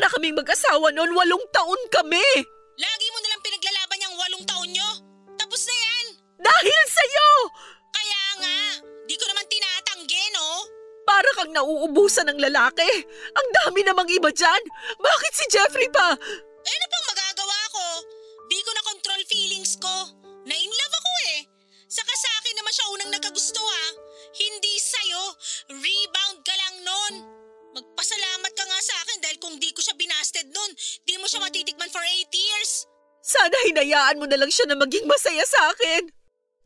Na 0.00 0.08
kaming 0.08 0.34
mag-asawa 0.34 0.88
noon, 0.96 1.12
walong 1.12 1.44
taon 1.52 1.80
kami. 1.92 2.24
Lagi 2.80 3.06
mo 3.12 3.18
nalang 3.20 3.44
pinaglalaban 3.44 4.04
yung 4.08 4.16
walong 4.16 4.44
taon 4.48 4.70
nyo. 4.72 4.90
Tapos 5.36 5.60
na 5.68 5.76
yan. 5.76 6.06
Dahil 6.40 6.82
sa'yo! 6.88 7.30
Kaya 7.92 8.22
nga, 8.40 8.58
di 9.04 9.14
ko 9.20 9.24
naman 9.28 9.44
tinatanggi, 9.44 10.24
no? 10.32 10.48
Para 11.04 11.28
kang 11.36 11.52
nauubusan 11.52 12.32
ng 12.32 12.40
lalaki. 12.40 12.88
Ang 13.36 13.48
dami 13.60 13.84
namang 13.84 14.08
iba 14.08 14.32
dyan. 14.32 14.62
Bakit 14.96 15.32
si 15.36 15.44
Jeffrey 15.52 15.92
pa? 15.92 16.16
Eh, 16.16 16.72
ano 16.72 16.86
pang 16.88 17.06
magagawa 17.12 17.58
ko? 17.76 17.86
Di 18.48 18.58
ko 18.64 18.70
na 18.72 18.82
control 18.88 19.22
feelings 19.28 19.76
ko. 19.76 20.16
Na-in 20.48 20.72
love 20.72 20.94
ako 20.96 21.12
eh. 21.36 21.40
Saka 21.90 22.12
sa 22.16 22.30
akin 22.40 22.54
naman 22.56 22.72
siya 22.72 22.86
unang 22.96 23.10
nagkagusto 23.12 23.60
ha. 23.60 23.86
Hindi 24.30 24.74
sa'yo. 24.80 25.22
Rebound. 25.74 26.49
Magpasalamat 27.70 28.52
ka 28.58 28.64
nga 28.66 28.80
sa 28.82 28.94
akin 29.06 29.18
dahil 29.22 29.38
kung 29.38 29.54
di 29.62 29.70
ko 29.70 29.78
siya 29.78 29.94
binasted 29.94 30.50
nun, 30.50 30.70
di 31.06 31.14
mo 31.22 31.30
siya 31.30 31.38
matitikman 31.38 31.86
for 31.90 32.02
8 32.02 32.26
years. 32.34 32.90
Sana 33.22 33.54
hinayaan 33.68 34.18
mo 34.18 34.26
na 34.26 34.40
lang 34.40 34.50
siya 34.50 34.66
na 34.66 34.74
maging 34.74 35.06
masaya 35.06 35.44
sa 35.46 35.70
akin. 35.70 36.10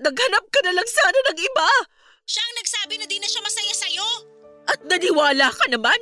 Naghanap 0.00 0.44
ka 0.48 0.60
na 0.64 0.72
lang 0.72 0.88
sana 0.88 1.18
ng 1.28 1.38
iba. 1.38 1.70
Siya 2.24 2.40
ang 2.40 2.54
nagsabi 2.56 2.94
na 2.96 3.06
di 3.06 3.20
na 3.20 3.28
siya 3.28 3.44
masaya 3.44 3.74
sa'yo. 3.76 4.08
At 4.64 4.80
naniwala 4.88 5.52
ka 5.52 5.66
naman. 5.68 6.00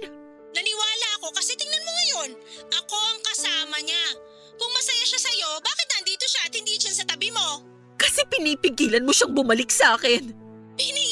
Naniwala 0.54 1.08
ako 1.18 1.34
kasi 1.34 1.58
tingnan 1.58 1.82
mo 1.82 1.92
ngayon. 1.98 2.30
Ako 2.78 2.94
ang 2.94 3.20
kasama 3.26 3.82
niya. 3.82 4.06
Kung 4.54 4.70
masaya 4.70 5.02
siya 5.02 5.18
sa'yo, 5.18 5.50
bakit 5.66 5.88
nandito 5.98 6.24
siya 6.30 6.46
at 6.46 6.54
hindi 6.54 6.78
siya 6.78 6.94
sa 6.94 7.04
tabi 7.10 7.34
mo? 7.34 7.66
Kasi 7.98 8.22
pinipigilan 8.30 9.02
mo 9.02 9.10
siyang 9.10 9.34
bumalik 9.34 9.74
sa 9.74 9.98
akin. 9.98 10.30
Pinipigilan? 10.78 11.12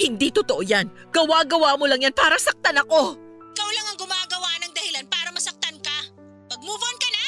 Hindi 0.00 0.32
totoo 0.32 0.64
yan. 0.64 0.88
Gawa-gawa 1.12 1.76
mo 1.76 1.84
lang 1.84 2.00
yan 2.00 2.16
para 2.16 2.40
saktan 2.40 2.80
ako. 2.80 3.20
Ikaw 3.52 3.68
lang 3.76 3.86
ang 3.92 3.98
gumagawa 4.00 4.48
ng 4.64 4.72
dahilan 4.72 5.04
para 5.12 5.28
masaktan 5.28 5.76
ka. 5.84 6.08
Pag-move 6.48 6.80
on 6.80 6.96
ka 6.96 7.08
na. 7.12 7.24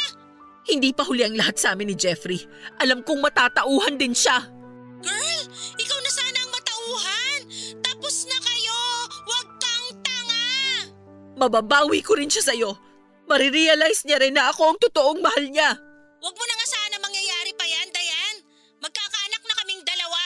Hindi 0.72 0.90
pa 0.96 1.04
huli 1.04 1.20
ang 1.28 1.36
lahat 1.36 1.60
sa 1.60 1.76
amin 1.76 1.92
ni 1.92 1.96
Jeffrey. 2.00 2.40
Alam 2.80 3.04
kong 3.04 3.20
matatauhan 3.20 4.00
din 4.00 4.16
siya. 4.16 4.48
Girl, 5.04 5.42
ikaw 5.76 5.98
na 6.00 6.10
sana 6.16 6.38
ang 6.40 6.48
matauhan. 6.48 7.40
Tapos 7.84 8.24
na 8.24 8.38
kayo. 8.40 8.80
Huwag 9.28 9.48
kang 9.60 9.88
tanga. 10.00 10.46
Mababawi 11.36 12.00
ko 12.00 12.16
rin 12.16 12.32
siya 12.32 12.56
sa'yo. 12.56 12.72
Marirealize 13.28 14.08
niya 14.08 14.16
rin 14.16 14.32
na 14.32 14.48
ako 14.48 14.72
ang 14.72 14.78
totoong 14.80 15.20
mahal 15.20 15.44
niya. 15.44 15.76
Huwag 16.24 16.34
mo 16.40 16.44
na 16.48 16.54
nga 16.56 16.68
sana 16.72 16.96
mangyayari 17.04 17.52
pa 17.52 17.68
yan, 17.68 17.88
Dayan. 17.92 18.36
Magkakaanak 18.80 19.42
na 19.44 19.54
kaming 19.60 19.82
dalawa. 19.84 20.22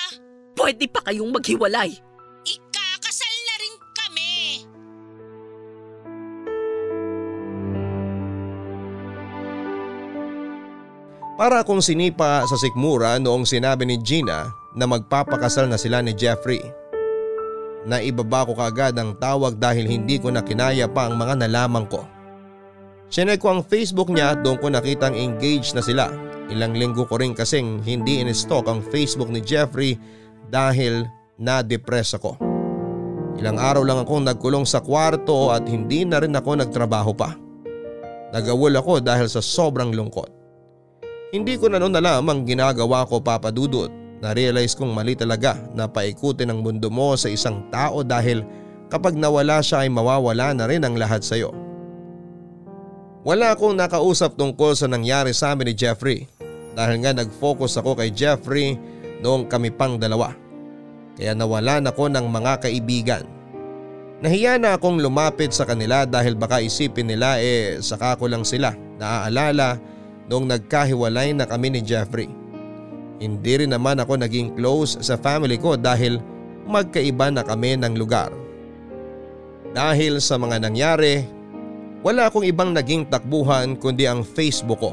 Pwede 0.54 0.86
pa 0.86 1.02
kayong 1.10 1.34
maghiwalay. 1.34 2.05
Para 11.36 11.60
akong 11.60 11.84
sinipa 11.84 12.48
sa 12.48 12.56
sikmura 12.56 13.20
noong 13.20 13.44
sinabi 13.44 13.84
ni 13.84 14.00
Gina 14.00 14.48
na 14.72 14.88
magpapakasal 14.88 15.68
na 15.68 15.76
sila 15.76 16.00
ni 16.00 16.16
Jeffrey. 16.16 16.64
Naibaba 17.84 18.48
ko 18.48 18.56
kaagad 18.56 18.96
ang 18.96 19.12
tawag 19.20 19.60
dahil 19.60 19.84
hindi 19.84 20.16
ko 20.16 20.32
na 20.32 20.40
kinaya 20.40 20.88
pa 20.88 21.04
ang 21.04 21.20
mga 21.20 21.44
nalaman 21.44 21.84
ko. 21.92 22.08
Sinek 23.12 23.44
ko 23.44 23.52
ang 23.52 23.60
Facebook 23.60 24.08
niya 24.08 24.32
at 24.32 24.40
doon 24.40 24.56
ko 24.56 24.72
nakitang 24.72 25.12
engaged 25.12 25.76
na 25.76 25.84
sila. 25.84 26.08
Ilang 26.48 26.72
linggo 26.72 27.04
ko 27.04 27.20
rin 27.20 27.36
kasing 27.36 27.84
hindi 27.84 28.24
in-stalk 28.24 28.64
ang 28.64 28.80
Facebook 28.80 29.28
ni 29.28 29.44
Jeffrey 29.44 30.00
dahil 30.48 31.04
na-depress 31.36 32.16
ako. 32.16 32.40
Ilang 33.36 33.60
araw 33.60 33.84
lang 33.84 34.00
akong 34.00 34.24
nagkulong 34.24 34.64
sa 34.64 34.80
kwarto 34.80 35.52
at 35.52 35.68
hindi 35.68 36.08
na 36.08 36.16
rin 36.16 36.32
ako 36.32 36.64
nagtrabaho 36.64 37.12
pa. 37.12 37.36
Nagawol 38.32 38.72
ako 38.80 39.04
dahil 39.04 39.28
sa 39.28 39.44
sobrang 39.44 39.92
lungkot. 39.92 40.35
Hindi 41.36 41.60
ko 41.60 41.68
na 41.68 41.76
noon 41.76 41.92
alam 41.92 42.24
ang 42.24 42.48
ginagawa 42.48 43.04
ko 43.04 43.20
papadudot. 43.20 43.92
Na-realize 44.24 44.72
kong 44.72 44.96
mali 44.96 45.12
talaga 45.12 45.60
na 45.76 45.84
paikutin 45.84 46.48
ang 46.48 46.64
mundo 46.64 46.88
mo 46.88 47.12
sa 47.12 47.28
isang 47.28 47.68
tao 47.68 48.00
dahil 48.00 48.40
kapag 48.88 49.12
nawala 49.12 49.60
siya 49.60 49.84
ay 49.84 49.92
mawawala 49.92 50.56
na 50.56 50.64
rin 50.64 50.80
ang 50.80 50.96
lahat 50.96 51.20
sa 51.20 51.36
iyo. 51.36 51.52
Wala 53.20 53.52
akong 53.52 53.76
nakausap 53.76 54.40
tungkol 54.40 54.72
sa 54.72 54.88
nangyari 54.88 55.36
sa 55.36 55.52
amin 55.52 55.68
ni 55.68 55.74
Jeffrey 55.76 56.24
dahil 56.72 57.04
nga 57.04 57.12
nag-focus 57.12 57.76
ako 57.84 58.00
kay 58.00 58.08
Jeffrey 58.16 58.80
noong 59.20 59.44
kami 59.44 59.68
pang 59.68 60.00
dalawa. 60.00 60.32
Kaya 61.20 61.36
nawalan 61.36 61.84
ako 61.84 62.08
ng 62.16 62.26
mga 62.32 62.52
kaibigan. 62.64 63.24
Nahiya 64.24 64.56
na 64.56 64.80
akong 64.80 64.96
lumapit 64.96 65.52
sa 65.52 65.68
kanila 65.68 66.08
dahil 66.08 66.32
baka 66.32 66.64
isipin 66.64 67.12
nila 67.12 67.36
eh 67.36 67.84
saka 67.84 68.16
ko 68.16 68.24
lang 68.24 68.48
sila 68.48 68.72
naaalala 68.96 69.76
noong 70.26 70.46
nagkahiwalay 70.50 71.34
na 71.34 71.46
kami 71.46 71.74
ni 71.74 71.80
Jeffrey. 71.82 72.30
Hindi 73.16 73.64
rin 73.64 73.72
naman 73.72 73.96
ako 73.98 74.20
naging 74.20 74.54
close 74.54 75.00
sa 75.00 75.16
family 75.16 75.56
ko 75.56 75.74
dahil 75.74 76.20
magkaiba 76.68 77.32
na 77.32 77.42
kami 77.46 77.78
ng 77.80 77.94
lugar. 77.96 78.28
Dahil 79.72 80.20
sa 80.20 80.36
mga 80.36 80.60
nangyari, 80.60 81.24
wala 82.04 82.28
akong 82.28 82.44
ibang 82.46 82.70
naging 82.70 83.08
takbuhan 83.08 83.74
kundi 83.76 84.06
ang 84.06 84.22
Facebook 84.22 84.78
ko. 84.78 84.92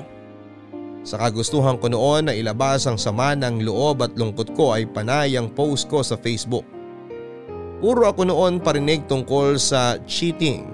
Sa 1.04 1.20
kagustuhan 1.20 1.76
ko 1.78 1.92
noon 1.92 2.32
na 2.32 2.34
ilabas 2.34 2.88
ang 2.88 2.96
sama 2.96 3.36
ng 3.36 3.62
loob 3.68 4.02
at 4.02 4.16
lungkot 4.16 4.56
ko 4.56 4.72
ay 4.72 4.88
panay 4.88 5.36
ang 5.36 5.52
post 5.52 5.92
ko 5.92 6.00
sa 6.00 6.16
Facebook. 6.16 6.64
Puro 7.84 8.08
ako 8.08 8.24
noon 8.24 8.64
parinig 8.64 9.04
tungkol 9.12 9.60
sa 9.60 10.00
cheating. 10.08 10.73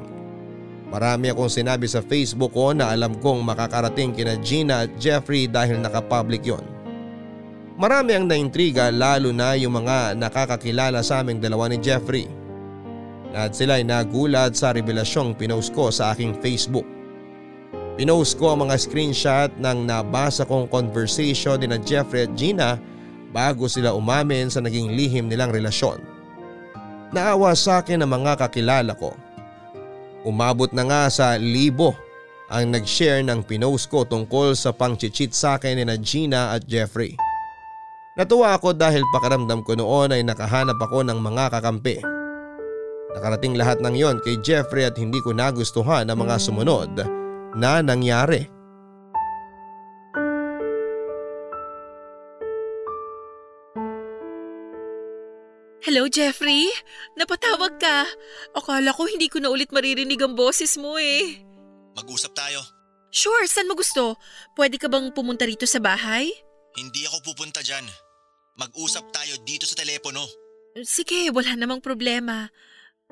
Marami 0.90 1.30
akong 1.30 1.54
sinabi 1.54 1.86
sa 1.86 2.02
Facebook 2.02 2.50
ko 2.58 2.74
na 2.74 2.90
alam 2.90 3.14
kong 3.14 3.46
makakarating 3.46 4.10
kina 4.10 4.34
Gina 4.42 4.90
at 4.90 4.92
Jeffrey 4.98 5.46
dahil 5.46 5.78
nakapublic 5.78 6.42
yon. 6.42 6.66
Marami 7.80 8.18
ang 8.18 8.26
naintriga 8.26 8.90
lalo 8.90 9.30
na 9.30 9.54
yung 9.56 9.72
mga 9.72 10.18
nakakakilala 10.18 11.00
sa 11.06 11.22
aming 11.22 11.40
dalawa 11.40 11.70
ni 11.70 11.78
Jeffrey. 11.80 12.28
Lahat 13.30 13.54
sila 13.54 13.78
ay 13.78 13.86
nagulat 13.86 14.58
sa 14.58 14.74
revelasyong 14.74 15.38
pinost 15.38 15.72
ko 15.78 15.94
sa 15.94 16.12
aking 16.12 16.34
Facebook. 16.42 16.84
Pinost 17.94 18.36
ko 18.42 18.58
ang 18.58 18.66
mga 18.66 18.76
screenshot 18.82 19.52
ng 19.62 19.86
nabasa 19.86 20.44
kong 20.44 20.68
conversation 20.74 21.62
ni 21.62 21.70
na 21.70 21.78
Jeffrey 21.78 22.26
at 22.26 22.34
Gina 22.34 22.82
bago 23.30 23.70
sila 23.70 23.94
umamin 23.94 24.50
sa 24.50 24.60
naging 24.60 24.98
lihim 24.98 25.30
nilang 25.30 25.54
relasyon. 25.54 26.02
Naawa 27.14 27.54
sa 27.54 27.86
akin 27.86 28.02
ang 28.02 28.10
mga 28.10 28.42
kakilala 28.42 28.98
ko. 28.98 29.14
Umabot 30.28 30.72
na 30.76 30.84
nga 30.84 31.02
sa 31.08 31.40
libo 31.40 31.96
ang 32.50 32.74
nag-share 32.74 33.22
ng 33.24 33.46
pinost 33.46 33.88
ko 33.88 34.04
tungkol 34.04 34.58
sa 34.58 34.74
pang-cheat 34.74 35.32
sa 35.32 35.56
akin 35.56 35.80
ni 35.80 35.84
na 35.86 35.96
Gina 35.96 36.58
at 36.58 36.66
Jeffrey. 36.66 37.14
Natuwa 38.18 38.58
ako 38.58 38.76
dahil 38.76 39.06
pakaramdam 39.16 39.64
ko 39.64 39.80
noon 39.80 40.12
ay 40.12 40.26
nakahanap 40.26 40.76
ako 40.76 41.08
ng 41.08 41.20
mga 41.24 41.56
kakampi. 41.56 42.04
Nakarating 43.16 43.56
lahat 43.56 43.80
ng 43.80 43.96
yon 43.96 44.18
kay 44.20 44.36
Jeffrey 44.44 44.84
at 44.84 45.00
hindi 45.00 45.24
ko 45.24 45.32
nagustuhan 45.32 46.10
ang 46.10 46.20
mga 46.20 46.36
sumunod 46.36 46.94
na 47.56 47.80
nangyari. 47.80 48.59
Hello, 55.90 56.06
Jeffrey? 56.06 56.70
Napatawag 57.18 57.82
ka. 57.82 58.06
Akala 58.54 58.94
ko 58.94 59.10
hindi 59.10 59.26
ko 59.26 59.42
na 59.42 59.50
ulit 59.50 59.74
maririnig 59.74 60.22
ang 60.22 60.38
boses 60.38 60.78
mo 60.78 61.02
eh. 61.02 61.42
Mag-usap 61.98 62.30
tayo. 62.38 62.62
Sure, 63.10 63.50
saan 63.50 63.66
mo 63.66 63.74
gusto? 63.74 64.14
Pwede 64.54 64.78
ka 64.78 64.86
bang 64.86 65.10
pumunta 65.10 65.50
rito 65.50 65.66
sa 65.66 65.82
bahay? 65.82 66.30
Hindi 66.78 67.10
ako 67.10 67.34
pupunta 67.34 67.66
dyan. 67.66 67.82
Mag-usap 68.62 69.10
tayo 69.10 69.34
dito 69.42 69.66
sa 69.66 69.74
telepono. 69.74 70.30
Sige, 70.86 71.34
wala 71.34 71.58
namang 71.58 71.82
problema. 71.82 72.54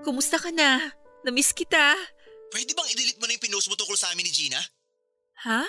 Kumusta 0.06 0.38
ka 0.38 0.54
na? 0.54 0.78
Namiss 1.26 1.58
kita. 1.58 1.98
Pwede 2.54 2.78
bang 2.78 2.94
i-delete 2.94 3.18
mo 3.18 3.26
na 3.26 3.34
yung 3.34 3.42
pinost 3.42 3.74
mo 3.74 3.74
tungkol 3.74 3.98
sa 3.98 4.14
amin 4.14 4.22
ni 4.22 4.30
Gina? 4.30 4.62
Ha? 5.50 5.66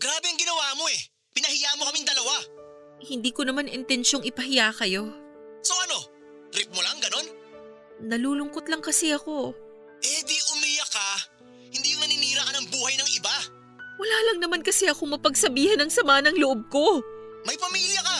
Grabe 0.00 0.24
ang 0.24 0.40
ginawa 0.40 0.72
mo 0.80 0.88
eh. 0.88 1.04
Pinahiya 1.36 1.76
mo 1.76 1.84
kaming 1.84 2.08
dalawa. 2.08 2.32
Hindi 2.96 3.28
ko 3.28 3.44
naman 3.44 3.68
intensyong 3.68 4.24
ipahiya 4.24 4.72
kayo. 4.72 5.04
So 5.60 5.76
ano? 5.84 6.19
Trip 6.50 6.68
mo 6.74 6.82
lang 6.82 6.98
ganon? 6.98 7.26
Nalulungkot 8.00 8.66
lang 8.66 8.82
kasi 8.82 9.14
ako. 9.14 9.54
Eh 10.00 10.20
di 10.24 10.36
umiyak 10.56 10.90
ka. 10.90 11.10
Hindi 11.70 11.94
yung 11.94 12.02
naninira 12.02 12.42
ka 12.42 12.52
ng 12.58 12.66
buhay 12.72 12.94
ng 12.98 13.08
iba. 13.14 13.36
Wala 14.00 14.16
lang 14.32 14.38
naman 14.40 14.64
kasi 14.64 14.88
ako 14.88 15.14
mapagsabihan 15.14 15.78
ng 15.78 15.92
sama 15.92 16.24
ng 16.24 16.40
loob 16.40 16.66
ko. 16.72 17.04
May 17.44 17.54
pamilya 17.60 18.00
ka. 18.00 18.18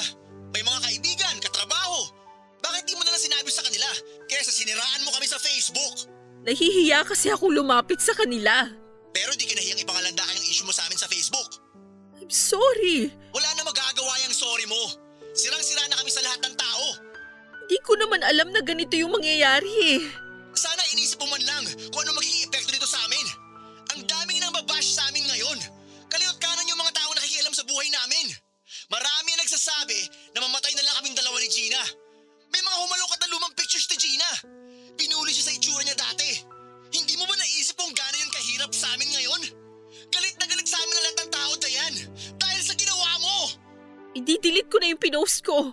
May 0.53 0.61
mga 0.61 0.81
kaibigan, 0.85 1.35
katrabaho. 1.41 2.13
Bakit 2.61 2.85
di 2.85 2.95
mo 2.95 3.03
na 3.03 3.17
lang 3.17 3.23
sinabi 3.23 3.49
sa 3.49 3.65
kanila? 3.65 3.89
Kesa 4.29 4.53
siniraan 4.53 5.03
mo 5.09 5.11
kami 5.17 5.27
sa 5.27 5.41
Facebook. 5.41 6.07
Nahihiya 6.45 7.05
kasi 7.09 7.33
ako 7.33 7.49
lumapit 7.51 7.99
sa 8.05 8.13
kanila. 8.13 8.69
Pero 9.11 9.33
di 9.35 9.49
kinahiyang 9.49 9.81
ipangalandakan 9.83 10.39
yung 10.39 10.49
issue 10.49 10.69
mo 10.69 10.73
sa 10.77 10.85
amin 10.87 11.01
sa 11.01 11.09
Facebook. 11.09 11.59
I'm 12.21 12.31
sorry. 12.31 13.11
Wala 13.33 13.50
ko 17.83 17.97
naman 17.97 18.21
alam 18.23 18.49
na 18.53 18.61
ganito 18.61 18.95
yung 18.97 19.13
mangyayari 19.13 19.99
eh. 19.99 20.01
Sana 20.55 20.83
inisip 20.93 21.21
mo 21.23 21.31
man 21.31 21.43
lang 21.47 21.65
kung 21.91 22.03
ano 22.05 22.17
magiging 22.17 22.47
epekto 22.51 22.71
nito 22.75 22.89
sa 22.89 23.01
amin. 23.07 23.27
Ang 23.97 24.03
daming 24.07 24.39
nang 24.39 24.55
babash 24.55 24.95
sa 24.99 25.07
amin 25.11 25.25
ngayon. 25.27 25.59
Kaliot 26.11 26.37
kanan 26.43 26.69
yung 26.69 26.79
mga 26.79 26.95
tao 26.95 27.11
nakikialam 27.15 27.55
sa 27.55 27.67
buhay 27.67 27.89
namin. 27.91 28.35
Marami 28.91 29.29
ang 29.35 29.41
nagsasabi 29.43 30.01
na 30.35 30.43
mamatay 30.43 30.75
na 30.75 30.83
lang 30.87 30.95
kaming 31.03 31.17
dalawa 31.19 31.37
ni 31.39 31.49
Gina. 31.51 31.83
May 32.51 32.63
mga 32.63 32.77
humalungkat 32.83 33.19
na 33.23 33.31
lumang 33.31 33.55
pictures 33.55 33.87
ni 33.91 33.97
Gina. 33.99 34.31
Pinuli 34.99 35.31
siya 35.31 35.51
sa 35.51 35.55
itsura 35.55 35.83
niya 35.87 35.95
dati. 35.95 36.31
Hindi 36.91 37.15
mo 37.15 37.25
ba 37.27 37.35
naisip 37.39 37.79
kung 37.79 37.95
gaano 37.95 38.17
yun 38.19 38.31
kahirap 38.35 38.71
sa 38.75 38.91
amin 38.99 39.11
ngayon? 39.15 39.43
Galit 40.11 40.35
na 40.43 40.47
galit 40.51 40.67
sa 40.67 40.79
amin 40.83 40.95
ang 40.95 41.05
lahat 41.07 41.19
ng 41.19 41.31
tao, 41.31 41.51
Dayan. 41.63 41.95
Dahil 42.35 42.61
sa 42.67 42.75
ginawa 42.75 43.11
mo. 43.23 43.37
I-delete 44.19 44.67
ko 44.67 44.83
na 44.83 44.91
yung 44.91 45.03
pinost 45.03 45.47
ko. 45.47 45.71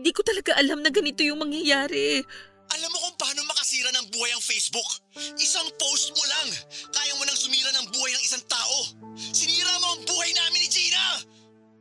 Hindi 0.00 0.16
ko 0.16 0.24
talaga 0.24 0.56
alam 0.56 0.80
na 0.80 0.88
ganito 0.88 1.20
yung 1.20 1.44
mangyayari. 1.44 2.24
Alam 2.72 2.88
mo 2.88 2.98
kung 3.04 3.16
paano 3.20 3.44
makasira 3.44 3.92
ng 3.92 4.08
buhay 4.08 4.32
ang 4.32 4.40
Facebook? 4.40 4.88
Isang 5.36 5.68
post 5.76 6.16
mo 6.16 6.24
lang. 6.24 6.48
Kaya 6.88 7.12
mo 7.20 7.28
nang 7.28 7.36
sumira 7.36 7.68
ng 7.76 7.92
buhay 7.92 8.08
ng 8.16 8.24
isang 8.24 8.40
tao. 8.48 8.96
Sinira 9.20 9.76
mo 9.84 9.92
ang 9.92 10.00
buhay 10.08 10.32
namin 10.32 10.64
ni 10.64 10.72
Gina! 10.72 11.20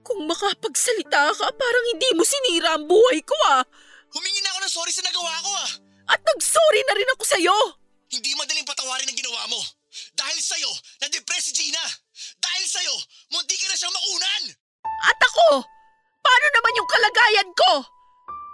Kung 0.04 0.28
makapagsalita 0.28 1.32
ka, 1.32 1.48
parang 1.48 1.86
hindi 1.96 2.12
mo 2.12 2.28
sinira 2.28 2.76
ang 2.76 2.92
buhay 2.92 3.24
ko 3.24 3.40
ah. 3.56 3.64
Humingi 4.12 4.44
na 4.44 4.52
ako 4.52 4.60
ng 4.68 4.74
sorry 4.76 4.92
sa 4.92 5.08
nagawa 5.08 5.32
ko 5.40 5.52
ah. 5.56 5.72
At 6.12 6.20
nag-sorry 6.20 6.82
na 6.92 7.00
rin 7.00 7.14
ako 7.16 7.24
sa'yo. 7.24 7.58
Hindi 8.12 8.36
madaling 8.36 8.68
patawarin 8.68 9.08
ang 9.08 9.16
ginawa 9.16 9.48
mo. 9.48 9.64
Dahil 10.12 10.44
sa'yo, 10.44 10.68
na-depress 11.08 11.56
si 11.56 11.56
Gina. 11.56 11.86
Dahil 12.36 12.68
sa'yo, 12.68 12.96
munti 13.32 13.56
ka 13.56 13.72
na 13.72 13.80
siyang 13.80 13.96
makunan. 13.96 14.44
At 15.08 15.20
ako, 15.24 15.64
paano 16.20 16.46
naman 16.52 16.78
yung 16.84 16.90
kalagayan 16.92 17.52
ko? 17.56 17.99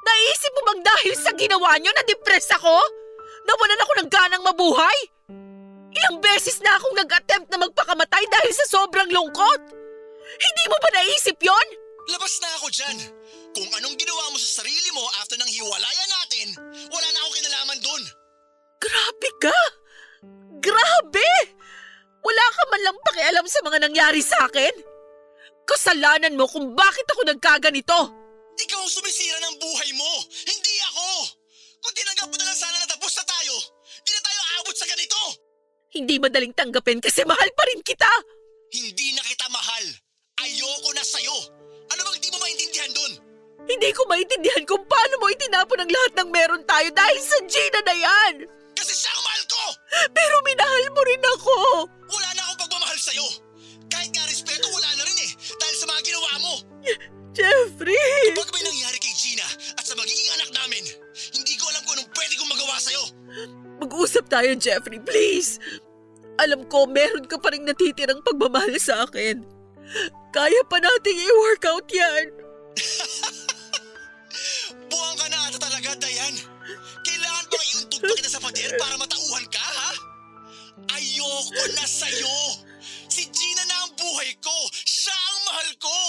Naisip 0.06 0.52
mo 0.54 0.62
bang 0.70 0.82
dahil 0.86 1.14
sa 1.18 1.32
ginawa 1.34 1.82
nyo 1.82 1.90
na-depress 1.90 2.54
ako? 2.54 2.78
Nawalan 3.46 3.82
ako 3.82 3.92
ng 3.98 4.10
ganang 4.10 4.44
mabuhay? 4.46 4.98
Ilang 5.96 6.22
beses 6.22 6.62
na 6.62 6.78
akong 6.78 6.94
nag-attempt 6.94 7.48
na 7.50 7.58
magpakamatay 7.62 8.24
dahil 8.30 8.52
sa 8.54 8.66
sobrang 8.70 9.10
lungkot? 9.10 9.62
Hindi 10.36 10.64
mo 10.70 10.78
ba 10.78 10.90
naisip 10.94 11.38
yon? 11.42 11.68
Labas 12.12 12.34
na 12.38 12.50
ako 12.62 12.68
dyan. 12.70 12.98
Kung 13.56 13.70
anong 13.82 13.96
ginawa 13.98 14.30
mo 14.30 14.38
sa 14.38 14.62
sarili 14.62 14.90
mo 14.94 15.02
after 15.24 15.40
ng 15.40 15.48
hiwalayan 15.48 16.10
natin, 16.22 16.48
wala 16.92 17.08
na 17.08 17.20
akong 17.24 17.36
kinalaman 17.40 17.80
dun. 17.82 18.04
Grabe 18.78 19.30
ka! 19.42 19.60
Grabe! 20.60 21.30
Wala 22.26 22.46
ka 22.52 22.64
man 22.74 22.82
lang 22.84 22.98
pakialam 23.06 23.46
sa 23.48 23.60
mga 23.64 23.78
nangyari 23.90 24.22
sa 24.22 24.50
akin? 24.50 24.74
Kasalanan 25.66 26.38
mo 26.38 26.46
kung 26.46 26.76
bakit 26.78 27.08
ako 27.10 27.22
nagkaganito! 27.26 28.25
Ikaw 28.56 28.80
ang 28.80 28.92
sumisira 28.92 29.38
ng 29.44 29.56
buhay 29.60 29.90
mo, 30.00 30.12
hindi 30.48 30.76
ako! 30.92 31.08
Kung 31.84 31.94
tinanggap 31.94 32.28
mo 32.32 32.36
na 32.40 32.48
lang 32.48 32.60
sana 32.60 32.78
na 32.80 32.88
tapos 32.88 33.12
na 33.20 33.26
tayo, 33.28 33.56
di 34.02 34.12
na 34.16 34.22
tayo 34.24 34.40
aabot 34.56 34.76
sa 34.76 34.88
ganito! 34.88 35.22
Hindi 35.96 36.16
madaling 36.20 36.56
tanggapin 36.56 37.00
kasi 37.04 37.28
mahal 37.28 37.50
pa 37.52 37.64
rin 37.68 37.84
kita! 37.84 38.12
Hindi 38.72 39.16
na 39.16 39.22
kita 39.24 39.48
mahal. 39.52 39.86
Ayoko 40.44 40.92
na 40.92 41.04
sa'yo. 41.04 41.38
Ano 41.96 42.02
bang 42.04 42.20
di 42.20 42.30
mo 42.32 42.38
maintindihan 42.44 42.92
dun? 42.92 43.12
Hindi 43.66 43.90
ko 43.96 44.04
maintindihan 44.08 44.64
kung 44.68 44.84
paano 44.88 45.16
mo 45.20 45.32
itinapon 45.32 45.80
ang 45.80 45.92
lahat 45.92 46.12
ng 46.20 46.30
meron 46.32 46.64
tayo 46.68 46.90
dahil 46.92 47.18
sa 47.24 47.38
Gina 47.48 47.80
na 47.84 47.96
yan! 47.96 48.34
Kasi 48.76 48.92
siya 48.92 49.12
ang 49.16 49.24
mahal 49.24 49.44
ko! 49.48 49.64
Pero 50.12 50.36
minahal 50.44 50.86
mo 50.92 51.02
rin 51.04 51.24
ako! 51.24 51.56
Wala 52.12 52.30
na 52.36 52.42
akong 52.48 52.60
pagmamahal 52.68 53.00
sa'yo. 53.00 53.28
Kahit 53.88 54.12
nga 54.12 54.28
respeto, 54.28 54.68
wala 54.68 54.90
na 55.00 55.04
rin 55.08 55.18
eh. 55.24 55.32
Dahil 55.38 55.76
sa 55.76 55.86
mga 55.88 56.02
ginawa 56.04 56.32
mo. 56.44 56.54
Jeffrey! 57.36 58.32
Pag 58.32 58.48
may 58.56 58.64
nangyari 58.64 58.96
kay 58.96 59.12
Gina 59.12 59.44
at 59.76 59.84
sa 59.84 59.92
magiging 60.00 60.32
anak 60.40 60.56
namin, 60.56 60.84
hindi 61.36 61.54
ko 61.60 61.68
alam 61.68 61.84
kung 61.84 62.00
anong 62.00 62.12
pwede 62.16 62.34
kong 62.40 62.52
magawa 62.56 62.76
sa'yo. 62.80 63.04
Mag-usap 63.84 64.32
tayo, 64.32 64.56
Jeffrey, 64.56 65.04
please! 65.04 65.60
Alam 66.40 66.64
ko, 66.72 66.88
meron 66.88 67.28
ka 67.28 67.36
pa 67.36 67.52
rin 67.52 67.68
natitirang 67.68 68.24
pagmamahal 68.24 68.72
sa 68.80 69.04
akin. 69.04 69.44
Kaya 70.32 70.64
pa 70.72 70.80
nating 70.80 71.20
i-work 71.20 71.64
out 71.68 71.88
yan. 71.92 72.32
Buwang 74.92 75.18
ka 75.20 75.28
na 75.28 75.52
ata 75.52 75.60
talaga, 75.60 75.92
Dayan. 76.00 76.40
Kailangan 77.04 77.46
bang 77.52 77.66
iuntog 77.76 78.00
pa 78.00 78.14
kita 78.16 78.32
sa 78.32 78.40
pader 78.40 78.72
para 78.80 78.96
matauhan 78.96 79.44
ka, 79.52 79.60
ha? 79.60 79.92
Ayoko 80.96 81.64
na 81.76 81.84
sa'yo. 81.84 82.64
Si 83.12 83.28
Gina 83.28 83.64
na 83.68 83.76
ang 83.88 83.92
buhay 84.00 84.32
ko. 84.40 84.56
Siya 84.88 85.12
ang 85.12 85.40
mahal 85.52 85.72
ko. 85.84 86.00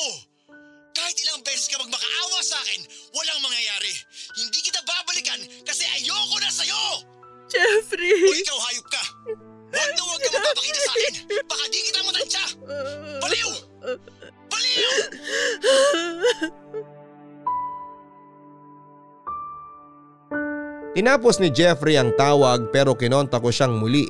Kahit 0.96 1.16
ilang 1.28 1.44
beses 1.44 1.68
ka 1.68 1.76
magmakaawa 1.76 2.40
sa 2.40 2.56
akin, 2.64 2.80
walang 3.12 3.44
mangyayari. 3.44 3.92
Hindi 4.32 4.64
kita 4.64 4.80
babalikan 4.80 5.44
kasi 5.68 5.84
ayoko 5.92 6.40
na 6.40 6.48
sa'yo! 6.48 7.04
Jeffrey! 7.52 8.16
O 8.16 8.32
ikaw, 8.32 8.56
hayop 8.64 8.86
ka! 8.88 9.02
Huwag 9.76 9.92
na 9.92 10.02
huwag 10.08 10.20
ka 10.24 10.28
magpapakita 10.32 10.80
sa 10.80 10.92
akin! 10.96 11.12
Baka 11.44 11.64
di 11.68 11.78
kita 11.84 12.00
matansya! 12.00 12.44
Baliw! 13.20 13.50
Baliw! 14.48 14.92
Tinapos 20.96 21.44
ni 21.44 21.52
Jeffrey 21.52 22.00
ang 22.00 22.16
tawag 22.16 22.72
pero 22.72 22.96
kinonta 22.96 23.36
ko 23.36 23.52
siyang 23.52 23.76
muli. 23.76 24.08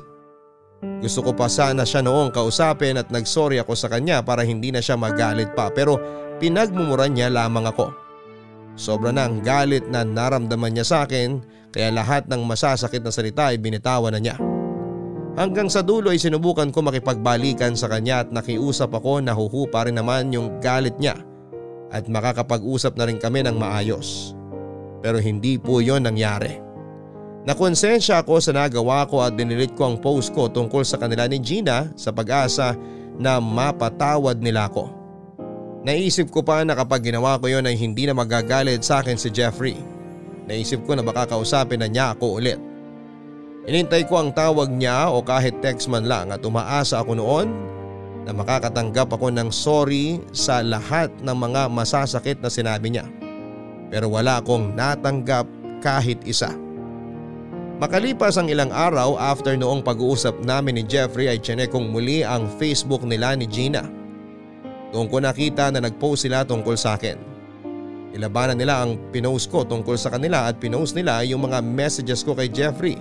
Gusto 1.03 1.19
ko 1.19 1.35
pa 1.35 1.51
sana 1.51 1.83
siya 1.83 1.99
noong 1.99 2.31
kausapin 2.31 2.95
at 2.95 3.11
nagsorry 3.11 3.59
ako 3.59 3.75
sa 3.75 3.91
kanya 3.91 4.23
para 4.23 4.47
hindi 4.47 4.71
na 4.71 4.79
siya 4.79 4.95
magalit 4.95 5.51
pa 5.51 5.67
pero 5.67 5.99
pinagmumuran 6.37 7.13
niya 7.17 7.29
lamang 7.29 7.69
ako. 7.69 7.93
Sobra 8.77 9.09
na 9.09 9.25
ang 9.25 9.41
galit 9.41 9.89
na 9.89 10.05
naramdaman 10.05 10.77
niya 10.77 10.85
sa 10.85 10.97
akin 11.05 11.41
kaya 11.73 11.89
lahat 11.89 12.29
ng 12.29 12.45
masasakit 12.45 13.01
na 13.01 13.09
salita 13.09 13.49
ay 13.49 13.57
binitawan 13.57 14.13
na 14.13 14.21
niya. 14.21 14.37
Hanggang 15.37 15.69
sa 15.69 15.85
dulo 15.85 16.09
ay 16.09 16.17
sinubukan 16.17 16.73
ko 16.73 16.81
makipagbalikan 16.81 17.77
sa 17.77 17.85
kanya 17.89 18.25
at 18.25 18.33
nakiusap 18.33 18.89
ako 18.89 19.21
na 19.21 19.37
huhupa 19.37 19.85
rin 19.85 19.97
naman 19.97 20.33
yung 20.33 20.57
galit 20.57 20.97
niya 20.97 21.13
at 21.93 22.09
makakapag-usap 22.09 22.97
na 22.97 23.05
rin 23.05 23.21
kami 23.21 23.45
ng 23.45 23.53
maayos. 23.53 24.33
Pero 25.05 25.21
hindi 25.21 25.61
po 25.61 25.77
yon 25.77 26.09
nangyari. 26.09 26.57
Nakonsensya 27.45 28.25
ako 28.25 28.41
sa 28.41 28.51
nagawa 28.51 29.05
ko 29.05 29.21
at 29.21 29.37
dinilit 29.37 29.77
ko 29.77 29.93
ang 29.93 30.01
post 30.01 30.33
ko 30.33 30.49
tungkol 30.49 30.81
sa 30.81 30.97
kanila 30.97 31.29
ni 31.29 31.37
Gina 31.37 31.93
sa 31.93 32.09
pag-asa 32.09 32.73
na 33.15 33.37
mapatawad 33.37 34.41
nila 34.41 34.67
ako. 34.67 34.96
Naisip 35.85 36.33
ko 36.33 36.41
pa 36.41 36.65
na 36.65 36.73
kapag 36.73 37.05
ginawa 37.05 37.37
ko 37.37 37.45
yon 37.51 37.69
ay 37.69 37.77
hindi 37.77 38.09
na 38.09 38.17
magagalit 38.17 38.81
sa 38.81 39.03
akin 39.03 39.19
si 39.19 39.29
Jeffrey. 39.29 39.77
Naisip 40.49 40.81
ko 40.87 40.97
na 40.97 41.03
baka 41.03 41.29
kausapin 41.29 41.83
na 41.83 41.91
niya 41.91 42.15
ako 42.17 42.41
ulit. 42.41 42.59
Inintay 43.67 44.07
ko 44.07 44.23
ang 44.23 44.31
tawag 44.31 44.71
niya 44.71 45.11
o 45.11 45.19
kahit 45.19 45.59
text 45.59 45.91
man 45.91 46.07
lang 46.07 46.31
at 46.31 46.39
umaasa 46.41 47.03
ako 47.03 47.19
noon 47.19 47.51
na 48.23 48.31
makakatanggap 48.31 49.11
ako 49.11 49.27
ng 49.27 49.51
sorry 49.51 50.23
sa 50.31 50.63
lahat 50.63 51.11
ng 51.19 51.35
mga 51.35 51.67
masasakit 51.67 52.39
na 52.39 52.47
sinabi 52.47 52.95
niya. 52.95 53.05
Pero 53.91 54.07
wala 54.07 54.39
akong 54.39 54.71
natanggap 54.71 55.47
kahit 55.83 56.19
isa. 56.23 56.51
Makalipas 57.77 58.39
ang 58.41 58.49
ilang 58.49 58.73
araw 58.73 59.19
after 59.21 59.53
noong 59.53 59.85
pag-uusap 59.85 60.33
namin 60.41 60.81
ni 60.81 60.83
Jeffrey 60.87 61.29
ay 61.29 61.37
chinek 61.37 61.69
kong 61.69 61.93
muli 61.93 62.25
ang 62.25 62.49
Facebook 62.57 63.05
nila 63.05 63.37
ni 63.37 63.45
Gina. 63.45 63.85
Doon 64.95 65.11
ko 65.11 65.19
nakita 65.19 65.67
na 65.67 65.83
nag-post 65.83 66.23
sila 66.27 66.47
tungkol 66.47 66.79
sa 66.79 66.95
akin. 66.95 67.19
Ilabanan 68.15 68.55
nila 68.55 68.81
ang 68.81 68.95
pinost 69.11 69.51
ko 69.51 69.67
tungkol 69.67 69.99
sa 69.99 70.07
kanila 70.07 70.47
at 70.47 70.57
pinost 70.57 70.95
nila 70.95 71.21
yung 71.27 71.43
mga 71.43 71.59
messages 71.59 72.23
ko 72.23 72.31
kay 72.31 72.47
Jeffrey. 72.47 72.95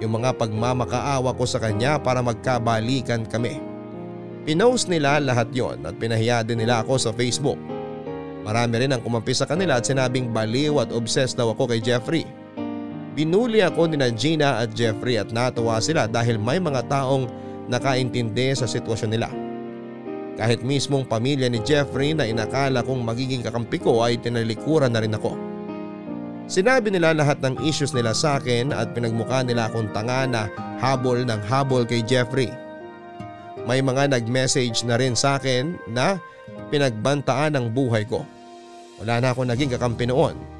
Yung 0.00 0.16
mga 0.16 0.34
pagmamakaawa 0.40 1.36
ko 1.36 1.44
sa 1.44 1.60
kanya 1.60 2.00
para 2.00 2.24
magkabalikan 2.24 3.28
kami. 3.28 3.60
Pinost 4.48 4.88
nila 4.88 5.20
lahat 5.20 5.52
yon 5.52 5.84
at 5.84 5.96
pinahiya 6.00 6.44
din 6.44 6.64
nila 6.64 6.82
ako 6.82 6.98
sa 6.98 7.10
Facebook. 7.12 7.60
Marami 8.44 8.84
rin 8.84 8.92
ang 8.92 9.00
kumampi 9.00 9.32
sa 9.32 9.48
kanila 9.48 9.80
at 9.80 9.88
sinabing 9.88 10.28
baliw 10.28 10.82
at 10.84 10.92
obsessed 10.92 11.40
daw 11.40 11.52
ako 11.52 11.72
kay 11.72 11.80
Jeffrey. 11.80 12.24
Binuli 13.14 13.62
ako 13.62 13.88
ni 13.88 13.96
Gina 14.18 14.60
at 14.60 14.74
Jeffrey 14.74 15.16
at 15.16 15.30
natuwa 15.30 15.78
sila 15.78 16.10
dahil 16.10 16.36
may 16.36 16.58
mga 16.58 16.84
taong 16.90 17.30
nakaintindi 17.70 18.52
sa 18.52 18.66
sitwasyon 18.66 19.10
nila. 19.14 19.43
Kahit 20.34 20.66
mismong 20.66 21.06
pamilya 21.06 21.46
ni 21.46 21.62
Jeffrey 21.62 22.10
na 22.10 22.26
inakala 22.26 22.82
kong 22.82 23.06
magiging 23.06 23.42
kakampi 23.42 23.78
ko 23.78 24.02
ay 24.02 24.18
tinalikuran 24.18 24.90
na 24.90 25.02
rin 25.02 25.14
ako. 25.14 25.38
Sinabi 26.50 26.92
nila 26.92 27.16
lahat 27.16 27.40
ng 27.40 27.62
issues 27.64 27.94
nila 27.96 28.12
sa 28.12 28.36
akin 28.36 28.74
at 28.74 28.92
pinagmukha 28.92 29.46
nila 29.46 29.70
akong 29.70 29.88
tanga 29.94 30.28
na 30.28 30.42
habol 30.82 31.22
ng 31.22 31.40
habol 31.48 31.86
kay 31.86 32.04
Jeffrey. 32.04 32.50
May 33.64 33.80
mga 33.80 34.12
nag-message 34.12 34.84
na 34.84 35.00
rin 35.00 35.16
sa 35.16 35.40
akin 35.40 35.78
na 35.88 36.20
pinagbantaan 36.68 37.56
ang 37.56 37.72
buhay 37.72 38.04
ko. 38.04 38.26
Wala 39.00 39.24
na 39.24 39.32
ako 39.32 39.48
naging 39.48 39.72
kakampi 39.72 40.04
noon 40.04 40.54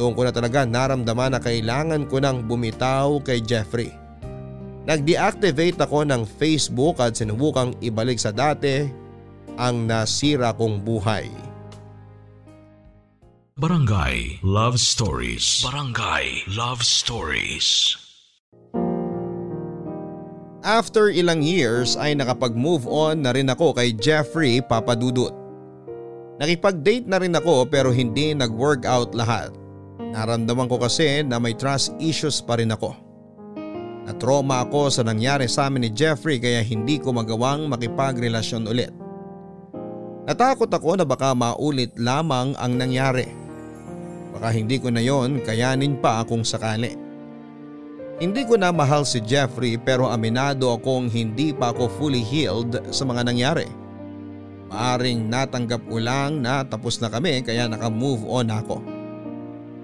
doon 0.00 0.16
ko 0.16 0.24
na 0.24 0.32
talaga 0.32 0.64
naramdaman 0.64 1.36
na 1.36 1.40
kailangan 1.44 2.08
ko 2.08 2.24
nang 2.24 2.40
bumitaw 2.48 3.20
kay 3.20 3.44
Jeffrey. 3.44 3.99
Nag-deactivate 4.88 5.76
ako 5.76 6.08
ng 6.08 6.24
Facebook 6.24 6.96
at 7.04 7.12
sinubukang 7.12 7.76
ibalik 7.84 8.16
sa 8.16 8.32
dati 8.32 8.88
ang 9.60 9.84
nasira 9.84 10.56
kong 10.56 10.80
buhay. 10.80 11.28
Barangay 13.60 14.40
Love 14.40 14.80
Stories. 14.80 15.60
Barangay 15.60 16.48
Love 16.56 16.80
Stories. 16.80 17.92
After 20.64 21.12
ilang 21.12 21.44
years 21.44 21.92
ay 22.00 22.16
nakapag-move 22.16 22.88
on 22.88 23.20
na 23.20 23.36
rin 23.36 23.52
ako 23.52 23.76
kay 23.76 23.92
Jeffrey 23.92 24.64
Papadudut. 24.64 25.36
Nakipag-date 26.40 27.04
na 27.04 27.20
rin 27.20 27.36
ako 27.36 27.68
pero 27.68 27.92
hindi 27.92 28.32
nag-work 28.32 28.88
out 28.88 29.12
lahat. 29.12 29.52
Naramdaman 30.00 30.72
ko 30.72 30.80
kasi 30.80 31.20
na 31.20 31.36
may 31.36 31.52
trust 31.52 31.92
issues 32.00 32.40
pa 32.40 32.56
rin 32.56 32.72
ako. 32.72 33.09
Na-trauma 34.10 34.66
ako 34.66 34.90
sa 34.90 35.06
nangyari 35.06 35.46
sa 35.46 35.70
amin 35.70 35.86
ni 35.86 35.90
Jeffrey 35.94 36.42
kaya 36.42 36.66
hindi 36.66 36.98
ko 36.98 37.14
magawang 37.14 37.70
makipagrelasyon 37.70 38.66
ulit. 38.66 38.90
Natakot 40.26 40.66
ako 40.66 40.98
na 40.98 41.06
baka 41.06 41.30
maulit 41.30 41.94
lamang 41.94 42.58
ang 42.58 42.74
nangyari. 42.74 43.30
Baka 44.34 44.50
hindi 44.50 44.82
ko 44.82 44.90
na 44.90 44.98
yon 44.98 45.46
kayanin 45.46 45.94
pa 46.02 46.26
kung 46.26 46.42
sakali. 46.42 46.98
Hindi 48.18 48.42
ko 48.50 48.58
na 48.58 48.74
mahal 48.74 49.06
si 49.06 49.22
Jeffrey 49.22 49.78
pero 49.78 50.10
aminado 50.10 50.74
akong 50.74 51.06
hindi 51.06 51.54
pa 51.54 51.70
ako 51.70 51.86
fully 52.02 52.26
healed 52.26 52.82
sa 52.90 53.06
mga 53.06 53.30
nangyari. 53.30 53.70
Maaring 54.74 55.30
natanggap 55.30 55.86
ko 55.86 56.02
lang 56.02 56.42
na 56.42 56.66
tapos 56.66 56.98
na 56.98 57.14
kami 57.14 57.46
kaya 57.46 57.70
naka-move 57.70 58.26
on 58.26 58.50
ako. 58.50 58.82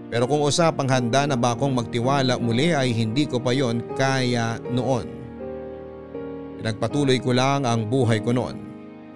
Pero 0.07 0.31
kung 0.31 0.42
usapang 0.47 0.87
handa 0.87 1.27
na 1.27 1.35
ba 1.35 1.59
akong 1.59 1.75
magtiwala 1.75 2.38
muli 2.38 2.71
ay 2.71 2.95
hindi 2.95 3.27
ko 3.27 3.42
pa 3.42 3.51
yon 3.51 3.83
kaya 3.99 4.62
noon. 4.71 5.07
Pinagpatuloy 6.62 7.19
ko 7.19 7.35
lang 7.35 7.66
ang 7.66 7.90
buhay 7.90 8.23
ko 8.23 8.31
noon. 8.31 8.57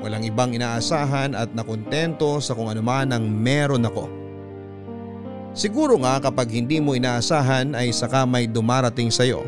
Walang 0.01 0.25
ibang 0.25 0.51
inaasahan 0.57 1.37
at 1.37 1.53
nakontento 1.53 2.41
sa 2.41 2.57
kung 2.57 2.73
anuman 2.73 3.13
ang 3.13 3.25
meron 3.29 3.87
ako. 3.87 4.09
Siguro 5.51 5.99
nga 6.01 6.23
kapag 6.23 6.51
hindi 6.51 6.79
mo 6.79 6.95
inaasahan 6.95 7.75
ay 7.75 7.91
saka 7.91 8.23
may 8.23 8.47
dumarating 8.47 9.11
sa 9.11 9.27
iyo. 9.27 9.43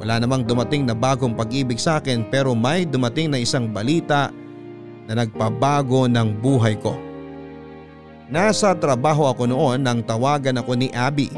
Wala 0.00 0.16
namang 0.16 0.48
dumating 0.48 0.88
na 0.88 0.96
bagong 0.96 1.36
pag-ibig 1.36 1.76
sa 1.76 2.00
akin 2.00 2.24
pero 2.32 2.56
may 2.56 2.88
dumating 2.88 3.28
na 3.28 3.42
isang 3.42 3.68
balita 3.68 4.32
na 5.04 5.12
nagpabago 5.12 6.08
ng 6.08 6.40
buhay 6.40 6.78
ko. 6.80 7.09
Nasa 8.30 8.78
trabaho 8.78 9.26
ako 9.26 9.50
noon 9.50 9.82
nang 9.82 10.06
tawagan 10.06 10.62
ako 10.62 10.78
ni 10.78 10.86
Abby, 10.94 11.34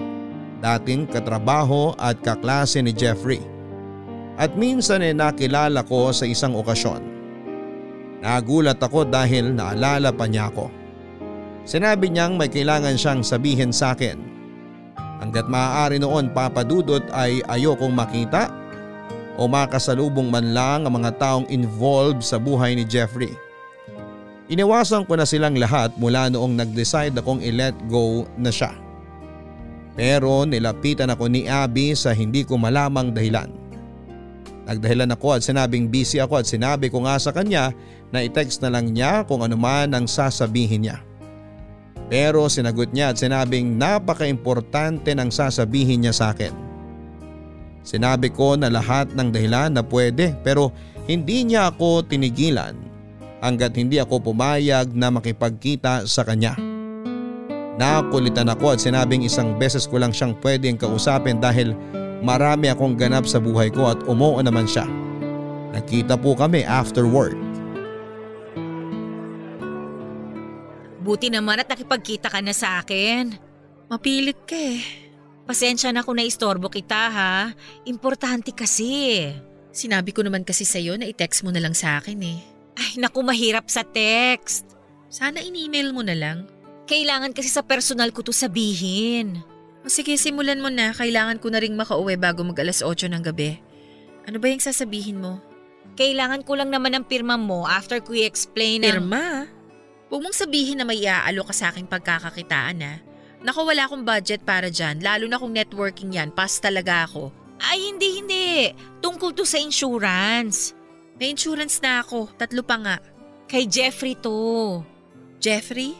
dating 0.61 1.09
katrabaho 1.09 1.97
at 1.97 2.21
kaklase 2.21 2.85
ni 2.85 2.93
Jeffrey. 2.93 3.41
At 4.37 4.53
minsan 4.61 5.01
ay 5.01 5.17
nakilala 5.17 5.89
ko 5.89 6.13
sa 6.13 6.29
isang 6.29 6.53
okasyon. 6.53 7.01
Nagulat 8.21 8.77
ako 8.77 9.09
dahil 9.09 9.57
naalala 9.57 10.13
pa 10.13 10.29
niya 10.29 10.53
ako. 10.53 10.69
Sinabi 11.65 12.13
niyang 12.13 12.37
may 12.37 12.53
kailangan 12.53 13.01
siyang 13.01 13.25
sabihin 13.25 13.73
sa 13.73 13.97
akin. 13.97 14.21
Hanggat 15.25 15.49
maaari 15.49 15.97
noon 15.97 16.29
papadudot 16.29 17.09
ay 17.17 17.41
ayokong 17.49 17.97
makita 17.97 18.53
o 19.41 19.49
makasalubong 19.49 20.29
man 20.29 20.53
lang 20.53 20.85
ang 20.85 20.93
mga 20.93 21.17
taong 21.17 21.49
involved 21.49 22.21
sa 22.21 22.37
buhay 22.37 22.77
ni 22.77 22.85
Jeffrey. 22.85 23.33
Iniwasan 24.51 25.07
ko 25.07 25.15
na 25.15 25.23
silang 25.23 25.55
lahat 25.55 25.95
mula 25.95 26.27
noong 26.27 26.59
nag-decide 26.59 27.15
akong 27.15 27.39
i-let 27.39 27.77
go 27.87 28.27
na 28.35 28.51
siya. 28.51 28.75
Pero 29.95 30.43
nilapitan 30.43 31.13
ako 31.15 31.31
ni 31.31 31.47
Abby 31.47 31.95
sa 31.95 32.11
hindi 32.11 32.43
ko 32.43 32.59
malamang 32.59 33.15
dahilan. 33.15 33.47
Nagdahilan 34.67 35.15
ako 35.15 35.39
at 35.39 35.43
sinabing 35.47 35.87
busy 35.91 36.19
ako 36.19 36.43
at 36.43 36.47
sinabi 36.47 36.91
ko 36.91 37.03
nga 37.07 37.19
sa 37.23 37.31
kanya 37.31 37.71
na 38.11 38.23
i-text 38.23 38.63
na 38.63 38.71
lang 38.73 38.91
niya 38.91 39.23
kung 39.27 39.47
ano 39.47 39.55
man 39.55 39.95
ang 39.95 40.07
sasabihin 40.11 40.87
niya. 40.87 40.99
Pero 42.11 42.47
sinagot 42.51 42.91
niya 42.91 43.15
at 43.15 43.19
sinabing 43.23 43.79
napaka-importante 43.79 45.15
ng 45.15 45.31
sasabihin 45.31 46.03
niya 46.03 46.15
sa 46.15 46.35
akin. 46.35 46.53
Sinabi 47.83 48.31
ko 48.31 48.55
na 48.55 48.71
lahat 48.71 49.11
ng 49.15 49.35
dahilan 49.35 49.75
na 49.75 49.83
pwede 49.83 50.35
pero 50.47 50.71
hindi 51.11 51.43
niya 51.43 51.75
ako 51.75 52.07
tinigilan 52.07 52.92
hanggat 53.43 53.75
hindi 53.75 53.99
ako 53.99 54.33
pumayag 54.33 54.95
na 54.95 55.11
makipagkita 55.11 56.07
sa 56.07 56.23
kanya. 56.23 56.55
Nakulitan 57.77 58.47
ako 58.47 58.79
at 58.79 58.81
sinabing 58.81 59.27
isang 59.27 59.59
beses 59.59 59.91
ko 59.91 59.99
lang 59.99 60.15
siyang 60.15 60.39
pwedeng 60.39 60.79
kausapin 60.79 61.43
dahil 61.43 61.75
marami 62.23 62.71
akong 62.71 62.95
ganap 62.95 63.27
sa 63.27 63.43
buhay 63.43 63.75
ko 63.75 63.91
at 63.91 63.99
umuo 64.07 64.39
naman 64.39 64.71
siya. 64.71 64.87
Nakita 65.75 66.15
po 66.15 66.39
kami 66.39 66.63
after 66.63 67.03
work. 67.03 67.35
Buti 71.03 71.35
naman 71.35 71.59
at 71.59 71.67
nakipagkita 71.67 72.31
ka 72.31 72.39
na 72.39 72.55
sa 72.55 72.79
akin. 72.79 73.35
Mapilit 73.91 74.47
ka 74.47 74.55
eh. 74.55 74.79
Pasensya 75.43 75.91
na 75.91 76.07
kung 76.07 76.15
naistorbo 76.15 76.71
kita 76.71 77.11
ha. 77.11 77.51
Importante 77.91 78.55
kasi. 78.55 79.27
Sinabi 79.75 80.15
ko 80.15 80.23
naman 80.23 80.47
kasi 80.47 80.63
sa'yo 80.63 80.95
na 80.95 81.11
i-text 81.11 81.43
mo 81.43 81.51
na 81.51 81.59
lang 81.59 81.75
sa 81.75 81.99
akin 81.99 82.21
eh. 82.23 82.52
Ay 82.77 82.97
naku 82.97 83.21
mahirap 83.21 83.69
sa 83.69 83.85
text. 83.85 84.69
Sana 85.13 85.45
in-email 85.45 85.93
mo 85.93 86.01
na 86.01 86.17
lang. 86.17 86.49
Kailangan 86.89 87.37
kasi 87.37 87.53
sa 87.53 87.61
personal 87.61 88.11
ko 88.11 88.25
to 88.25 88.33
sabihin. 88.33 89.45
O 89.83 89.91
sige, 89.91 90.15
simulan 90.17 90.63
mo 90.63 90.71
na. 90.71 90.95
Kailangan 90.95 91.43
ko 91.43 91.51
na 91.51 91.61
ring 91.61 91.77
makauwi 91.77 92.17
bago 92.17 92.47
mag 92.47 92.59
alas 92.59 92.81
8 92.81 93.13
ng 93.13 93.23
gabi. 93.23 93.61
Ano 94.25 94.39
ba 94.39 94.47
yung 94.49 94.63
sasabihin 94.63 95.19
mo? 95.19 95.43
Kailangan 95.99 96.47
ko 96.47 96.57
lang 96.57 96.73
naman 96.73 96.97
ng 96.97 97.05
pirma 97.05 97.37
mo 97.37 97.69
after 97.69 98.01
ko 98.01 98.17
i-explain 98.17 98.87
ang... 98.87 99.03
Pirma? 99.03 99.27
Huwag 100.09 100.23
mong 100.29 100.37
sabihin 100.37 100.81
na 100.81 100.87
may 100.89 101.05
iaalo 101.05 101.45
ka 101.45 101.53
sa 101.57 101.69
aking 101.73 101.89
pagkakakitaan 101.89 102.85
ha. 102.85 102.95
Naku, 103.43 103.61
wala 103.67 103.91
akong 103.91 104.07
budget 104.07 104.47
para 104.47 104.71
dyan, 104.71 105.03
lalo 105.03 105.27
na 105.27 105.41
kung 105.41 105.51
networking 105.51 106.15
yan, 106.15 106.31
pas 106.31 106.63
talaga 106.63 107.11
ako. 107.11 107.35
Ay, 107.59 107.91
hindi, 107.91 108.23
hindi. 108.23 108.71
Tungkol 109.03 109.35
to 109.35 109.43
sa 109.43 109.59
insurance. 109.59 110.79
May 111.23 111.39
insurance 111.39 111.79
na 111.79 112.03
ako, 112.03 112.35
tatlo 112.35 112.67
pa 112.67 112.83
nga. 112.83 112.97
Kay 113.47 113.71
Jeffrey 113.71 114.19
to. 114.19 114.83
Jeffrey? 115.39 115.95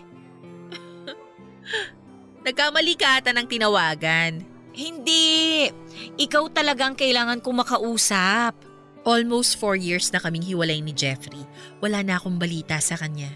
Nagkamali 2.43 2.99
ka 2.99 3.23
ata 3.23 3.31
ng 3.31 3.47
tinawagan. 3.47 4.43
Hindi. 4.75 5.71
Ikaw 6.19 6.51
talagang 6.51 6.99
kailangan 6.99 7.39
ko 7.39 7.55
makausap. 7.55 8.67
Almost 9.07 9.63
four 9.63 9.79
years 9.79 10.11
na 10.11 10.19
kaming 10.19 10.43
hiwalay 10.43 10.83
ni 10.83 10.91
Jeffrey. 10.91 11.47
Wala 11.79 12.03
na 12.03 12.19
akong 12.19 12.43
balita 12.43 12.83
sa 12.83 12.99
kanya. 12.99 13.31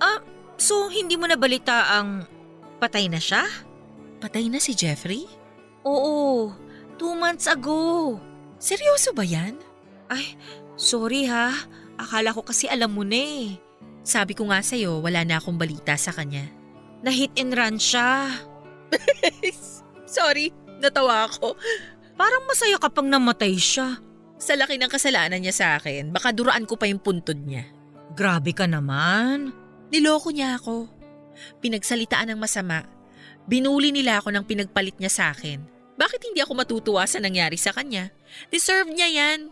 Ah, 0.00 0.24
so 0.56 0.88
hindi 0.88 1.20
mo 1.20 1.28
na 1.28 1.36
balita 1.36 1.92
ang 1.92 2.24
patay 2.80 3.04
na 3.12 3.20
siya? 3.20 3.44
Patay 4.16 4.48
na 4.48 4.64
si 4.64 4.72
Jeffrey? 4.72 5.28
Oo, 5.84 6.56
two 6.96 7.12
months 7.20 7.44
ago. 7.44 8.16
Seryoso 8.56 9.12
ba 9.12 9.28
yan? 9.28 9.60
Ay, 10.08 10.40
sorry 10.78 11.26
ha. 11.26 11.52
Akala 11.98 12.30
ko 12.30 12.46
kasi 12.46 12.70
alam 12.70 12.94
mo 12.94 13.02
na 13.02 13.18
eh. 13.18 13.58
Sabi 14.06 14.32
ko 14.32 14.48
nga 14.48 14.62
sa'yo, 14.62 15.02
wala 15.02 15.26
na 15.26 15.36
akong 15.36 15.58
balita 15.58 15.98
sa 15.98 16.14
kanya. 16.14 16.46
Na 17.02 17.10
hit 17.10 17.34
and 17.36 17.52
run 17.52 17.76
siya. 17.76 18.30
Sorry, 20.08 20.54
natawa 20.80 21.28
ako. 21.28 21.58
Parang 22.16 22.48
masaya 22.48 22.80
kapag 22.80 23.04
namatay 23.04 23.58
siya. 23.60 24.00
Sa 24.38 24.54
laki 24.54 24.78
ng 24.78 24.88
kasalanan 24.88 25.42
niya 25.42 25.52
sa 25.52 25.66
akin, 25.76 26.14
baka 26.14 26.30
duraan 26.32 26.64
ko 26.64 26.78
pa 26.78 26.86
yung 26.86 27.02
puntod 27.02 27.36
niya. 27.36 27.66
Grabe 28.14 28.54
ka 28.54 28.64
naman. 28.64 29.52
Niloko 29.90 30.30
niya 30.32 30.56
ako. 30.56 30.88
Pinagsalitaan 31.60 32.32
ng 32.32 32.40
masama. 32.40 32.86
Binuli 33.50 33.90
nila 33.90 34.22
ako 34.22 34.32
ng 34.32 34.44
pinagpalit 34.46 34.96
niya 34.96 35.10
sa 35.10 35.24
akin. 35.34 35.60
Bakit 35.98 36.30
hindi 36.30 36.40
ako 36.40 36.52
matutuwa 36.54 37.02
sa 37.04 37.18
nangyari 37.18 37.58
sa 37.58 37.74
kanya? 37.74 38.14
Deserve 38.54 38.88
niya 38.94 39.10
yan. 39.10 39.50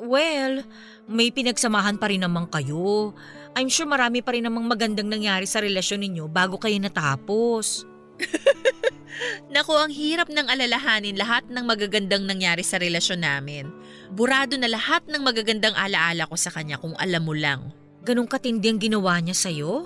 Well, 0.00 0.64
may 1.04 1.28
pinagsamahan 1.28 2.00
pa 2.00 2.08
rin 2.08 2.24
naman 2.24 2.48
kayo. 2.48 3.12
I'm 3.52 3.68
sure 3.68 3.84
marami 3.84 4.24
pa 4.24 4.32
rin 4.32 4.48
namang 4.48 4.64
magandang 4.64 5.12
nangyari 5.12 5.44
sa 5.44 5.60
relasyon 5.60 6.00
ninyo 6.00 6.24
bago 6.24 6.56
kayo 6.56 6.80
natapos. 6.80 7.84
Naku, 9.52 9.76
ang 9.76 9.92
hirap 9.92 10.32
ng 10.32 10.48
alalahanin 10.48 11.20
lahat 11.20 11.44
ng 11.52 11.64
magagandang 11.68 12.24
nangyari 12.24 12.64
sa 12.64 12.80
relasyon 12.80 13.20
namin. 13.20 13.68
Burado 14.08 14.56
na 14.56 14.72
lahat 14.72 15.04
ng 15.04 15.20
magagandang 15.20 15.76
alaala 15.76 16.24
ko 16.24 16.36
sa 16.38 16.48
kanya 16.48 16.80
kung 16.80 16.96
alam 16.96 17.20
mo 17.20 17.36
lang. 17.36 17.68
Ganong 18.00 18.30
katindi 18.30 18.72
ang 18.72 18.80
ginawa 18.80 19.20
niya 19.20 19.36
sa'yo? 19.36 19.84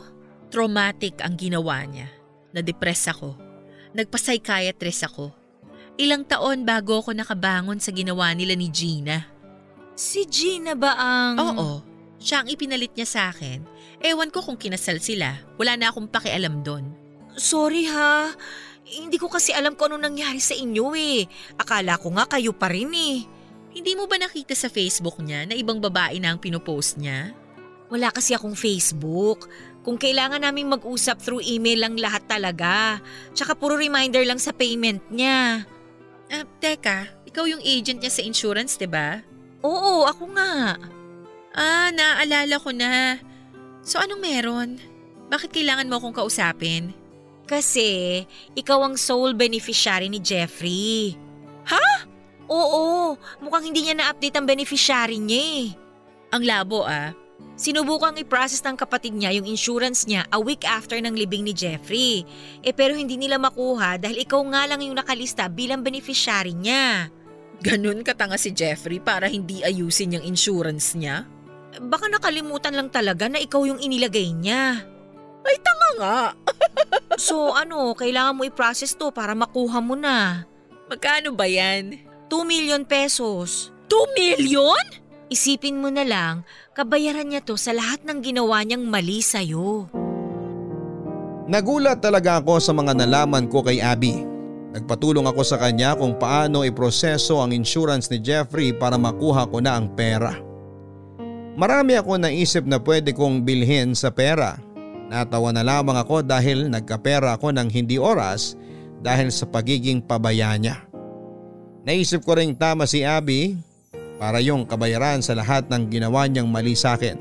Traumatic 0.55 1.19
ang 1.19 1.35
ginawa 1.35 1.83
niya. 1.83 2.07
Na-depress 2.55 3.11
ako. 3.11 3.35
Nagpa-psychiatrist 3.99 5.11
ako. 5.11 5.35
Ilang 5.99 6.23
taon 6.31 6.62
bago 6.62 7.03
ako 7.03 7.11
nakabangon 7.11 7.83
sa 7.83 7.91
ginawa 7.91 8.31
nila 8.31 8.55
ni 8.55 8.71
Gina. 8.71 9.34
Si 9.95 10.26
Gina 10.26 10.74
ba 10.74 10.99
ang... 10.99 11.34
Oo, 11.38 11.68
siya 12.18 12.42
ang 12.42 12.51
ipinalit 12.51 12.95
niya 12.99 13.07
sa 13.07 13.22
akin. 13.30 13.62
Ewan 14.03 14.34
ko 14.34 14.42
kung 14.42 14.59
kinasal 14.59 14.99
sila. 14.99 15.38
Wala 15.55 15.78
na 15.78 15.95
akong 15.95 16.11
pakialam 16.11 16.66
doon. 16.66 16.90
Sorry 17.38 17.86
ha. 17.86 18.34
Hindi 18.84 19.16
ko 19.16 19.30
kasi 19.30 19.55
alam 19.55 19.78
kung 19.78 19.95
ano 19.95 20.11
nangyari 20.11 20.42
sa 20.42 20.53
inyo 20.53 20.92
eh. 20.99 21.24
Akala 21.57 21.97
ko 21.97 22.11
nga 22.18 22.26
kayo 22.26 22.53
pa 22.53 22.68
rin 22.74 22.90
eh. 22.90 23.22
Hindi 23.74 23.92
mo 23.99 24.07
ba 24.07 24.18
nakita 24.18 24.55
sa 24.55 24.70
Facebook 24.70 25.18
niya 25.22 25.47
na 25.47 25.55
ibang 25.59 25.78
babae 25.82 26.18
na 26.22 26.34
ang 26.34 26.38
pinopost 26.42 26.99
niya? 26.99 27.34
Wala 27.90 28.11
kasi 28.11 28.34
akong 28.34 28.55
Facebook. 28.59 29.47
Kung 29.86 29.99
kailangan 29.99 30.42
naming 30.42 30.70
mag-usap 30.70 31.22
through 31.22 31.42
email 31.42 31.86
lang 31.86 31.95
lahat 31.99 32.26
talaga. 32.26 32.99
Tsaka 33.34 33.55
puro 33.55 33.78
reminder 33.78 34.22
lang 34.26 34.42
sa 34.42 34.51
payment 34.51 35.03
niya. 35.11 35.66
Ah, 36.32 36.47
teka, 36.59 37.11
ikaw 37.28 37.45
yung 37.45 37.61
agent 37.61 38.01
niya 38.01 38.11
sa 38.14 38.24
insurance, 38.24 38.80
'di 38.80 38.88
ba? 38.88 39.20
Oo, 39.65 40.05
ako 40.05 40.29
nga. 40.37 40.77
Ah, 41.57 41.89
naaalala 41.89 42.61
ko 42.61 42.71
na. 42.71 43.17
So 43.81 43.97
anong 43.97 44.21
meron? 44.21 44.71
Bakit 45.33 45.57
kailangan 45.57 45.89
mo 45.89 45.97
akong 45.97 46.12
kausapin? 46.12 46.93
Kasi 47.49 48.21
ikaw 48.53 48.85
ang 48.85 49.01
sole 49.01 49.33
beneficiary 49.33 50.12
ni 50.12 50.21
Jeffrey. 50.21 51.17
Ha? 51.69 52.09
Oo, 52.45 53.17
mukhang 53.41 53.73
hindi 53.73 53.89
niya 53.89 53.97
na-update 53.97 54.37
ang 54.37 54.45
beneficiary 54.45 55.17
niya 55.17 55.41
eh. 55.41 55.65
Ang 56.37 56.43
labo 56.45 56.85
ah. 56.85 57.17
Sinubukang 57.55 58.19
i-process 58.19 58.61
ng 58.67 58.77
kapatid 58.77 59.15
niya 59.15 59.33
yung 59.39 59.47
insurance 59.47 60.05
niya 60.05 60.27
a 60.29 60.43
week 60.43 60.67
after 60.67 60.99
ng 60.99 61.15
libing 61.15 61.47
ni 61.47 61.55
Jeffrey. 61.57 62.27
Eh 62.61 62.75
pero 62.75 62.93
hindi 62.99 63.17
nila 63.17 63.41
makuha 63.41 63.97
dahil 63.97 64.27
ikaw 64.27 64.43
nga 64.51 64.69
lang 64.69 64.85
yung 64.85 64.99
nakalista 64.99 65.49
bilang 65.49 65.81
beneficiary 65.81 66.53
niya. 66.53 67.09
Ganun 67.65 68.05
katanga 68.05 68.37
si 68.37 68.53
Jeffrey 68.53 69.01
para 69.01 69.25
hindi 69.25 69.65
ayusin 69.65 70.21
yung 70.21 70.25
insurance 70.29 70.93
niya? 70.93 71.25
Baka 71.81 72.12
nakalimutan 72.12 72.77
lang 72.77 72.93
talaga 72.93 73.25
na 73.27 73.41
ikaw 73.41 73.65
yung 73.65 73.81
inilagay 73.81 74.37
niya. 74.37 74.85
Ay, 75.45 75.57
tanga 75.65 75.91
nga. 75.97 76.19
So 77.15 77.55
ano, 77.55 77.95
kailangan 77.95 78.35
mo 78.35 78.43
i-process 78.43 78.99
to 78.99 79.15
para 79.15 79.39
makuha 79.39 79.79
mo 79.79 79.95
na. 79.95 80.43
Magkano 80.91 81.31
ba 81.31 81.47
yan? 81.47 81.95
2 82.27 82.43
million 82.43 82.83
pesos. 82.83 83.71
2 83.87 84.19
million? 84.19 84.83
Isipin 85.31 85.79
mo 85.79 85.95
na 85.95 86.03
lang, 86.03 86.43
kabayaran 86.75 87.31
niya 87.31 87.41
to 87.47 87.55
sa 87.55 87.71
lahat 87.71 88.03
ng 88.03 88.19
ginawa 88.19 88.67
niyang 88.67 88.83
mali 88.83 89.23
sa'yo. 89.23 89.87
Nagulat 91.47 92.03
talaga 92.03 92.43
ako 92.43 92.59
sa 92.59 92.75
mga 92.75 92.93
nalaman 92.99 93.47
ko 93.47 93.62
kay 93.62 93.79
Abby. 93.79 94.34
Nagpatulong 94.75 95.22
ako 95.31 95.43
sa 95.47 95.55
kanya 95.55 95.95
kung 95.95 96.18
paano 96.18 96.66
iproseso 96.66 97.39
ang 97.39 97.55
insurance 97.55 98.11
ni 98.11 98.18
Jeffrey 98.18 98.75
para 98.75 98.99
makuha 98.99 99.47
ko 99.47 99.62
na 99.62 99.79
ang 99.79 99.87
pera. 99.95 100.35
Marami 101.55 101.95
ako 101.95 102.18
naisip 102.18 102.66
na 102.66 102.83
pwede 102.83 103.14
kong 103.14 103.47
bilhin 103.47 103.95
sa 103.95 104.11
pera. 104.11 104.59
Natawa 105.07 105.55
na 105.55 105.62
lamang 105.62 105.95
ako 105.95 106.27
dahil 106.27 106.66
nagkapera 106.66 107.39
ako 107.39 107.55
ng 107.55 107.70
hindi 107.70 108.03
oras 108.03 108.59
dahil 108.99 109.31
sa 109.31 109.47
pagiging 109.47 110.03
pabaya 110.03 110.51
niya. 110.59 110.83
Naisip 111.87 112.27
ko 112.27 112.35
ring 112.35 112.59
tama 112.59 112.91
si 112.91 113.07
Abby 113.07 113.55
para 114.18 114.43
yung 114.43 114.66
kabayaran 114.66 115.22
sa 115.22 115.39
lahat 115.39 115.70
ng 115.70 115.87
ginawa 115.87 116.27
niyang 116.27 116.51
mali 116.51 116.75
sa 116.75 116.99
akin. 116.99 117.14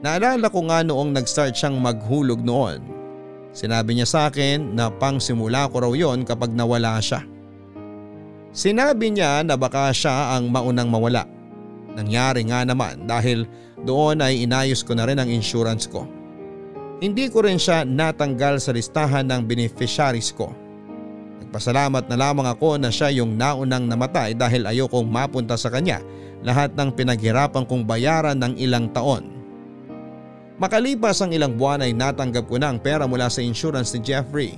Naalala 0.00 0.48
ko 0.48 0.64
nga 0.72 0.80
noong 0.80 1.12
nag-start 1.12 1.52
siyang 1.52 1.76
maghulog 1.76 2.40
noon. 2.40 2.80
Sinabi 3.56 3.96
niya 3.96 4.04
sa 4.04 4.28
akin 4.28 4.76
na 4.76 4.92
pang 4.92 5.16
simula 5.16 5.64
ko 5.72 5.80
raw 5.80 5.92
yon 5.96 6.28
kapag 6.28 6.52
nawala 6.52 7.00
siya. 7.00 7.24
Sinabi 8.52 9.16
niya 9.16 9.40
na 9.48 9.56
baka 9.56 9.88
siya 9.96 10.36
ang 10.36 10.52
maunang 10.52 10.92
mawala. 10.92 11.24
Nangyari 11.96 12.44
nga 12.44 12.68
naman 12.68 13.08
dahil 13.08 13.48
doon 13.80 14.20
ay 14.20 14.44
inayos 14.44 14.84
ko 14.84 14.92
na 14.92 15.08
rin 15.08 15.16
ang 15.16 15.32
insurance 15.32 15.88
ko. 15.88 16.04
Hindi 17.00 17.32
ko 17.32 17.48
rin 17.48 17.56
siya 17.56 17.88
natanggal 17.88 18.60
sa 18.60 18.76
listahan 18.76 19.24
ng 19.24 19.48
beneficiaries 19.48 20.36
ko. 20.36 20.52
Nagpasalamat 21.40 22.12
na 22.12 22.16
lamang 22.16 22.48
ako 22.52 22.76
na 22.76 22.92
siya 22.92 23.08
yung 23.08 23.40
naunang 23.40 23.88
namatay 23.88 24.36
dahil 24.36 24.68
ayokong 24.68 25.08
mapunta 25.08 25.56
sa 25.56 25.72
kanya 25.72 26.04
lahat 26.44 26.76
ng 26.76 26.92
pinaghirapan 26.92 27.64
kong 27.64 27.88
bayaran 27.88 28.36
ng 28.36 28.60
ilang 28.60 28.92
taon. 28.92 29.35
Makalipas 30.56 31.20
ang 31.20 31.36
ilang 31.36 31.52
buwan 31.52 31.84
ay 31.84 31.92
natanggap 31.92 32.48
ko 32.48 32.56
na 32.56 32.72
ang 32.72 32.80
pera 32.80 33.04
mula 33.04 33.28
sa 33.28 33.44
insurance 33.44 33.92
ni 33.92 34.00
Jeffrey. 34.00 34.56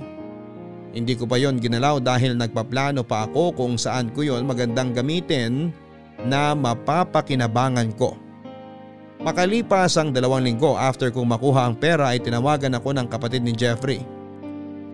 Hindi 0.95 1.13
ko 1.19 1.27
pa 1.27 1.35
yon 1.35 1.59
ginalaw 1.59 1.99
dahil 1.99 2.39
nagpaplano 2.39 3.03
pa 3.03 3.27
ako 3.27 3.53
kung 3.53 3.75
saan 3.75 4.09
ko 4.15 4.23
yon 4.23 4.47
magandang 4.47 4.95
gamitin 4.95 5.75
na 6.23 6.55
mapapakinabangan 6.55 7.91
ko. 7.99 8.15
Makalipas 9.19 9.99
ang 9.99 10.15
dalawang 10.15 10.47
linggo 10.47 10.79
after 10.79 11.11
kong 11.11 11.27
makuha 11.27 11.67
ang 11.67 11.75
pera 11.75 12.15
ay 12.15 12.23
tinawagan 12.23 12.79
ako 12.79 12.95
ng 12.95 13.07
kapatid 13.11 13.43
ni 13.43 13.51
Jeffrey. 13.51 13.99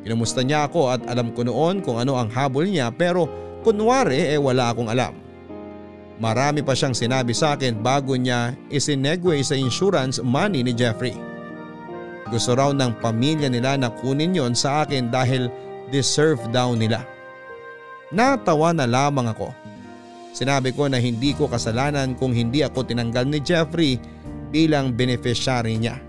Kinumusta 0.02 0.42
niya 0.42 0.66
ako 0.66 0.90
at 0.90 1.06
alam 1.06 1.30
ko 1.38 1.46
noon 1.46 1.86
kung 1.86 2.02
ano 2.02 2.18
ang 2.18 2.34
habol 2.34 2.66
niya 2.66 2.90
pero 2.90 3.30
kunwari 3.62 4.34
eh 4.34 4.42
wala 4.42 4.74
akong 4.74 4.90
alam. 4.90 5.25
Marami 6.16 6.64
pa 6.64 6.72
siyang 6.72 6.96
sinabi 6.96 7.36
sa 7.36 7.60
akin 7.60 7.76
bago 7.84 8.16
niya 8.16 8.56
isinegway 8.72 9.44
sa 9.44 9.60
insurance 9.60 10.24
money 10.24 10.64
ni 10.64 10.72
Jeffrey. 10.72 11.12
Gusto 12.32 12.56
raw 12.56 12.72
ng 12.72 13.04
pamilya 13.04 13.52
nila 13.52 13.76
na 13.76 13.92
kunin 13.92 14.34
yon 14.34 14.56
sa 14.56 14.88
akin 14.88 15.12
dahil 15.12 15.52
deserve 15.92 16.40
daw 16.56 16.72
nila. 16.74 17.04
Natawa 18.16 18.72
na 18.72 18.88
lamang 18.88 19.30
ako. 19.30 19.52
Sinabi 20.32 20.72
ko 20.72 20.88
na 20.88 21.00
hindi 21.00 21.36
ko 21.36 21.52
kasalanan 21.52 22.16
kung 22.16 22.32
hindi 22.32 22.64
ako 22.64 22.88
tinanggal 22.88 23.28
ni 23.28 23.40
Jeffrey 23.44 24.00
bilang 24.52 24.96
beneficiary 24.96 25.76
niya. 25.76 26.00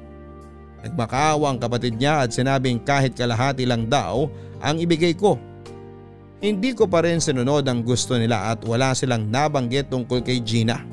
Nagmakaawa 0.87 1.51
ang 1.51 1.59
kapatid 1.59 1.99
niya 1.99 2.27
at 2.27 2.31
sinabing 2.31 2.79
kahit 2.83 3.19
kalahati 3.19 3.67
lang 3.67 3.91
daw 3.91 4.31
ang 4.63 4.79
ibigay 4.79 5.19
ko. 5.19 5.35
Hindi 6.37 6.77
ko 6.77 6.85
pa 6.85 7.01
rin 7.01 7.17
sinunod 7.17 7.65
ang 7.65 7.81
gusto 7.81 8.21
nila 8.21 8.53
at 8.53 8.61
wala 8.69 8.93
silang 8.93 9.33
nabanggit 9.33 9.89
tungkol 9.89 10.21
kay 10.21 10.45
Gina. 10.45 10.85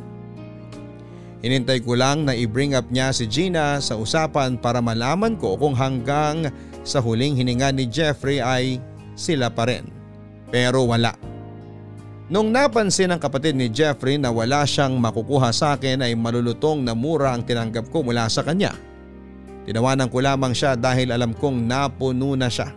Hinintay 1.44 1.84
ko 1.84 2.00
lang 2.00 2.24
na 2.24 2.32
i-bring 2.32 2.72
up 2.72 2.88
niya 2.88 3.12
si 3.12 3.28
Gina 3.28 3.76
sa 3.84 4.00
usapan 4.00 4.56
para 4.56 4.80
malaman 4.80 5.36
ko 5.36 5.60
kung 5.60 5.76
hanggang 5.76 6.48
sa 6.88 7.04
huling 7.04 7.36
hininga 7.36 7.76
ni 7.76 7.84
Jeffrey 7.92 8.40
ay 8.40 8.80
sila 9.20 9.52
pa 9.52 9.68
rin. 9.68 9.84
Pero 10.48 10.88
wala. 10.88 11.12
Nung 12.32 12.56
napansin 12.56 13.12
ng 13.12 13.20
kapatid 13.20 13.60
ni 13.60 13.68
Jeffrey 13.68 14.16
na 14.16 14.32
wala 14.32 14.64
siyang 14.64 14.96
makukuha 14.96 15.52
sa 15.52 15.76
akin 15.76 16.08
ay 16.08 16.16
malulutong 16.16 16.80
na 16.80 16.96
mura 16.96 17.36
ang 17.36 17.44
tinanggap 17.44 17.92
ko 17.92 18.00
mula 18.00 18.32
sa 18.32 18.48
kanya. 18.48 18.72
Tinawanan 19.68 20.08
ko 20.08 20.24
lamang 20.24 20.56
siya 20.56 20.80
dahil 20.80 21.12
alam 21.12 21.36
kong 21.36 21.68
napuno 21.68 22.40
na 22.40 22.48
siya. 22.48 22.72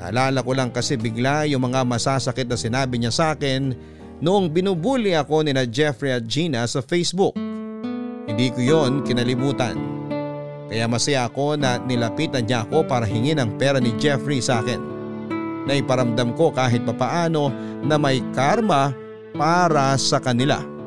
Naalala 0.00 0.40
ko 0.40 0.56
lang 0.56 0.72
kasi 0.72 0.96
bigla 0.96 1.44
yung 1.44 1.68
mga 1.68 1.84
masasakit 1.84 2.48
na 2.48 2.56
sinabi 2.56 2.96
niya 2.96 3.12
sa 3.12 3.36
akin 3.36 3.76
noong 4.24 4.48
binubuli 4.48 5.12
ako 5.12 5.44
ni 5.44 5.52
na 5.52 5.68
Jeffrey 5.68 6.16
at 6.16 6.24
Gina 6.24 6.64
sa 6.64 6.80
Facebook. 6.80 7.36
Hindi 8.24 8.48
ko 8.48 8.60
yon 8.64 9.04
kinalimutan. 9.04 9.76
Kaya 10.72 10.88
masaya 10.88 11.28
ako 11.28 11.60
na 11.60 11.76
nilapitan 11.84 12.48
niya 12.48 12.64
ako 12.64 12.88
para 12.88 13.04
hingin 13.04 13.44
ang 13.44 13.60
pera 13.60 13.76
ni 13.76 13.92
Jeffrey 14.00 14.40
sa 14.40 14.64
akin 14.64 14.80
na 15.68 15.76
iparamdam 15.76 16.32
ko 16.32 16.48
kahit 16.48 16.80
papaano 16.88 17.52
na 17.84 18.00
may 18.00 18.24
karma 18.32 18.96
para 19.36 19.92
sa 20.00 20.16
kanila. 20.16 20.79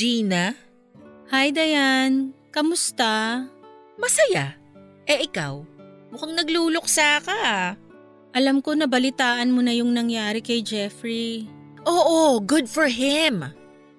Gina? 0.00 0.56
Hi 1.28 1.52
Dayan, 1.52 2.32
kamusta? 2.56 3.44
Masaya. 4.00 4.56
Eh 5.04 5.28
ikaw, 5.28 5.60
mukhang 6.08 6.40
nagluluksa 6.40 7.20
ka. 7.20 7.76
Alam 8.32 8.64
ko 8.64 8.72
na 8.72 8.88
balitaan 8.88 9.52
mo 9.52 9.60
na 9.60 9.76
yung 9.76 9.92
nangyari 9.92 10.40
kay 10.40 10.64
Jeffrey. 10.64 11.44
Oo, 11.84 12.40
good 12.40 12.64
for 12.64 12.88
him. 12.88 13.44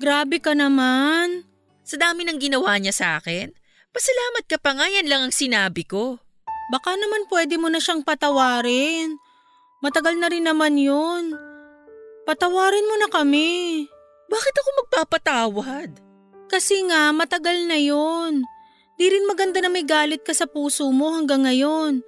Grabe 0.01 0.41
ka 0.41 0.57
naman. 0.57 1.45
Sa 1.85 2.01
dami 2.01 2.25
ng 2.25 2.41
ginawa 2.41 2.81
niya 2.81 2.97
sa 2.97 3.07
akin, 3.21 3.53
pasalamat 3.93 4.49
ka 4.49 4.57
pa 4.57 4.73
nga 4.73 4.89
yan 4.89 5.05
lang 5.05 5.29
ang 5.29 5.35
sinabi 5.37 5.85
ko. 5.85 6.17
Baka 6.73 6.97
naman 6.97 7.29
pwede 7.29 7.61
mo 7.61 7.69
na 7.69 7.77
siyang 7.77 8.01
patawarin. 8.01 9.21
Matagal 9.85 10.17
na 10.17 10.33
rin 10.33 10.49
naman 10.49 10.81
yun. 10.81 11.37
Patawarin 12.25 12.89
mo 12.89 12.95
na 12.97 13.09
kami. 13.13 13.85
Bakit 14.31 14.53
ako 14.55 14.69
magpapatawad? 14.83 15.89
Kasi 16.47 16.87
nga, 16.87 17.11
matagal 17.11 17.67
na 17.67 17.75
yun. 17.75 18.47
Di 18.95 19.11
rin 19.11 19.27
maganda 19.27 19.59
na 19.59 19.67
may 19.67 19.83
galit 19.83 20.23
ka 20.23 20.31
sa 20.31 20.47
puso 20.47 20.87
mo 20.95 21.11
hanggang 21.11 21.43
ngayon. 21.43 21.99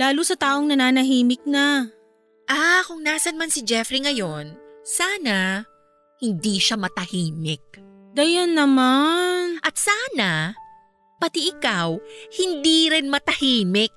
Lalo 0.00 0.20
sa 0.24 0.38
taong 0.38 0.72
nananahimik 0.72 1.44
na. 1.44 1.92
Ah, 2.48 2.80
kung 2.88 3.04
nasan 3.04 3.36
man 3.36 3.52
si 3.52 3.60
Jeffrey 3.60 4.00
ngayon, 4.00 4.56
sana 4.80 5.68
hindi 6.24 6.56
siya 6.56 6.80
matahimik. 6.80 7.82
Dayan 8.16 8.56
naman. 8.56 9.60
At 9.60 9.76
sana, 9.76 10.56
pati 11.20 11.52
ikaw, 11.52 12.00
hindi 12.40 12.88
rin 12.88 13.12
matahimik. 13.12 13.94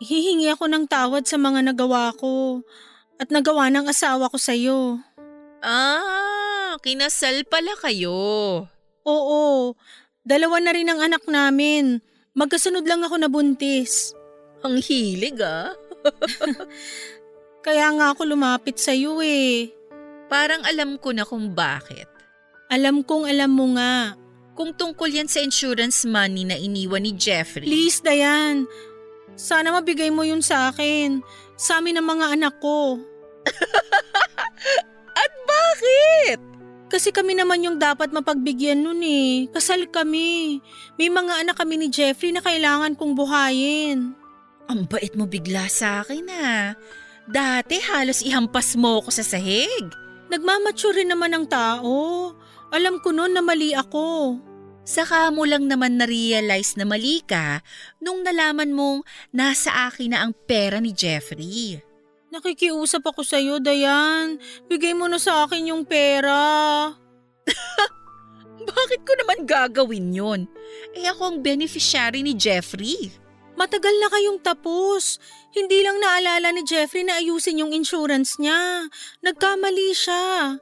Hihingi 0.00 0.48
ako 0.54 0.70
ng 0.70 0.84
tawad 0.88 1.26
sa 1.26 1.36
mga 1.36 1.72
nagawa 1.72 2.14
ko 2.16 2.64
at 3.20 3.28
nagawa 3.28 3.68
ng 3.68 3.84
asawa 3.90 4.32
ko 4.32 4.38
sa'yo. 4.40 4.96
Ah, 5.60 6.39
kinasal 6.78 7.42
pala 7.48 7.74
kayo. 7.82 8.68
Oo, 9.02 9.74
dalawa 10.22 10.56
na 10.62 10.70
rin 10.70 10.86
ang 10.86 11.00
anak 11.02 11.26
namin. 11.26 11.98
Magkasunod 12.36 12.86
lang 12.86 13.02
ako 13.02 13.18
nabuntis. 13.18 14.14
Ang 14.62 14.78
hilig 14.78 15.40
ah. 15.42 15.74
Kaya 17.66 17.92
nga 17.96 18.14
ako 18.14 18.22
lumapit 18.28 18.78
sa'yo 18.78 19.18
eh. 19.24 19.72
Parang 20.30 20.62
alam 20.62 20.96
ko 20.96 21.10
na 21.10 21.26
kung 21.26 21.52
bakit. 21.52 22.06
Alam 22.70 23.02
kong 23.02 23.26
alam 23.26 23.50
mo 23.50 23.74
nga. 23.74 24.14
Kung 24.54 24.76
tungkol 24.76 25.10
yan 25.10 25.26
sa 25.26 25.42
insurance 25.42 26.06
money 26.06 26.46
na 26.46 26.54
iniwan 26.54 27.02
ni 27.02 27.16
Jeffrey. 27.16 27.66
Please, 27.66 27.98
Dayan. 27.98 28.68
Sana 29.34 29.72
mabigay 29.72 30.12
mo 30.12 30.22
yun 30.22 30.44
sa 30.44 30.70
akin. 30.70 31.24
Sa 31.56 31.80
amin 31.82 31.98
ng 31.98 32.06
mga 32.06 32.26
anak 32.38 32.54
ko. 32.62 33.00
At 35.24 35.32
bakit? 35.48 36.38
Kasi 36.90 37.14
kami 37.14 37.38
naman 37.38 37.62
yung 37.62 37.78
dapat 37.78 38.10
mapagbigyan 38.10 38.82
nun 38.82 38.98
eh. 39.06 39.46
Kasal 39.54 39.86
kami. 39.86 40.58
May 40.98 41.06
mga 41.06 41.46
anak 41.46 41.56
kami 41.62 41.78
ni 41.78 41.86
Jeffrey 41.86 42.34
na 42.34 42.42
kailangan 42.42 42.98
kong 42.98 43.14
buhayin. 43.14 44.18
Ang 44.66 44.90
bait 44.90 45.14
mo 45.14 45.30
bigla 45.30 45.70
sa 45.70 46.02
akin 46.02 46.26
ah. 46.34 46.74
Dati 47.30 47.78
halos 47.78 48.26
ihampas 48.26 48.74
mo 48.74 49.06
ko 49.06 49.10
sa 49.14 49.22
sahig. 49.22 49.86
Nagmamature 50.34 50.98
rin 50.98 51.14
naman 51.14 51.30
ang 51.30 51.46
tao. 51.46 52.34
Alam 52.74 52.98
ko 52.98 53.14
noon 53.14 53.38
na 53.38 53.42
mali 53.42 53.70
ako. 53.70 54.38
Saka 54.82 55.30
mo 55.30 55.46
lang 55.46 55.70
naman 55.70 55.94
na-realize 55.94 56.74
na 56.74 56.82
mali 56.82 57.22
ka 57.22 57.62
nung 58.02 58.26
nalaman 58.26 58.74
mong 58.74 59.06
nasa 59.30 59.86
akin 59.86 60.10
na 60.10 60.26
ang 60.26 60.34
pera 60.34 60.82
ni 60.82 60.90
Jeffrey. 60.90 61.89
Nakikiusap 62.30 63.02
ako 63.02 63.26
sa'yo, 63.26 63.58
Dayan. 63.58 64.38
Bigay 64.70 64.94
mo 64.94 65.10
na 65.10 65.18
sa 65.18 65.46
akin 65.46 65.74
yung 65.74 65.82
pera. 65.82 66.38
Bakit 68.70 69.00
ko 69.02 69.12
naman 69.18 69.50
gagawin 69.50 70.14
yon? 70.14 70.40
Eh 70.94 71.10
ako 71.10 71.22
ang 71.26 71.38
beneficiary 71.42 72.22
ni 72.22 72.38
Jeffrey. 72.38 73.10
Matagal 73.58 73.92
na 73.98 74.08
kayong 74.08 74.40
tapos. 74.40 75.18
Hindi 75.50 75.82
lang 75.82 75.98
naalala 75.98 76.54
ni 76.54 76.62
Jeffrey 76.62 77.02
na 77.02 77.18
ayusin 77.18 77.60
yung 77.66 77.74
insurance 77.74 78.38
niya. 78.38 78.86
Nagkamali 79.26 79.90
siya. 79.90 80.56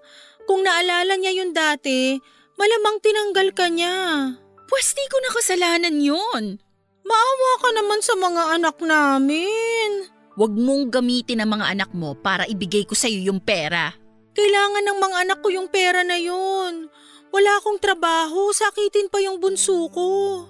Kung 0.49 0.65
naalala 0.65 1.21
niya 1.21 1.37
yun 1.37 1.53
dati, 1.53 2.17
malamang 2.57 2.97
tinanggal 3.05 3.49
ka 3.53 3.69
niya. 3.69 3.97
Pwes 4.69 4.97
di 4.97 5.05
ko 5.13 5.17
nakasalanan 5.21 6.01
yun. 6.01 6.45
Maawa 7.05 7.53
ka 7.61 7.71
naman 7.77 8.01
sa 8.01 8.17
mga 8.17 8.43
anak 8.57 8.77
namin. 8.81 10.18
Huwag 10.39 10.55
mong 10.55 10.95
gamitin 10.95 11.43
ang 11.43 11.59
mga 11.59 11.75
anak 11.75 11.91
mo 11.91 12.15
para 12.15 12.47
ibigay 12.47 12.87
ko 12.87 12.95
sa'yo 12.95 13.27
yung 13.27 13.43
pera. 13.43 13.91
Kailangan 14.39 14.87
ng 14.87 14.99
mga 15.03 15.17
anak 15.27 15.39
ko 15.43 15.51
yung 15.51 15.67
pera 15.67 16.07
na 16.07 16.15
yun. 16.15 16.87
Wala 17.35 17.51
akong 17.59 17.83
trabaho, 17.83 18.55
sakitin 18.55 19.11
pa 19.11 19.19
yung 19.19 19.43
bunso 19.43 19.91
ko. 19.91 20.47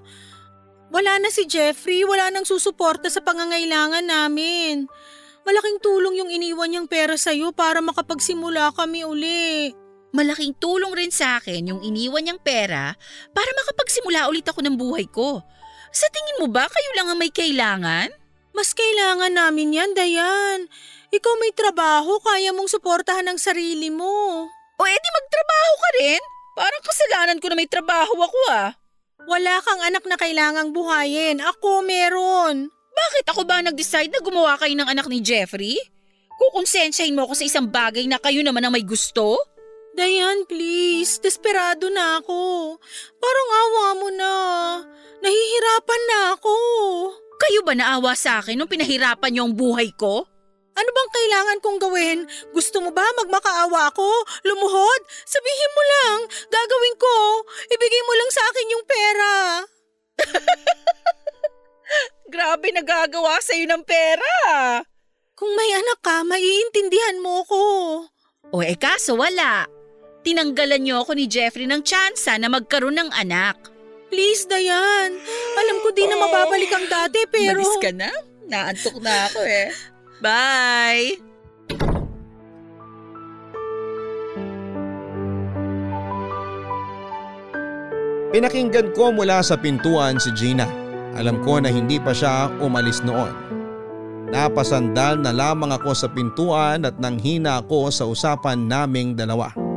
Wala 0.93 1.17
na 1.17 1.33
si 1.33 1.49
Jeffrey, 1.49 2.05
wala 2.05 2.29
nang 2.29 2.45
susuporta 2.45 3.09
sa 3.09 3.25
pangangailangan 3.25 4.05
namin. 4.05 4.85
Malaking 5.49 5.81
tulong 5.81 6.21
yung 6.21 6.29
iniwan 6.29 6.69
niyang 6.69 6.85
pera 6.85 7.17
sa'yo 7.17 7.57
para 7.57 7.81
makapagsimula 7.81 8.77
kami 8.77 9.09
uli. 9.09 9.73
Malaking 10.13 10.53
tulong 10.61 10.93
rin 10.93 11.09
sa 11.09 11.41
akin 11.41 11.65
yung 11.65 11.81
iniwan 11.81 12.29
niyang 12.29 12.41
pera 12.45 12.93
para 13.33 13.51
makapagsimula 13.65 14.29
ulit 14.29 14.45
ako 14.45 14.61
ng 14.69 14.77
buhay 14.77 15.09
ko. 15.09 15.41
Sa 15.89 16.05
tingin 16.13 16.45
mo 16.45 16.53
ba 16.53 16.69
kayo 16.69 16.91
lang 17.01 17.09
ang 17.09 17.17
may 17.17 17.33
kailangan? 17.33 18.28
Mas 18.59 18.75
kailangan 18.75 19.39
namin 19.39 19.71
yan, 19.71 19.95
Dayan. 19.95 20.67
Ikaw 21.15 21.35
may 21.39 21.55
trabaho, 21.55 22.19
kaya 22.19 22.51
mong 22.51 22.67
suportahan 22.67 23.31
ang 23.31 23.39
sarili 23.39 23.87
mo. 23.87 24.51
O 24.51 24.83
edi 24.83 25.09
magtrabaho 25.15 25.75
ka 25.79 25.91
rin? 26.03 26.23
Parang 26.59 26.83
kasalanan 26.83 27.39
ko 27.39 27.47
na 27.47 27.55
may 27.55 27.71
trabaho 27.71 28.19
ako 28.19 28.39
ah. 28.51 28.75
Wala 29.31 29.63
kang 29.63 29.79
anak 29.87 30.03
na 30.11 30.19
kailangang 30.19 30.75
buhayin. 30.75 31.39
Ako 31.39 31.87
meron. 31.87 32.67
Bakit 32.75 33.31
ako 33.31 33.47
ba 33.47 33.63
nag-decide 33.63 34.11
na 34.11 34.19
gumawa 34.19 34.59
kayo 34.59 34.75
ng 34.75 34.91
anak 34.91 35.07
ni 35.07 35.23
Jeffrey? 35.23 35.79
Kukonsensyahin 36.35 37.15
mo 37.15 37.31
ako 37.31 37.39
sa 37.39 37.47
isang 37.47 37.71
bagay 37.71 38.11
na 38.11 38.19
kayo 38.19 38.43
naman 38.43 38.67
ang 38.67 38.75
may 38.75 38.83
gusto? 38.83 39.39
Dayan, 39.95 40.51
please. 40.51 41.23
Desperado 41.23 41.87
na 41.95 42.19
ako. 42.19 42.75
Parang 43.23 43.49
awa 43.55 43.87
mo 44.03 44.09
na. 44.11 44.35
Nahihirapan 45.23 46.03
na 46.11 46.19
ako. 46.35 46.55
Kayo 47.39 47.63
ba 47.63 47.79
naawa 47.79 48.19
sa 48.19 48.43
akin 48.43 48.59
nung 48.59 48.71
pinahirapan 48.71 49.31
niyo 49.31 49.47
ang 49.47 49.55
buhay 49.55 49.95
ko? 49.95 50.27
Ano 50.79 50.91
bang 50.95 51.11
kailangan 51.11 51.59
kong 51.59 51.79
gawin? 51.83 52.19
Gusto 52.55 52.79
mo 52.79 52.95
ba 52.95 53.03
magmakaawa 53.19 53.91
ako? 53.91 54.07
Lumuhod? 54.47 55.01
Sabihin 55.27 55.75
mo 55.75 55.83
lang. 55.83 56.19
Gagawin 56.51 56.97
ko. 56.99 57.17
Ibigay 57.67 58.03
mo 58.07 58.13
lang 58.15 58.31
sa 58.31 58.43
akin 58.47 58.73
yung 58.75 58.85
pera. 58.87 59.33
Grabe 62.35 62.69
nagagawa 62.71 63.43
sa'yo 63.43 63.67
ng 63.67 63.83
pera. 63.83 64.35
Kung 65.35 65.51
may 65.55 65.71
anak 65.75 65.99
ka, 66.03 66.23
maiintindihan 66.23 67.19
mo 67.23 67.43
ko. 67.47 67.63
O 68.55 68.63
eh 68.63 68.79
kaso 68.79 69.19
wala. 69.19 69.67
Tinanggalan 70.23 70.83
niyo 70.83 71.03
ako 71.03 71.19
ni 71.19 71.27
Jeffrey 71.27 71.67
ng 71.67 71.83
tsansa 71.83 72.39
na 72.39 72.51
magkaroon 72.51 72.99
ng 72.99 73.11
anak. 73.15 73.78
Please, 74.09 74.49
Dayan. 74.49 75.11
Alam 75.61 75.77
ko 75.85 75.89
di 75.93 76.05
na 76.09 76.17
mababalik 76.17 76.73
ang 76.73 76.87
dati 76.89 77.29
pero... 77.29 77.61
Malis 77.61 77.77
ka 77.81 77.93
na? 77.93 78.11
Naantok 78.49 78.97
na 79.05 79.29
ako 79.29 79.41
eh. 79.45 79.69
Bye! 80.25 81.21
Pinakinggan 88.29 88.93
ko 88.93 89.13
mula 89.13 89.41
sa 89.41 89.57
pintuan 89.57 90.21
si 90.21 90.33
Gina. 90.37 90.69
Alam 91.17 91.41
ko 91.45 91.61
na 91.61 91.73
hindi 91.73 91.97
pa 92.01 92.13
siya 92.13 92.53
umalis 92.61 93.01
noon. 93.05 93.33
Napasandal 94.29 95.21
na 95.21 95.33
lamang 95.33 95.73
ako 95.73 95.97
sa 95.97 96.09
pintuan 96.13 96.85
at 96.85 97.01
nanghina 97.01 97.65
ako 97.65 97.89
sa 97.89 98.05
usapan 98.05 98.69
naming 98.69 99.17
dalawa. 99.17 99.68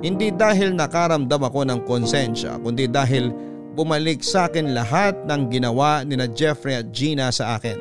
Hindi 0.00 0.34
dahil 0.34 0.74
nakaramdam 0.74 1.42
ako 1.44 1.60
ng 1.68 1.80
konsensya 1.86 2.58
kundi 2.60 2.90
dahil 2.90 3.30
bumalik 3.74 4.22
sa 4.22 4.46
akin 4.46 4.72
lahat 4.72 5.18
ng 5.26 5.50
ginawa 5.50 6.06
ni 6.06 6.14
na 6.14 6.30
Jeffrey 6.30 6.78
at 6.78 6.94
Gina 6.94 7.28
sa 7.34 7.58
akin. 7.58 7.76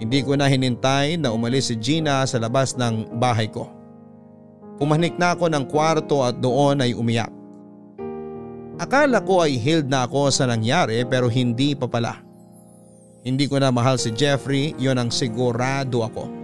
Hindi 0.00 0.24
ko 0.24 0.32
na 0.32 0.48
hinintay 0.48 1.20
na 1.20 1.34
umalis 1.34 1.68
si 1.68 1.76
Gina 1.76 2.24
sa 2.24 2.40
labas 2.40 2.72
ng 2.78 3.20
bahay 3.20 3.50
ko. 3.52 3.68
Pumanik 4.80 5.20
na 5.20 5.36
ako 5.36 5.52
ng 5.52 5.64
kwarto 5.68 6.24
at 6.24 6.40
doon 6.40 6.80
ay 6.80 6.96
umiyak. 6.96 7.28
Akala 8.80 9.20
ko 9.20 9.44
ay 9.44 9.60
healed 9.60 9.92
na 9.92 10.08
ako 10.08 10.32
sa 10.32 10.48
nangyari 10.48 11.04
pero 11.04 11.28
hindi 11.28 11.76
pa 11.76 11.84
pala. 11.84 12.16
Hindi 13.20 13.44
ko 13.44 13.60
na 13.60 13.68
mahal 13.68 14.00
si 14.00 14.08
Jeffrey, 14.08 14.72
yon 14.80 14.96
ang 14.96 15.12
sigurado 15.12 16.00
ako. 16.00 16.39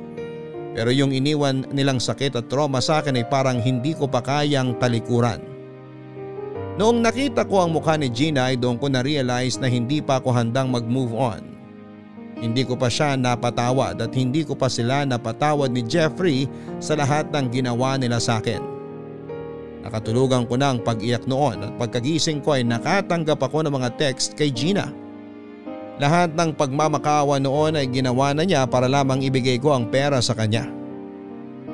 Pero 0.77 0.93
yung 0.93 1.17
iniwan 1.17 1.65
nilang 1.73 1.97
sakit 1.97 2.37
at 2.37 2.53
trauma 2.53 2.85
sa 2.85 3.01
akin 3.01 3.17
ay 3.17 3.25
parang 3.25 3.65
hindi 3.65 3.97
ko 3.97 4.05
pa 4.05 4.21
kayang 4.21 4.77
talikuran. 4.77 5.41
Noong 6.77 7.01
nakita 7.01 7.49
ko 7.49 7.65
ang 7.65 7.73
mukha 7.73 7.97
ni 7.97 8.13
Gina 8.13 8.53
ay 8.53 8.61
doon 8.61 8.77
ko 8.77 8.93
na-realize 8.93 9.57
na 9.57 9.73
hindi 9.73 10.05
pa 10.05 10.21
ako 10.21 10.37
handang 10.37 10.69
mag-move 10.69 11.17
on. 11.17 11.41
Hindi 12.37 12.69
ko 12.69 12.77
pa 12.77 12.93
siya 12.93 13.17
napatawad 13.17 13.97
at 13.97 14.13
hindi 14.13 14.45
ko 14.45 14.53
pa 14.53 14.69
sila 14.69 15.09
napatawad 15.09 15.73
ni 15.73 15.81
Jeffrey 15.81 16.45
sa 16.77 16.93
lahat 16.93 17.33
ng 17.33 17.49
ginawa 17.49 17.97
nila 17.97 18.21
sa 18.21 18.45
akin. 18.45 18.61
Nakatulugan 19.89 20.45
ko 20.45 20.61
na 20.61 20.77
ang 20.77 20.85
pag-iyak 20.85 21.25
noon 21.25 21.65
at 21.65 21.73
pagkagising 21.81 22.45
ko 22.45 22.61
ay 22.61 22.69
nakatanggap 22.69 23.41
ako 23.41 23.65
ng 23.65 23.73
mga 23.73 23.97
text 23.97 24.37
kay 24.37 24.53
Gina. 24.53 24.93
Lahat 25.97 26.29
ng 26.37 26.53
pagmamakawa 26.53 27.41
noon 27.41 27.81
ay 27.81 27.89
ginawa 27.89 28.37
na 28.37 28.45
niya 28.45 28.69
para 28.69 28.85
lamang 28.85 29.25
ibigay 29.25 29.57
ko 29.57 29.73
ang 29.73 29.89
pera 29.89 30.21
sa 30.21 30.37
kanya. 30.37 30.69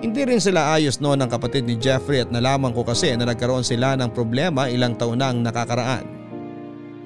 Hindi 0.02 0.22
rin 0.26 0.42
sila 0.42 0.74
ayos 0.78 0.98
noon 0.98 1.22
ng 1.22 1.30
kapatid 1.30 1.66
ni 1.66 1.78
Jeffrey 1.78 2.22
at 2.22 2.30
nalaman 2.30 2.74
ko 2.74 2.82
kasi 2.86 3.14
na 3.14 3.26
nagkaroon 3.26 3.66
sila 3.66 3.94
ng 3.98 4.10
problema 4.10 4.66
ilang 4.70 4.98
taon 4.98 5.18
nang 5.22 5.42
nakakaraan. 5.42 6.06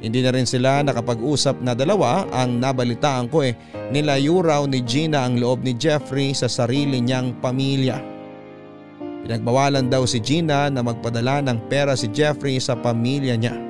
Hindi 0.00 0.20
na 0.20 0.32
rin 0.32 0.44
sila 0.44 0.84
nakapag-usap 0.84 1.64
na 1.64 1.72
dalawa 1.72 2.28
ang 2.28 2.60
nabalitaan 2.60 3.32
ko 3.32 3.44
eh 3.44 3.56
nilayo 3.92 4.44
raw 4.44 4.60
ni 4.68 4.84
Gina 4.84 5.24
ang 5.24 5.40
loob 5.40 5.64
ni 5.64 5.72
Jeffrey 5.72 6.36
sa 6.36 6.52
sarili 6.52 7.00
niyang 7.00 7.40
pamilya. 7.40 7.96
Pinagbawalan 9.24 9.88
daw 9.88 10.04
si 10.04 10.20
Gina 10.20 10.68
na 10.68 10.84
magpadala 10.84 11.40
ng 11.48 11.68
pera 11.72 11.96
si 11.96 12.12
Jeffrey 12.12 12.60
sa 12.60 12.76
pamilya 12.76 13.40
niya. 13.40 13.65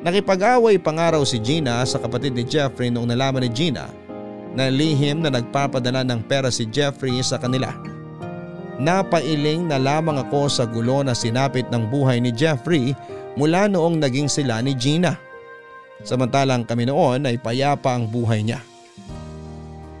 Nakipag-away 0.00 0.80
pa 0.80 0.96
nga 0.96 1.12
raw 1.12 1.22
si 1.28 1.36
Gina 1.36 1.84
sa 1.84 2.00
kapatid 2.00 2.32
ni 2.32 2.40
Jeffrey 2.40 2.88
noong 2.88 3.12
nalaman 3.12 3.44
ni 3.44 3.50
Gina 3.52 3.92
na 4.56 4.72
lihim 4.72 5.20
na 5.20 5.28
nagpapadala 5.28 6.00
ng 6.08 6.24
pera 6.24 6.48
si 6.48 6.64
Jeffrey 6.64 7.20
sa 7.20 7.36
kanila. 7.36 7.68
Napailing 8.80 9.68
na 9.68 9.76
lamang 9.76 10.16
ako 10.24 10.48
sa 10.48 10.64
gulo 10.64 11.04
na 11.04 11.12
sinapit 11.12 11.68
ng 11.68 11.92
buhay 11.92 12.16
ni 12.16 12.32
Jeffrey 12.32 12.96
mula 13.36 13.68
noong 13.68 14.00
naging 14.00 14.24
sila 14.24 14.64
ni 14.64 14.72
Gina. 14.72 15.20
Samantalang 16.00 16.64
kami 16.64 16.88
noon 16.88 17.28
ay 17.28 17.36
payapa 17.36 17.92
ang 17.92 18.08
buhay 18.08 18.40
niya. 18.40 18.64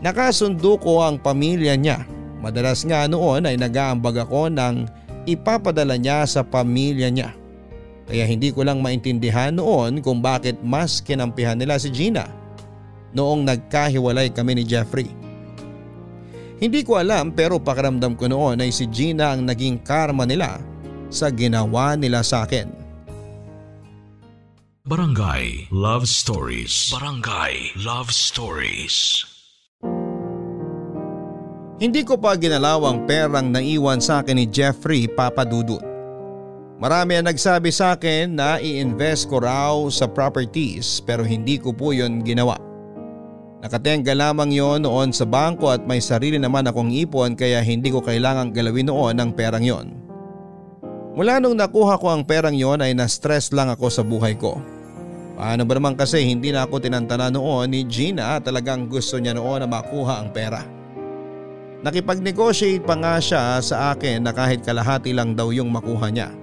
Nakasundo 0.00 0.80
ko 0.80 1.04
ang 1.04 1.20
pamilya 1.20 1.76
niya. 1.76 2.08
Madalas 2.40 2.88
nga 2.88 3.04
noon 3.04 3.44
ay 3.44 3.60
nag-aambag 3.60 4.24
ako 4.24 4.48
ng 4.48 4.88
ipapadala 5.28 6.00
niya 6.00 6.24
sa 6.24 6.40
pamilya 6.40 7.12
niya. 7.12 7.36
Kaya 8.10 8.26
hindi 8.26 8.50
ko 8.50 8.66
lang 8.66 8.82
maintindihan 8.82 9.54
noon 9.54 10.02
kung 10.02 10.18
bakit 10.18 10.58
mas 10.66 10.98
kinampihan 10.98 11.54
nila 11.54 11.78
si 11.78 11.94
Gina 11.94 12.26
noong 13.14 13.46
nagkahiwalay 13.46 14.34
kami 14.34 14.58
ni 14.58 14.64
Jeffrey. 14.66 15.06
Hindi 16.58 16.82
ko 16.82 16.98
alam 16.98 17.30
pero 17.30 17.62
pakiramdam 17.62 18.18
ko 18.18 18.26
noon 18.26 18.66
ay 18.66 18.74
si 18.74 18.90
Gina 18.90 19.30
ang 19.30 19.46
naging 19.46 19.78
karma 19.86 20.26
nila 20.26 20.58
sa 21.06 21.30
ginawa 21.30 21.94
nila 21.94 22.26
sa 22.26 22.42
akin. 22.42 22.68
Barangay 24.90 25.70
Love 25.70 26.10
Stories. 26.10 26.90
Barangay 26.90 27.78
Love 27.78 28.10
Stories. 28.10 29.22
Hindi 31.80 32.04
ko 32.04 32.18
pa 32.20 32.36
ginalaw 32.36 32.84
ang 32.90 33.08
perang 33.08 33.54
naiwan 33.54 34.02
sa 34.02 34.20
akin 34.20 34.36
ni 34.36 34.44
Jeffrey 34.50 35.08
Papadudut. 35.08 35.89
Marami 36.80 37.20
ang 37.20 37.28
nagsabi 37.28 37.68
sa 37.68 37.92
akin 37.92 38.40
na 38.40 38.56
i-invest 38.56 39.28
ko 39.28 39.44
raw 39.44 39.76
sa 39.92 40.08
properties 40.08 41.04
pero 41.04 41.20
hindi 41.20 41.60
ko 41.60 41.76
po 41.76 41.92
yon 41.92 42.24
ginawa. 42.24 42.56
Nakatenga 43.60 44.16
lamang 44.16 44.48
yon 44.48 44.88
noon 44.88 45.12
sa 45.12 45.28
bangko 45.28 45.76
at 45.76 45.84
may 45.84 46.00
sarili 46.00 46.40
naman 46.40 46.64
akong 46.64 46.88
ipon 46.88 47.36
kaya 47.36 47.60
hindi 47.60 47.92
ko 47.92 48.00
kailangang 48.00 48.56
galawin 48.56 48.88
noon 48.88 49.20
ang 49.20 49.36
perang 49.36 49.60
yon. 49.60 49.92
Mula 51.20 51.36
nung 51.36 51.60
nakuha 51.60 52.00
ko 52.00 52.16
ang 52.16 52.24
perang 52.24 52.56
yon 52.56 52.80
ay 52.80 52.96
na-stress 52.96 53.52
lang 53.52 53.68
ako 53.68 53.92
sa 53.92 54.00
buhay 54.00 54.32
ko. 54.40 54.56
Paano 55.36 55.68
ba 55.68 55.76
naman 55.76 56.00
kasi 56.00 56.24
hindi 56.24 56.48
na 56.48 56.64
ako 56.64 56.80
tinantana 56.80 57.28
noon 57.28 57.76
ni 57.76 57.84
Gina 57.84 58.40
talagang 58.40 58.88
gusto 58.88 59.20
niya 59.20 59.36
noon 59.36 59.60
na 59.60 59.68
makuha 59.68 60.24
ang 60.24 60.32
pera. 60.32 60.64
Nakipag-negotiate 61.84 62.88
pa 62.88 62.96
nga 62.96 63.20
siya 63.20 63.60
sa 63.60 63.92
akin 63.92 64.24
na 64.24 64.32
kahit 64.32 64.64
kalahati 64.64 65.12
lang 65.12 65.36
daw 65.36 65.52
yung 65.52 65.68
makuha 65.68 66.08
niya. 66.08 66.39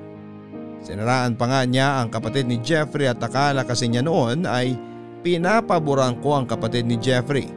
Sinaraan 0.87 1.35
pa 1.35 1.51
nga 1.51 1.67
niya 1.67 1.99
ang 1.99 2.07
kapatid 2.07 2.47
ni 2.47 2.63
Jeffrey 2.63 3.11
at 3.11 3.19
akala 3.19 3.67
kasi 3.67 3.91
niya 3.91 3.99
noon 3.99 4.47
ay 4.47 4.79
pinapaboran 5.19 6.15
ko 6.23 6.39
ang 6.39 6.47
kapatid 6.47 6.87
ni 6.87 6.95
Jeffrey. 6.95 7.51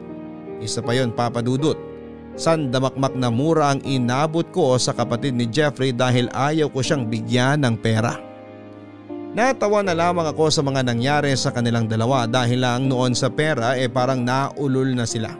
Isa 0.59 0.83
pa 0.83 0.91
yon 0.91 1.15
papadudot. 1.15 1.79
Sandamakmak 2.35 3.15
na 3.15 3.31
mura 3.31 3.71
ang 3.71 3.79
inabot 3.87 4.43
ko 4.51 4.75
sa 4.75 4.91
kapatid 4.91 5.31
ni 5.31 5.47
Jeffrey 5.47 5.95
dahil 5.95 6.27
ayaw 6.35 6.67
ko 6.75 6.83
siyang 6.83 7.07
bigyan 7.07 7.63
ng 7.63 7.79
pera. 7.79 8.19
Natawa 9.31 9.79
na 9.79 9.95
lamang 9.95 10.27
ako 10.27 10.51
sa 10.51 10.59
mga 10.59 10.83
nangyari 10.83 11.31
sa 11.39 11.55
kanilang 11.55 11.87
dalawa 11.87 12.27
dahil 12.27 12.59
lang 12.59 12.91
noon 12.91 13.15
sa 13.15 13.31
pera 13.31 13.79
eh 13.79 13.87
parang 13.87 14.19
naulol 14.27 14.91
na 14.91 15.07
sila. 15.07 15.31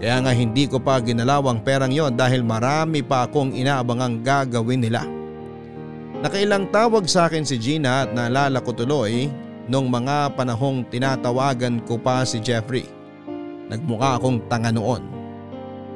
Kaya 0.00 0.16
nga 0.24 0.32
hindi 0.32 0.64
ko 0.64 0.80
pa 0.80 0.96
ginalaw 0.96 1.44
ang 1.44 1.60
perang 1.60 1.92
yon 1.92 2.16
dahil 2.16 2.40
marami 2.40 3.04
pa 3.04 3.28
akong 3.28 3.52
inaabangang 3.52 4.24
gagawin 4.24 4.80
nila. 4.80 5.17
Nakailang 6.18 6.66
tawag 6.74 7.06
sa 7.06 7.30
akin 7.30 7.46
si 7.46 7.62
Gina 7.62 8.02
at 8.02 8.10
naalala 8.10 8.58
ko 8.58 8.74
tuloy 8.74 9.30
nung 9.70 9.86
mga 9.86 10.34
panahong 10.34 10.82
tinatawagan 10.90 11.78
ko 11.86 11.94
pa 11.94 12.26
si 12.26 12.42
Jeffrey. 12.42 12.90
Nagmukha 13.70 14.18
akong 14.18 14.42
tanga 14.50 14.74
noon. 14.74 14.98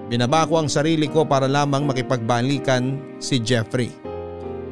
Binaba 0.07 0.47
ko 0.47 0.62
ang 0.62 0.70
sarili 0.70 1.11
ko 1.11 1.27
para 1.27 1.51
lamang 1.51 1.83
makipagbalikan 1.91 3.03
si 3.18 3.43
Jeffrey. 3.43 3.91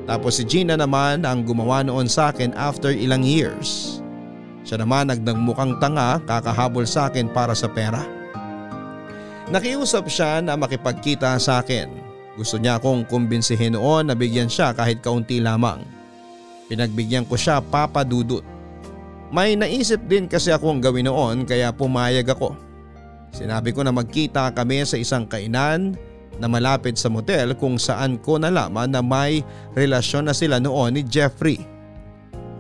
Tapos 0.07 0.39
si 0.39 0.47
Gina 0.47 0.79
naman 0.79 1.27
ang 1.27 1.43
gumawa 1.43 1.83
noon 1.83 2.07
sa 2.07 2.31
akin 2.31 2.55
after 2.55 2.95
ilang 2.95 3.27
years. 3.27 3.99
Siya 4.63 4.79
naman 4.79 5.11
nagdagmukhang 5.11 5.83
tanga 5.83 6.23
kakahabol 6.31 6.87
sa 6.87 7.11
akin 7.11 7.27
para 7.27 7.59
sa 7.59 7.67
pera. 7.67 8.07
Nakiusap 9.51 10.07
siya 10.07 10.39
na 10.39 10.55
makipagkita 10.55 11.35
sa 11.43 11.59
akin. 11.59 12.00
Gusto 12.41 12.57
niya 12.57 12.81
akong 12.81 13.05
kumbinsihin 13.05 13.77
noon 13.77 14.09
na 14.09 14.17
bigyan 14.17 14.49
siya 14.49 14.73
kahit 14.73 15.05
kaunti 15.05 15.45
lamang. 15.45 15.85
Pinagbigyan 16.73 17.29
ko 17.29 17.37
siya 17.37 17.61
papadudot. 17.61 18.41
May 19.29 19.61
naisip 19.61 20.01
din 20.09 20.25
kasi 20.25 20.49
akong 20.49 20.81
gawin 20.81 21.05
noon 21.05 21.45
kaya 21.45 21.69
pumayag 21.69 22.33
ako. 22.33 22.57
Sinabi 23.37 23.77
ko 23.77 23.85
na 23.85 23.93
magkita 23.93 24.57
kami 24.57 24.89
sa 24.89 24.97
isang 24.97 25.29
kainan 25.29 26.01
na 26.41 26.49
malapit 26.49 26.97
sa 26.97 27.13
motel 27.13 27.53
kung 27.61 27.77
saan 27.77 28.17
ko 28.17 28.41
nalaman 28.41 28.89
na 28.89 29.05
may 29.05 29.45
relasyon 29.77 30.25
na 30.25 30.33
sila 30.33 30.57
noon 30.57 30.97
ni 30.97 31.05
Jeffrey. 31.05 31.61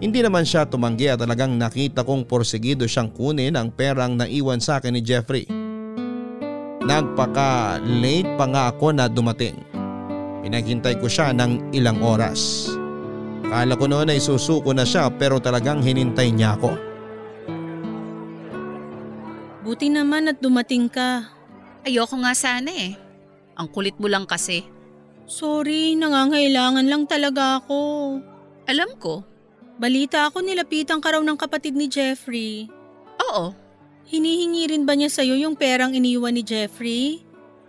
Hindi 0.04 0.20
naman 0.20 0.44
siya 0.44 0.68
tumanggi 0.68 1.08
at 1.08 1.24
talagang 1.24 1.56
nakita 1.56 2.04
kong 2.04 2.28
porsigido 2.28 2.84
siyang 2.84 3.08
kunin 3.16 3.56
ang 3.56 3.72
perang 3.72 4.20
naiwan 4.20 4.60
sa 4.60 4.76
akin 4.76 4.92
ni 4.92 5.00
Jeffrey. 5.00 5.48
Nagpaka-late 6.84 8.30
pa 8.36 8.44
nga 8.44 8.62
ako 8.68 8.92
na 8.92 9.08
dumating. 9.08 9.69
Pinaghintay 10.41 10.97
ko 10.97 11.07
siya 11.07 11.36
ng 11.36 11.72
ilang 11.76 12.01
oras. 12.01 12.72
Kala 13.51 13.74
ko 13.74 13.84
noon 13.91 14.14
ay 14.14 14.22
susuko 14.22 14.70
na 14.70 14.86
siya 14.86 15.11
pero 15.11 15.43
talagang 15.43 15.82
hinintay 15.84 16.30
niya 16.32 16.57
ako. 16.57 16.72
Buti 19.66 19.93
naman 19.93 20.30
at 20.30 20.41
dumating 20.41 20.88
ka. 20.88 21.28
Ayoko 21.84 22.16
nga 22.24 22.32
sana 22.32 22.70
eh. 22.72 22.97
Ang 23.61 23.68
kulit 23.68 23.99
mo 24.01 24.09
lang 24.09 24.24
kasi. 24.24 24.64
Sorry, 25.28 25.95
nangangailangan 25.95 26.88
lang 26.88 27.05
talaga 27.05 27.61
ako. 27.61 27.78
Alam 28.66 28.97
ko. 28.97 29.22
Balita 29.80 30.28
ako 30.28 30.45
nilapitan 30.45 31.01
ka 31.01 31.16
raw 31.16 31.22
ng 31.24 31.38
kapatid 31.41 31.72
ni 31.76 31.88
Jeffrey. 31.88 32.68
Oo. 33.30 33.53
Hinihingi 34.11 34.74
rin 34.74 34.84
ba 34.84 34.99
niya 34.99 35.09
sa'yo 35.09 35.38
yung 35.38 35.55
perang 35.55 35.95
iniwan 35.95 36.34
ni 36.34 36.43
Jeffrey? 36.43 37.22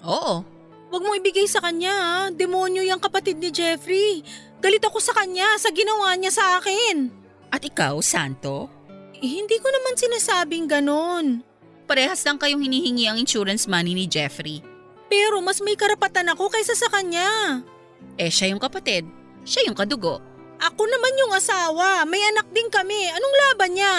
Oo. 0.04 0.51
Huwag 0.92 1.08
mo 1.08 1.16
ibigay 1.16 1.48
sa 1.48 1.64
kanya 1.64 1.96
ha. 1.96 2.16
Demonyo 2.36 2.84
yung 2.84 3.00
kapatid 3.00 3.40
ni 3.40 3.48
Jeffrey. 3.48 4.28
Galit 4.60 4.84
ako 4.84 5.00
sa 5.00 5.16
kanya 5.16 5.56
sa 5.56 5.72
ginawa 5.72 6.12
niya 6.20 6.36
sa 6.36 6.60
akin. 6.60 7.08
At 7.48 7.64
ikaw, 7.64 8.04
Santo? 8.04 8.68
Eh, 9.16 9.40
hindi 9.40 9.56
ko 9.56 9.72
naman 9.72 9.96
sinasabing 9.96 10.68
ganon. 10.68 11.48
Parehas 11.88 12.20
lang 12.28 12.36
kayong 12.36 12.60
hinihingi 12.60 13.08
ang 13.08 13.16
insurance 13.16 13.72
money 13.72 13.96
ni 13.96 14.04
Jeffrey. 14.04 14.60
Pero 15.08 15.40
mas 15.40 15.64
may 15.64 15.80
karapatan 15.80 16.28
ako 16.36 16.52
kaysa 16.52 16.76
sa 16.76 16.92
kanya. 16.92 17.64
Eh 18.20 18.28
siya 18.28 18.52
yung 18.52 18.60
kapatid. 18.60 19.08
Siya 19.48 19.72
yung 19.72 19.76
kadugo. 19.80 20.20
Ako 20.60 20.82
naman 20.92 21.20
yung 21.24 21.32
asawa. 21.32 22.04
May 22.04 22.20
anak 22.36 22.52
din 22.52 22.68
kami. 22.68 23.08
Anong 23.16 23.36
laban 23.48 23.72
niya? 23.80 23.96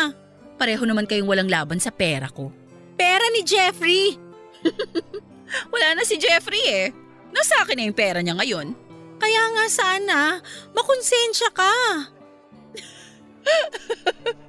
Pareho 0.60 0.84
naman 0.84 1.08
kayong 1.08 1.26
walang 1.26 1.48
laban 1.48 1.80
sa 1.80 1.88
pera 1.88 2.28
ko. 2.28 2.52
Pera 3.00 3.24
ni 3.32 3.40
Jeffrey. 3.40 4.20
Wala 5.68 5.98
na 5.98 6.02
si 6.06 6.16
Jeffrey 6.16 6.62
eh. 6.68 6.86
Nasa 7.32 7.64
akin 7.64 7.76
na 7.80 7.84
yung 7.88 7.96
pera 7.96 8.20
niya 8.20 8.36
ngayon. 8.36 8.76
Kaya 9.22 9.42
nga 9.54 9.66
sana, 9.70 10.18
makonsensya 10.74 11.48
ka. 11.54 11.74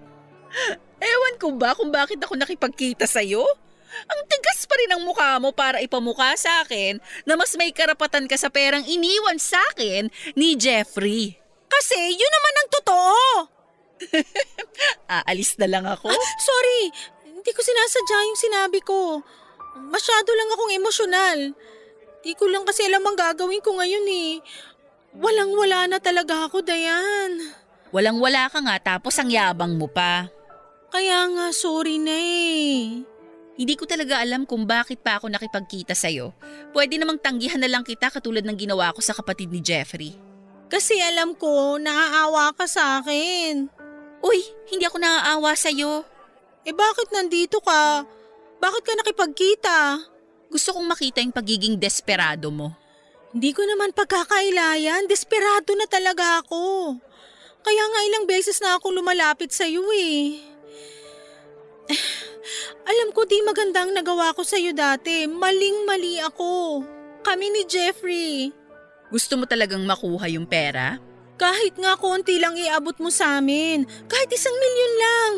Ewan 1.13 1.35
ko 1.37 1.53
ba 1.53 1.75
kung 1.75 1.91
bakit 1.93 2.17
ako 2.23 2.33
nakipagkita 2.39 3.05
sa'yo? 3.05 3.43
Ang 4.09 4.19
tigas 4.25 4.65
pa 4.65 4.73
rin 4.79 4.89
ang 4.89 5.05
mukha 5.05 5.37
mo 5.37 5.53
para 5.53 5.77
ipamukha 5.77 6.33
sa 6.33 6.65
akin 6.65 6.97
na 7.29 7.37
mas 7.37 7.53
may 7.53 7.69
karapatan 7.69 8.25
ka 8.25 8.33
sa 8.33 8.49
perang 8.49 8.81
iniwan 8.81 9.37
sa 9.37 9.61
akin 9.73 10.09
ni 10.33 10.57
Jeffrey. 10.57 11.37
Kasi 11.69 11.97
yun 12.17 12.31
naman 12.33 12.53
ang 12.57 12.69
totoo. 12.73 13.17
Aalis 15.21 15.53
na 15.61 15.67
lang 15.69 15.85
ako. 15.85 16.09
Ah, 16.09 16.29
sorry, 16.41 16.81
hindi 17.29 17.51
ko 17.53 17.61
sinasadya 17.61 18.17
yung 18.25 18.39
sinabi 18.39 18.79
ko. 18.81 19.21
Masyado 19.77 20.29
lang 20.33 20.49
akong 20.53 20.73
emosyonal. 20.77 21.39
Di 22.23 22.33
ko 22.37 22.47
lang 22.47 22.63
kasi 22.63 22.85
alam 22.87 23.03
ang 23.03 23.17
gagawin 23.17 23.59
ko 23.59 23.75
ngayon 23.75 24.05
eh. 24.07 24.31
Walang-wala 25.17 25.85
na 25.89 25.97
talaga 26.01 26.49
ako, 26.49 26.65
Dayan. 26.65 27.37
Walang-wala 27.93 28.49
ka 28.49 28.57
nga 28.63 28.97
tapos 28.97 29.13
ang 29.21 29.29
yabang 29.29 29.77
mo 29.77 29.85
pa. 29.85 30.29
Kaya 30.89 31.29
nga, 31.29 31.53
sorry 31.53 32.01
na 32.01 32.13
eh. 32.13 33.05
Hindi 33.53 33.73
ko 33.77 33.85
talaga 33.85 34.17
alam 34.17 34.49
kung 34.49 34.65
bakit 34.65 35.05
pa 35.05 35.21
ako 35.21 35.29
nakipagkita 35.29 35.93
sa'yo. 35.93 36.33
Pwede 36.73 36.97
namang 36.97 37.21
tanggihan 37.21 37.61
na 37.61 37.69
lang 37.69 37.85
kita 37.85 38.09
katulad 38.09 38.41
ng 38.41 38.57
ginawa 38.57 38.89
ko 38.97 39.01
sa 39.01 39.13
kapatid 39.13 39.53
ni 39.53 39.61
Jeffrey. 39.61 40.17
Kasi 40.73 40.97
alam 40.97 41.37
ko, 41.37 41.77
naaawa 41.77 42.49
ka 42.57 42.65
sa 42.65 42.97
akin. 42.97 43.69
Uy, 44.25 44.41
hindi 44.73 44.89
ako 44.89 44.97
naaawa 44.97 45.53
sa'yo. 45.53 46.01
Eh 46.65 46.73
bakit 46.73 47.13
nandito 47.13 47.61
ka? 47.61 48.09
Bakit 48.63 48.83
ka 48.87 48.93
nakipagkita? 48.95 49.77
Gusto 50.47 50.71
kong 50.71 50.87
makita 50.87 51.19
yung 51.19 51.35
pagiging 51.35 51.75
desperado 51.75 52.47
mo. 52.47 52.71
Hindi 53.35 53.51
ko 53.51 53.59
naman 53.67 53.91
pagkakailayan. 53.91 55.03
Desperado 55.11 55.75
na 55.75 55.83
talaga 55.83 56.39
ako. 56.39 56.95
Kaya 57.59 57.83
nga 57.91 57.99
ilang 58.07 58.23
beses 58.23 58.63
na 58.63 58.79
ako 58.79 58.95
lumalapit 58.95 59.51
sa 59.51 59.67
iyo 59.67 59.83
eh. 59.91 60.39
Alam 62.91 63.11
ko 63.11 63.27
di 63.27 63.43
magandang 63.43 63.91
nagawa 63.91 64.31
ko 64.31 64.47
sa 64.47 64.55
iyo 64.55 64.71
dati. 64.71 65.27
Maling-mali 65.27 66.23
ako. 66.23 66.79
Kami 67.19 67.45
ni 67.51 67.67
Jeffrey. 67.67 68.47
Gusto 69.11 69.35
mo 69.35 69.43
talagang 69.43 69.83
makuha 69.83 70.31
yung 70.31 70.47
pera? 70.47 71.03
Kahit 71.37 71.75
nga 71.81 71.97
konti 71.97 72.37
lang 72.37 72.53
iabot 72.53 72.93
mo 73.01 73.09
sa 73.09 73.41
amin. 73.41 73.83
Kahit 74.05 74.29
isang 74.29 74.53
milyon 74.53 74.93
lang. 75.01 75.31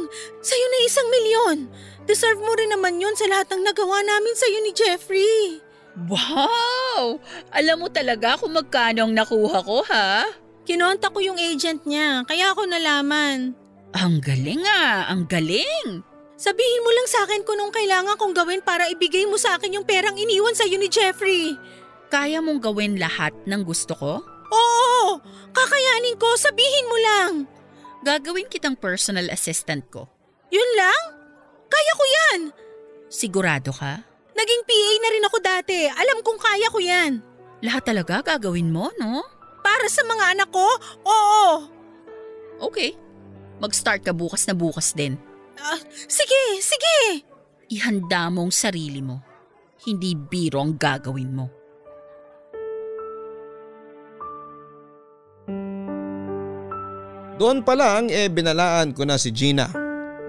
Sa'yo 0.43 0.65
na 0.67 0.79
isang 0.83 1.07
milyon. 1.07 1.57
Deserve 2.05 2.37
mo 2.43 2.53
rin 2.53 2.69
naman 2.69 3.01
yun 3.01 3.15
sa 3.17 3.25
lahat 3.25 3.49
ng 3.49 3.63
nagawa 3.65 4.03
namin 4.03 4.35
sa'yo 4.37 4.59
ni 4.61 4.71
Jeffrey. 4.75 5.63
Wow! 6.05 7.23
Alam 7.55 7.87
mo 7.87 7.87
talaga 7.87 8.35
kung 8.35 8.51
magkano 8.53 9.07
ang 9.07 9.13
nakuha 9.15 9.63
ko, 9.63 9.81
ha? 9.87 10.27
Kinonta 10.67 11.07
ko 11.07 11.23
yung 11.23 11.39
agent 11.39 11.87
niya, 11.87 12.27
kaya 12.27 12.51
ako 12.51 12.67
nalaman. 12.67 13.55
Ang 13.95 14.19
galing 14.19 14.59
ah, 14.67 15.07
ang 15.07 15.23
galing! 15.23 16.03
Sabihin 16.35 16.83
mo 16.83 16.91
lang 16.91 17.07
sa 17.07 17.23
akin 17.23 17.47
kung 17.47 17.55
anong 17.55 17.71
kailangan 17.71 18.19
kong 18.19 18.35
gawin 18.35 18.59
para 18.59 18.91
ibigay 18.91 19.23
mo 19.23 19.39
sa 19.39 19.55
akin 19.55 19.79
yung 19.79 19.87
perang 19.87 20.19
iniwan 20.19 20.51
sa'yo 20.51 20.75
ni 20.75 20.91
Jeffrey. 20.91 21.55
Kaya 22.11 22.43
mong 22.43 22.59
gawin 22.59 22.99
lahat 22.99 23.31
ng 23.47 23.63
gusto 23.63 23.95
ko? 23.95 24.13
Oo! 24.51 25.23
Kakayanin 25.85 26.17
ko, 26.17 26.33
sabihin 26.33 26.89
mo 26.89 26.97
lang. 26.97 27.31
Gagawin 28.01 28.49
kitang 28.49 28.73
personal 28.73 29.29
assistant 29.29 29.85
ko. 29.93 30.09
Yun 30.49 30.71
lang? 30.73 31.01
Kaya 31.69 31.91
ko 31.93 32.03
yan! 32.09 32.39
Sigurado 33.05 33.69
ka? 33.69 34.01
Naging 34.33 34.63
PA 34.65 34.91
na 34.97 35.09
rin 35.13 35.27
ako 35.29 35.37
dati. 35.45 35.85
Alam 35.85 36.25
kong 36.25 36.41
kaya 36.41 36.73
ko 36.73 36.81
yan. 36.81 37.21
Lahat 37.61 37.85
talaga 37.85 38.25
gagawin 38.25 38.73
mo, 38.73 38.89
no? 38.97 39.21
Para 39.61 39.85
sa 39.85 40.01
mga 40.01 40.33
anak 40.33 40.49
ko? 40.49 40.65
Oo! 41.05 41.69
Okay. 42.65 42.97
Mag-start 43.61 44.01
ka 44.01 44.09
bukas 44.09 44.49
na 44.49 44.57
bukas 44.57 44.89
din. 44.97 45.21
Ah, 45.61 45.77
sige, 46.09 46.65
sige! 46.65 47.21
Ihanda 47.69 48.33
mo 48.33 48.49
ang 48.49 48.53
sarili 48.53 49.05
mo. 49.05 49.21
Hindi 49.85 50.17
biro 50.17 50.65
ang 50.65 50.81
gagawin 50.81 51.29
mo. 51.29 51.45
Doon 57.35 57.67
pa 57.67 57.75
lang 57.75 58.07
eh 58.07 58.31
binalaan 58.31 58.95
ko 58.95 59.03
na 59.03 59.19
si 59.19 59.27
Gina. 59.27 59.67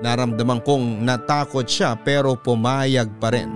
Naramdaman 0.03 0.59
kong 0.67 1.07
natakot 1.07 1.63
siya 1.63 1.95
pero 1.95 2.35
pumayag 2.35 3.07
pa 3.23 3.31
rin. 3.31 3.49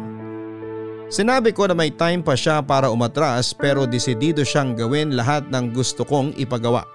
Sinabi 1.11 1.51
ko 1.51 1.67
na 1.67 1.75
may 1.75 1.91
time 1.91 2.23
pa 2.23 2.39
siya 2.39 2.63
para 2.63 2.95
umatras 2.95 3.51
pero 3.51 3.91
desidido 3.91 4.47
siyang 4.47 4.79
gawin 4.79 5.19
lahat 5.19 5.51
ng 5.51 5.75
gusto 5.75 6.07
kong 6.07 6.39
ipagawa. 6.39 6.87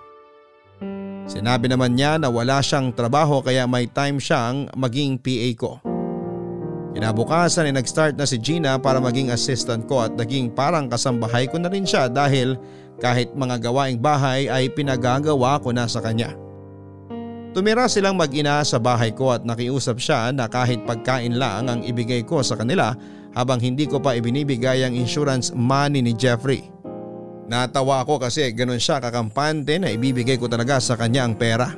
Sinabi 1.27 1.67
naman 1.67 1.99
niya 1.99 2.15
na 2.15 2.31
wala 2.31 2.63
siyang 2.63 2.95
trabaho 2.95 3.43
kaya 3.43 3.67
may 3.67 3.91
time 3.91 4.15
siyang 4.23 4.71
maging 4.79 5.19
PA 5.19 5.49
ko. 5.59 5.71
Kinabukasan 6.95 7.67
ay 7.67 7.75
nag-start 7.75 8.15
na 8.15 8.23
si 8.23 8.39
Gina 8.39 8.79
para 8.79 9.03
maging 9.03 9.27
assistant 9.27 9.83
ko 9.83 10.07
at 10.07 10.15
naging 10.15 10.47
parang 10.55 10.87
kasambahay 10.87 11.43
ko 11.51 11.59
na 11.59 11.67
rin 11.67 11.83
siya 11.83 12.07
dahil 12.07 12.55
kahit 12.99 13.35
mga 13.35 13.59
gawaing 13.59 13.99
bahay 13.99 14.47
ay 14.47 14.71
pinagagawa 14.71 15.59
ko 15.59 15.75
na 15.75 15.87
sa 15.87 15.99
kanya. 15.99 16.35
Tumira 17.55 17.87
silang 17.87 18.19
mag-ina 18.19 18.59
sa 18.67 18.75
bahay 18.83 19.15
ko 19.15 19.31
at 19.31 19.47
nakiusap 19.47 19.95
siya 19.95 20.27
na 20.35 20.51
kahit 20.51 20.83
pagkain 20.83 21.39
lang 21.39 21.71
ang 21.71 21.81
ibigay 21.87 22.19
ko 22.27 22.43
sa 22.43 22.59
kanila 22.59 22.91
habang 23.31 23.63
hindi 23.63 23.87
ko 23.87 24.03
pa 24.03 24.11
ibinibigay 24.11 24.83
ang 24.83 24.91
insurance 24.91 25.55
money 25.55 26.03
ni 26.03 26.11
Jeffrey. 26.11 26.67
Natawa 27.47 28.03
ako 28.03 28.27
kasi 28.27 28.51
ganun 28.51 28.81
siya 28.81 28.99
kakampante 28.99 29.79
na 29.79 29.87
ibibigay 29.87 30.35
ko 30.35 30.51
talaga 30.51 30.83
sa 30.83 30.99
kanya 30.99 31.23
ang 31.23 31.39
pera. 31.39 31.71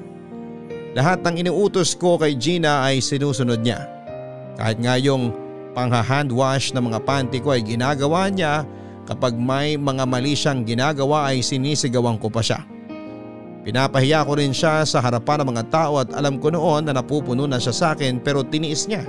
Lahat 0.97 1.21
ng 1.21 1.45
inuutos 1.45 1.93
ko 1.93 2.17
kay 2.17 2.33
Gina 2.41 2.81
ay 2.81 2.97
sinusunod 2.97 3.61
niya. 3.61 3.85
Kahit 4.57 4.81
nga 4.81 4.97
yung 4.97 5.29
pangha-hand 5.77 6.33
wash 6.33 6.73
ng 6.73 6.89
mga 6.89 7.05
panty 7.05 7.37
ko 7.37 7.53
ay 7.53 7.61
ginagawa 7.61 8.33
niya 8.33 8.65
kapag 9.07 9.39
may 9.39 9.79
mga 9.79 10.03
mali 10.03 10.35
siyang 10.35 10.67
ginagawa 10.67 11.31
ay 11.31 11.39
sinisigawan 11.39 12.19
ko 12.19 12.27
pa 12.27 12.43
siya. 12.43 12.59
Pinapahiya 13.63 14.27
ko 14.27 14.35
rin 14.35 14.51
siya 14.51 14.83
sa 14.83 14.99
harapan 14.99 15.43
ng 15.43 15.49
mga 15.55 15.63
tao 15.71 15.99
at 15.99 16.11
alam 16.15 16.39
ko 16.39 16.51
noon 16.51 16.87
na 16.87 16.95
napupuno 16.95 17.47
na 17.47 17.59
siya 17.59 17.75
sa 17.75 17.87
akin 17.95 18.19
pero 18.19 18.43
tiniis 18.43 18.87
niya. 18.87 19.03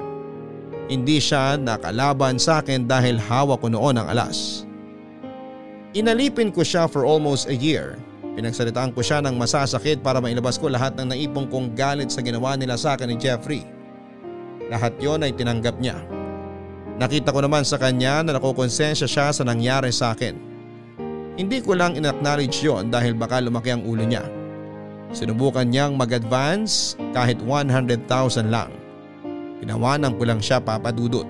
Hindi 0.88 1.22
siya 1.22 1.54
nakalaban 1.58 2.40
sa 2.40 2.62
akin 2.62 2.86
dahil 2.86 3.22
hawak 3.22 3.62
ko 3.62 3.70
noon 3.70 4.00
ang 4.00 4.06
alas. 4.10 4.66
Inalipin 5.94 6.50
ko 6.50 6.66
siya 6.66 6.90
for 6.90 7.06
almost 7.06 7.46
a 7.46 7.54
year. 7.54 7.98
Pinagsalitaan 8.34 8.94
ko 8.94 9.02
siya 9.02 9.22
ng 9.22 9.34
masasakit 9.34 10.02
para 10.02 10.22
mailabas 10.22 10.58
ko 10.58 10.70
lahat 10.70 10.94
ng 10.94 11.10
naipong 11.10 11.50
kong 11.50 11.74
galit 11.74 12.10
sa 12.10 12.22
ginawa 12.22 12.54
nila 12.54 12.78
sa 12.78 12.94
akin 12.94 13.10
ni 13.10 13.16
Jeffrey. 13.18 13.62
Lahat 14.70 14.94
yon 14.98 15.22
ay 15.22 15.34
tinanggap 15.34 15.78
niya. 15.78 16.17
Nakita 16.98 17.30
ko 17.30 17.38
naman 17.38 17.62
sa 17.62 17.78
kanya 17.78 18.26
na 18.26 18.34
nakukonsensya 18.34 19.06
siya 19.06 19.30
sa 19.30 19.42
nangyari 19.46 19.94
sa 19.94 20.18
akin. 20.18 20.34
Hindi 21.38 21.62
ko 21.62 21.78
lang 21.78 21.94
in-acknowledge 21.94 22.58
yon 22.66 22.90
dahil 22.90 23.14
baka 23.14 23.38
lumaki 23.38 23.70
ang 23.70 23.86
ulo 23.86 24.02
niya. 24.02 24.26
Sinubukan 25.14 25.62
niyang 25.62 25.94
mag-advance 25.94 26.98
kahit 27.14 27.38
100,000 27.38 28.02
lang. 28.50 28.74
Pinawanan 29.62 30.18
ko 30.18 30.26
lang 30.26 30.42
siya 30.42 30.58
papadudot. 30.58 31.24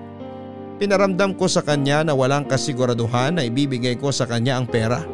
Pinaramdam 0.81 1.37
ko 1.37 1.45
sa 1.45 1.61
kanya 1.61 2.01
na 2.01 2.17
walang 2.17 2.49
kasiguraduhan 2.49 3.37
na 3.37 3.45
ibibigay 3.45 3.93
ko 3.93 4.09
sa 4.09 4.25
kanya 4.25 4.57
ang 4.57 4.65
pera. 4.65 5.05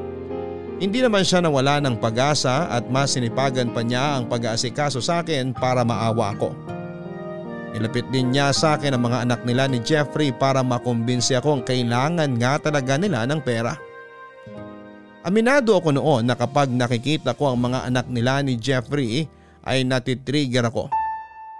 Hindi 0.79 1.03
naman 1.03 1.27
siya 1.27 1.43
nawala 1.43 1.83
ng 1.83 1.99
pag-asa 1.99 2.71
at 2.71 2.87
mas 2.87 3.15
sinipagan 3.15 3.75
pa 3.75 3.83
niya 3.83 4.19
ang 4.19 4.31
pag-aasikaso 4.31 5.03
sa 5.03 5.19
akin 5.19 5.51
para 5.51 5.83
maawa 5.83 6.31
ko. 6.39 6.55
Nilapit 7.75 8.07
din 8.07 8.31
niya 8.31 8.55
sa 8.55 8.79
akin 8.79 8.95
ang 8.95 9.03
mga 9.03 9.27
anak 9.27 9.43
nila 9.43 9.67
ni 9.67 9.83
Jeffrey 9.83 10.31
para 10.31 10.63
makumbinsi 10.63 11.35
akong 11.35 11.59
kailangan 11.59 12.31
nga 12.39 12.55
talaga 12.55 12.95
nila 12.95 13.27
ng 13.27 13.43
pera. 13.43 13.75
Aminado 15.27 15.75
ako 15.75 15.91
noon 15.91 16.23
na 16.23 16.39
kapag 16.39 16.71
nakikita 16.71 17.35
ko 17.35 17.51
ang 17.51 17.67
mga 17.67 17.91
anak 17.91 18.07
nila 18.07 18.39
ni 18.39 18.55
Jeffrey 18.55 19.27
ay 19.67 19.83
natitrigger 19.83 20.71
ako. 20.71 20.87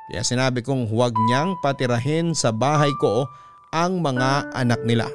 Kaya 0.08 0.24
sinabi 0.24 0.64
kong 0.64 0.88
huwag 0.88 1.12
niyang 1.28 1.60
patirahin 1.60 2.32
sa 2.32 2.56
bahay 2.56 2.96
ko 3.04 3.28
ang 3.76 4.00
mga 4.00 4.56
anak 4.56 4.80
nila. 4.88 5.12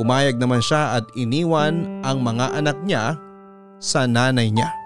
Pumayag 0.00 0.40
naman 0.40 0.64
siya 0.64 0.96
at 0.96 1.04
iniwan 1.12 2.00
ang 2.00 2.24
mga 2.24 2.56
anak 2.56 2.80
niya 2.88 3.20
sa 3.76 4.08
nanay 4.08 4.48
niya. 4.48 4.83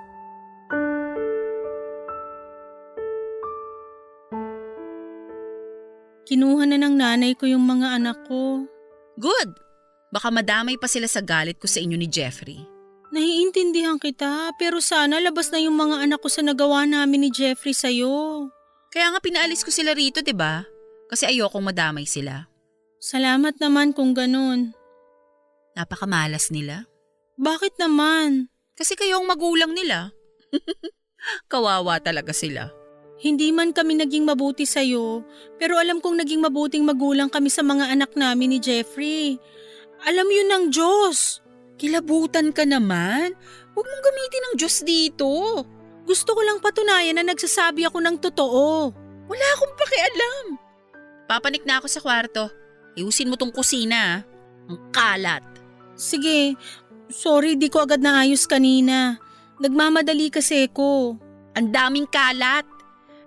Kinuha 6.28 6.68
na 6.68 6.76
ng 6.76 6.92
nanay 6.92 7.32
ko 7.32 7.48
yung 7.48 7.64
mga 7.64 7.96
anak 7.96 8.28
ko. 8.28 8.68
Good! 9.16 9.56
Baka 10.12 10.28
madamay 10.28 10.76
pa 10.76 10.84
sila 10.84 11.08
sa 11.08 11.24
galit 11.24 11.56
ko 11.56 11.64
sa 11.64 11.80
inyo 11.80 11.96
ni 11.96 12.04
Jeffrey. 12.04 12.60
Naiintindihan 13.08 13.96
kita 13.96 14.52
pero 14.60 14.84
sana 14.84 15.24
labas 15.24 15.48
na 15.48 15.64
yung 15.64 15.80
mga 15.80 16.04
anak 16.04 16.20
ko 16.20 16.28
sa 16.28 16.44
nagawa 16.44 16.84
namin 16.84 17.24
ni 17.24 17.30
Jeffrey 17.32 17.72
sa'yo. 17.72 18.44
Kaya 18.92 19.08
nga 19.08 19.24
pinaalis 19.24 19.64
ko 19.64 19.72
sila 19.72 19.96
rito, 19.96 20.20
'di 20.20 20.36
ba? 20.36 20.68
Kasi 21.08 21.24
ayokong 21.24 21.64
madamay 21.64 22.04
sila. 22.04 22.44
Salamat 23.00 23.56
naman 23.56 23.96
kung 23.96 24.12
ganun. 24.12 24.76
Napakamalas 25.72 26.52
nila. 26.52 26.84
Bakit 27.40 27.80
naman? 27.80 28.52
Kasi 28.76 29.00
kayo 29.00 29.24
ang 29.24 29.26
magulang 29.32 29.72
nila. 29.72 30.12
Kawawa 31.52 32.04
talaga 32.04 32.36
sila. 32.36 32.68
Hindi 33.18 33.50
man 33.50 33.74
kami 33.74 33.98
naging 33.98 34.22
mabuti 34.30 34.62
sa'yo, 34.62 35.26
pero 35.58 35.74
alam 35.74 35.98
kong 35.98 36.22
naging 36.22 36.38
mabuting 36.38 36.86
magulang 36.86 37.26
kami 37.26 37.50
sa 37.50 37.66
mga 37.66 37.90
anak 37.90 38.14
namin 38.14 38.54
ni 38.54 38.58
Jeffrey. 38.62 39.42
Alam 40.06 40.30
yun 40.30 40.48
ng 40.48 40.64
Diyos. 40.70 41.42
Kilabutan 41.78 42.54
ka 42.54 42.62
naman. 42.62 43.34
Huwag 43.74 43.86
mong 43.86 44.04
gamitin 44.06 44.44
ang 44.46 44.54
Diyos 44.54 44.76
dito. 44.86 45.30
Gusto 46.06 46.30
ko 46.34 46.40
lang 46.46 46.62
patunayan 46.62 47.18
na 47.18 47.26
nagsasabi 47.26 47.90
ako 47.90 47.98
ng 48.02 48.16
totoo. 48.22 48.94
Wala 49.26 49.46
akong 49.58 49.74
pakialam. 49.74 50.44
Papanik 51.26 51.66
na 51.66 51.82
ako 51.82 51.86
sa 51.90 52.00
kwarto. 52.00 52.48
Iusin 52.94 53.30
mo 53.30 53.34
tong 53.34 53.52
kusina. 53.52 53.98
ah. 53.98 54.16
Ang 54.70 54.78
kalat. 54.94 55.44
Sige, 55.98 56.54
sorry 57.10 57.58
di 57.58 57.66
ko 57.66 57.82
agad 57.82 57.98
naayos 57.98 58.46
kanina. 58.46 59.18
Nagmamadali 59.58 60.30
kasi 60.30 60.70
ko. 60.70 61.18
Ang 61.58 61.74
daming 61.74 62.06
kalat. 62.06 62.77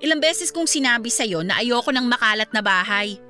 Ilang 0.02 0.18
beses 0.18 0.50
kong 0.50 0.66
sinabi 0.66 1.14
sa'yo 1.14 1.46
na 1.46 1.62
ayoko 1.62 1.94
ng 1.94 2.10
makalat 2.10 2.50
na 2.50 2.66
bahay. 2.66 3.22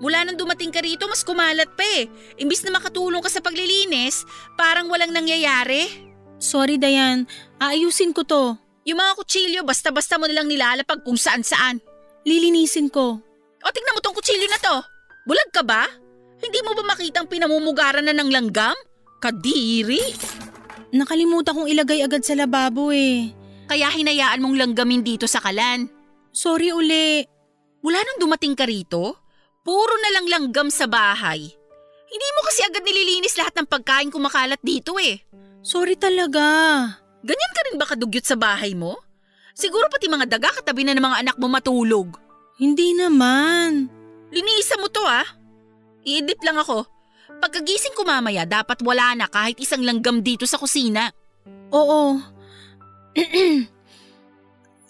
Mula 0.00 0.24
nang 0.24 0.36
dumating 0.36 0.72
ka 0.72 0.84
rito, 0.84 1.08
mas 1.08 1.24
kumalat 1.24 1.68
pa 1.72 1.84
eh. 1.96 2.08
Imbis 2.40 2.64
na 2.64 2.76
makatulong 2.76 3.20
ka 3.24 3.32
sa 3.32 3.40
paglilinis, 3.40 4.24
parang 4.56 4.88
walang 4.92 5.12
nangyayari. 5.12 5.88
Sorry 6.36 6.76
Dayan, 6.76 7.24
aayusin 7.60 8.12
ko 8.12 8.24
to. 8.24 8.56
Yung 8.84 9.00
mga 9.00 9.12
kutsilyo, 9.16 9.60
basta-basta 9.64 10.20
mo 10.20 10.28
nilang 10.28 10.48
nilalapag 10.48 11.00
kung 11.00 11.16
saan-saan. 11.16 11.80
Lilinisin 12.28 12.92
ko. 12.92 13.20
O 13.64 13.72
tignan 13.72 13.96
mo 13.96 14.00
tong 14.04 14.16
kutsilyo 14.16 14.48
na 14.52 14.60
to. 14.60 14.76
Bulag 15.24 15.50
ka 15.52 15.64
ba? 15.64 15.88
Hindi 16.38 16.60
mo 16.60 16.76
ba 16.76 16.84
makitang 16.92 17.26
pinamumugaran 17.26 18.04
na 18.04 18.12
ng 18.12 18.28
langgam? 18.28 18.76
Kadiri! 19.18 20.00
Nakalimutan 20.92 21.56
kong 21.56 21.68
ilagay 21.72 22.04
agad 22.04 22.22
sa 22.22 22.36
lababo 22.36 22.92
eh. 22.92 23.32
Kaya 23.66 23.90
hinayaan 23.90 24.38
mong 24.44 24.54
langgamin 24.54 25.02
dito 25.02 25.26
sa 25.26 25.42
kalan. 25.42 25.95
Sorry 26.36 26.68
uli. 26.68 27.24
Mula 27.80 27.96
nang 27.96 28.20
dumating 28.20 28.52
ka 28.52 28.68
rito, 28.68 29.16
puro 29.64 29.94
na 30.04 30.10
lang 30.12 30.28
langgam 30.28 30.68
sa 30.68 30.84
bahay. 30.84 31.48
Hindi 32.06 32.28
mo 32.36 32.40
kasi 32.44 32.60
agad 32.60 32.84
nililinis 32.84 33.40
lahat 33.40 33.56
ng 33.56 33.68
pagkain 33.72 34.12
kumakalat 34.12 34.60
dito 34.60 35.00
eh. 35.00 35.24
Sorry 35.64 35.96
talaga. 35.96 36.44
Ganyan 37.24 37.52
ka 37.56 37.60
rin 37.66 37.76
ba 37.80 37.88
kadugyot 37.88 38.28
sa 38.28 38.36
bahay 38.36 38.76
mo? 38.76 39.00
Siguro 39.56 39.88
pati 39.88 40.12
mga 40.12 40.28
daga 40.28 40.52
katabi 40.60 40.84
na 40.84 40.92
ng 40.92 41.00
mga 41.00 41.20
anak 41.24 41.36
mo 41.40 41.48
matulog. 41.48 42.20
Hindi 42.60 42.92
naman. 42.92 43.88
Linisan 44.28 44.84
mo 44.84 44.92
to 44.92 45.00
ah. 45.08 45.24
I-edit 46.04 46.44
lang 46.44 46.60
ako. 46.60 46.84
Pagkagising 47.40 47.96
ko 47.96 48.04
mamaya, 48.04 48.44
dapat 48.44 48.84
wala 48.84 49.16
na 49.16 49.26
kahit 49.26 49.56
isang 49.56 49.80
langgam 49.80 50.20
dito 50.20 50.44
sa 50.44 50.60
kusina. 50.60 51.08
Oo. 51.72 52.20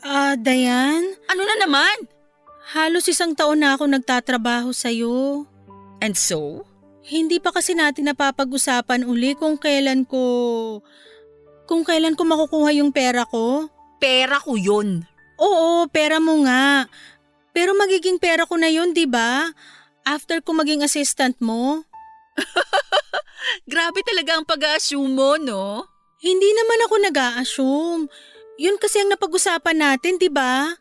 Ah, 0.07 0.39
Dayan, 0.39 1.19
Ano 1.27 1.43
na 1.43 1.67
naman? 1.67 2.07
halos 2.71 3.11
isang 3.11 3.35
taon 3.35 3.59
na 3.59 3.75
ako 3.75 3.91
nagtatrabaho 3.91 4.71
sa'yo. 4.71 5.43
And 5.99 6.15
so? 6.15 6.63
Hindi 7.03 7.43
pa 7.43 7.51
kasi 7.51 7.75
natin 7.75 8.07
napapag-usapan 8.07 9.03
uli 9.03 9.35
kung 9.35 9.59
kailan 9.59 10.07
ko... 10.07 10.23
Kung 11.67 11.83
kailan 11.83 12.15
ko 12.15 12.23
makukuha 12.23 12.71
yung 12.79 12.95
pera 12.95 13.27
ko. 13.27 13.67
Pera 13.99 14.39
ko 14.39 14.55
yun. 14.55 15.03
Oo, 15.43 15.91
pera 15.91 16.23
mo 16.23 16.39
nga. 16.47 16.87
Pero 17.51 17.75
magiging 17.75 18.23
pera 18.23 18.47
ko 18.47 18.55
na 18.55 18.71
yun, 18.71 18.95
di 18.95 19.11
ba? 19.11 19.51
After 20.07 20.39
ko 20.39 20.55
maging 20.55 20.87
assistant 20.87 21.35
mo. 21.43 21.83
Grabe 23.71 24.07
talaga 24.07 24.39
ang 24.39 24.47
pag-assume 24.47 25.11
mo, 25.11 25.35
no? 25.35 25.83
Hindi 26.23 26.47
naman 26.55 26.79
ako 26.87 26.95
nag 27.11 27.17
assume 27.43 28.07
Yun 28.57 28.81
kasi 28.81 29.05
ang 29.05 29.13
napag-usapan 29.13 29.77
natin, 29.77 30.17
di 30.17 30.33
ba? 30.33 30.73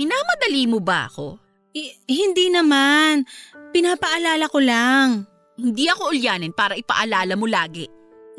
Minamadali 0.00 0.64
mo 0.64 0.80
ba 0.80 1.04
ako? 1.04 1.36
I- 1.76 2.00
hindi 2.08 2.48
naman. 2.48 3.28
Pinapaalala 3.70 4.48
ko 4.48 4.58
lang. 4.58 5.28
Hindi 5.60 5.84
ako 5.92 6.16
ulyanin 6.16 6.56
para 6.56 6.80
ipaalala 6.80 7.36
mo 7.36 7.44
lagi. 7.44 7.84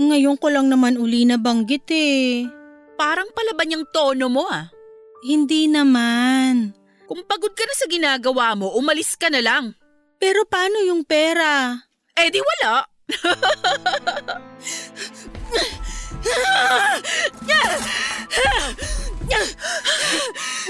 Ngayon 0.01 0.41
ko 0.41 0.49
lang 0.49 0.65
naman 0.65 0.97
uli 0.97 1.29
na 1.29 1.37
banggit 1.37 1.85
eh. 1.93 2.49
Parang 2.97 3.29
palaban 3.29 3.77
yung 3.77 3.85
tono 3.93 4.33
mo 4.33 4.49
ah. 4.49 4.65
Hindi 5.21 5.69
naman. 5.69 6.73
Kung 7.05 7.21
pagod 7.29 7.53
ka 7.53 7.61
na 7.61 7.75
sa 7.77 7.85
ginagawa 7.85 8.57
mo, 8.57 8.73
umalis 8.73 9.13
ka 9.13 9.29
na 9.29 9.45
lang. 9.45 9.77
Pero 10.17 10.41
paano 10.49 10.81
yung 10.81 11.05
pera? 11.05 11.77
Eh 12.17 12.33
di 12.33 12.41
wala. 12.41 12.89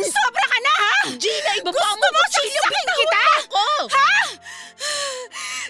Sobra 0.02 0.46
ka 0.48 0.58
na 0.64 0.72
ha! 0.72 0.94
Gina, 1.20 1.52
iba 1.60 1.70
Gusto 1.76 1.88
mo 1.92 2.22
saksapin 2.32 2.88
kita? 2.96 3.22
Ako! 3.44 3.68
Ha? 3.92 4.14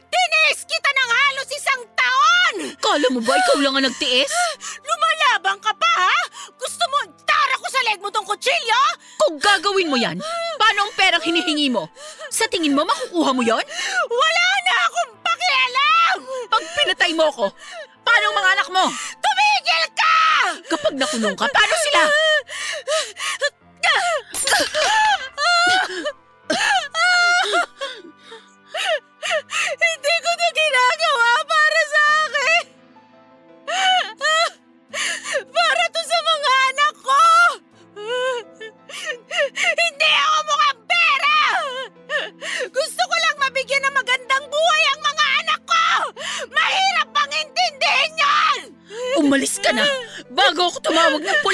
Tinis 0.05 0.59
kita 0.69 0.89
ng 0.93 1.09
halos 1.09 1.49
isang 1.49 1.82
taon! 1.97 2.55
Kala 2.77 3.07
mo 3.09 3.25
ba 3.25 3.34
ikaw 3.34 3.57
lang 3.65 3.73
ang 3.82 3.86
nagtiis? 3.89 4.29
Lumalabang 4.86 5.57
ka 5.65 5.73
pa 5.73 5.91
ha? 5.97 6.17
Gusto 6.61 6.84
mo 6.93 7.09
tara 7.25 7.57
ko 7.57 7.65
sa 7.73 7.82
leg 7.89 7.97
mo 8.05 8.13
tong 8.13 8.27
kutsilyo? 8.29 8.82
Kung 9.17 9.41
gagawin 9.41 9.89
mo 9.89 9.97
yan, 9.97 10.21
paano 10.61 10.86
ang 10.86 10.93
perang 10.93 11.25
hinihingi 11.25 11.73
mo? 11.73 11.89
Sa 12.29 12.45
tingin 12.53 12.77
mo, 12.77 12.86
makukuha 12.86 13.34
mo 13.34 13.41
yon? 13.41 13.65
Wala 14.09 14.47
na 14.61 14.73
akong 14.86 15.11
pakialam! 15.25 16.17
Pag 16.53 16.63
pinatay 16.77 17.11
mo 17.17 17.34
ako, 17.34 17.45
paano 18.05 18.25
ang 18.29 18.38
mga 18.38 18.51
anak 18.61 18.69
mo? 18.69 18.86
Kapag 20.72 20.95
nakulong 20.95 21.36
ka, 21.36 21.51
paano 21.51 21.76
sila? 21.84 22.01
Bago 51.20 51.51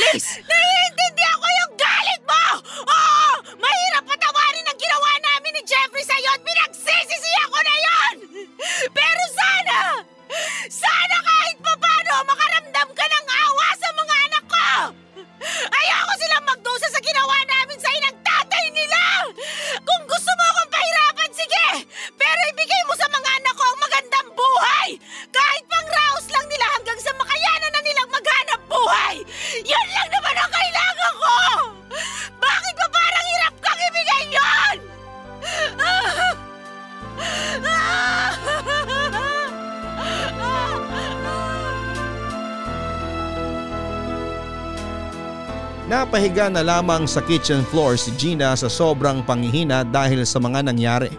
Napahiga 46.17 46.49
na 46.49 46.65
lamang 46.65 47.05
sa 47.05 47.21
kitchen 47.21 47.61
floor 47.69 47.93
si 47.93 48.09
Gina 48.17 48.57
sa 48.57 48.65
sobrang 48.65 49.21
panghihina 49.21 49.85
dahil 49.85 50.25
sa 50.25 50.41
mga 50.41 50.65
nangyari. 50.65 51.13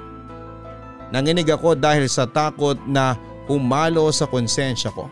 Nanginig 1.14 1.46
ako 1.54 1.78
dahil 1.78 2.10
sa 2.10 2.26
takot 2.26 2.74
na 2.82 3.14
humalo 3.46 4.10
sa 4.10 4.26
konsensya 4.26 4.90
ko. 4.90 5.06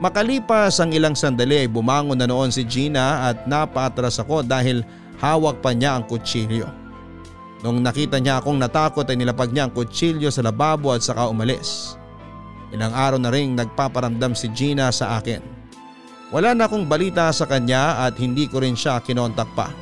Makalipas 0.00 0.80
ang 0.80 0.96
ilang 0.96 1.12
sandali 1.12 1.60
ay 1.60 1.68
bumangon 1.68 2.16
na 2.16 2.24
noon 2.24 2.48
si 2.48 2.64
Gina 2.64 3.28
at 3.28 3.44
napatras 3.44 4.24
ako 4.24 4.40
dahil 4.40 4.80
hawak 5.20 5.60
pa 5.60 5.76
niya 5.76 6.00
ang 6.00 6.08
kutsilyo. 6.08 6.72
Nung 7.60 7.84
nakita 7.84 8.16
niya 8.16 8.40
akong 8.40 8.56
natakot 8.56 9.04
ay 9.04 9.20
nilapag 9.20 9.52
niya 9.52 9.68
ang 9.68 9.76
kutsilyo 9.76 10.32
sa 10.32 10.40
lababo 10.40 10.96
at 10.96 11.04
saka 11.04 11.28
umalis. 11.28 11.92
Ilang 12.72 12.96
araw 12.96 13.20
na 13.20 13.28
ring 13.28 13.52
nagpaparamdam 13.52 14.32
si 14.32 14.48
Gina 14.56 14.88
sa 14.88 15.20
akin. 15.20 15.57
Wala 16.28 16.52
na 16.52 16.68
akong 16.68 16.84
balita 16.84 17.32
sa 17.32 17.48
kanya 17.48 18.04
at 18.04 18.20
hindi 18.20 18.44
ko 18.44 18.60
rin 18.60 18.76
siya 18.76 19.00
kinontak 19.00 19.48
pa. 19.56 19.72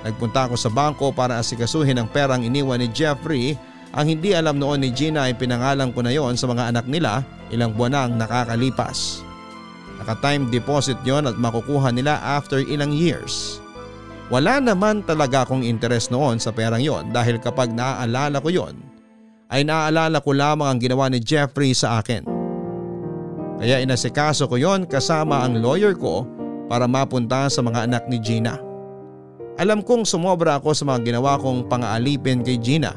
Nagpunta 0.00 0.48
ako 0.48 0.56
sa 0.56 0.72
bangko 0.72 1.12
para 1.12 1.36
asikasuhin 1.36 2.00
ang 2.00 2.08
perang 2.08 2.40
iniwan 2.40 2.80
ni 2.80 2.88
Jeffrey. 2.88 3.52
Ang 3.92 4.16
hindi 4.16 4.32
alam 4.32 4.56
noon 4.56 4.80
ni 4.80 4.88
Gina 4.94 5.28
ay 5.28 5.36
pinangalan 5.36 5.92
ko 5.92 6.00
na 6.00 6.14
yon 6.14 6.38
sa 6.38 6.48
mga 6.48 6.72
anak 6.72 6.86
nila 6.88 7.20
ilang 7.52 7.76
buwan 7.76 7.92
nang 7.92 8.12
nakakalipas. 8.16 9.20
Naka-time 10.00 10.48
deposit 10.48 10.96
yon 11.04 11.28
at 11.28 11.36
makukuha 11.36 11.92
nila 11.92 12.16
after 12.24 12.64
ilang 12.64 12.94
years. 12.96 13.60
Wala 14.32 14.62
naman 14.62 15.04
talaga 15.04 15.44
akong 15.44 15.66
interes 15.66 16.08
noon 16.08 16.40
sa 16.40 16.54
perang 16.54 16.80
yon 16.80 17.12
dahil 17.12 17.36
kapag 17.36 17.68
naaalala 17.68 18.40
ko 18.40 18.48
yon 18.48 18.78
ay 19.50 19.66
naaalala 19.66 20.22
ko 20.22 20.30
lamang 20.32 20.70
ang 20.70 20.78
ginawa 20.80 21.10
ni 21.10 21.18
Jeffrey 21.20 21.74
sa 21.74 21.98
akin. 22.00 22.39
Kaya 23.60 23.76
inasikaso 23.84 24.48
ko 24.48 24.56
yon 24.56 24.88
kasama 24.88 25.44
ang 25.44 25.60
lawyer 25.60 25.92
ko 25.92 26.24
para 26.64 26.88
mapunta 26.88 27.44
sa 27.52 27.60
mga 27.60 27.84
anak 27.84 28.08
ni 28.08 28.16
Gina. 28.16 28.56
Alam 29.60 29.84
kong 29.84 30.08
sumobra 30.08 30.56
ako 30.56 30.72
sa 30.72 30.88
mga 30.88 31.12
ginawa 31.12 31.36
kong 31.36 31.68
pangaalipin 31.68 32.40
kay 32.40 32.56
Gina. 32.56 32.96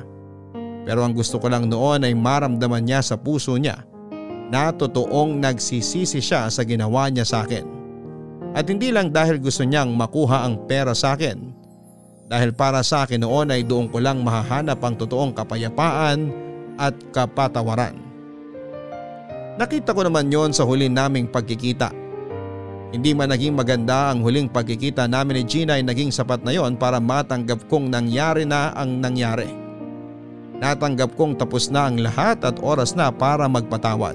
Pero 0.88 1.03
ang 1.03 1.11
gusto 1.11 1.36
ko 1.36 1.51
lang 1.51 1.68
noon 1.68 2.07
ay 2.07 2.16
maramdaman 2.16 2.88
niya 2.88 3.03
sa 3.03 3.20
puso 3.20 3.59
niya 3.59 3.84
na 4.47 4.72
totoong 4.72 5.43
nagsisisi 5.43 6.24
siya 6.24 6.47
sa 6.47 6.64
ginawa 6.64 7.11
niya 7.11 7.28
sa 7.28 7.43
akin. 7.43 7.68
At 8.55 8.72
hindi 8.72 8.95
lang 8.95 9.11
dahil 9.11 9.43
gusto 9.43 9.68
niyang 9.68 9.91
makuha 9.91 10.47
ang 10.47 10.64
pera 10.64 10.95
sa 10.95 11.20
akin. 11.20 11.51
Dahil 12.32 12.55
para 12.55 12.80
sa 12.88 13.03
akin 13.03 13.20
noon 13.20 13.51
ay 13.51 13.68
doon 13.68 13.91
ko 13.91 13.99
lang 13.99 14.24
mahahanap 14.24 14.80
ang 14.80 14.95
totoong 14.95 15.36
kapayapaan 15.36 16.32
at 16.80 16.95
kapatawaran. 17.11 18.12
Nakita 19.58 19.93
ko 19.93 20.01
naman 20.06 20.34
yon 20.34 20.49
sa 20.49 20.66
huli 20.66 20.89
naming 20.89 21.30
pagkikita 21.30 22.04
hindi 22.93 23.10
man 23.18 23.34
naging 23.34 23.58
maganda 23.58 24.14
ang 24.14 24.22
huling 24.22 24.45
pagkikita 24.45 25.10
namin 25.10 25.41
ni 25.41 25.43
Gina 25.49 25.82
ay 25.82 25.84
naging 25.84 26.14
sapat 26.14 26.45
na 26.45 26.54
yon 26.54 26.78
para 26.78 27.01
matanggap 27.01 27.66
kong 27.66 27.89
nangyari 27.89 28.45
na 28.45 28.70
ang 28.78 29.01
nangyari. 29.01 29.49
Natanggap 30.62 31.18
kong 31.18 31.41
tapos 31.41 31.74
na 31.74 31.89
ang 31.89 31.97
lahat 31.97 32.45
at 32.45 32.62
oras 32.62 32.93
na 32.93 33.10
para 33.10 33.49
magpatawad. 33.49 34.14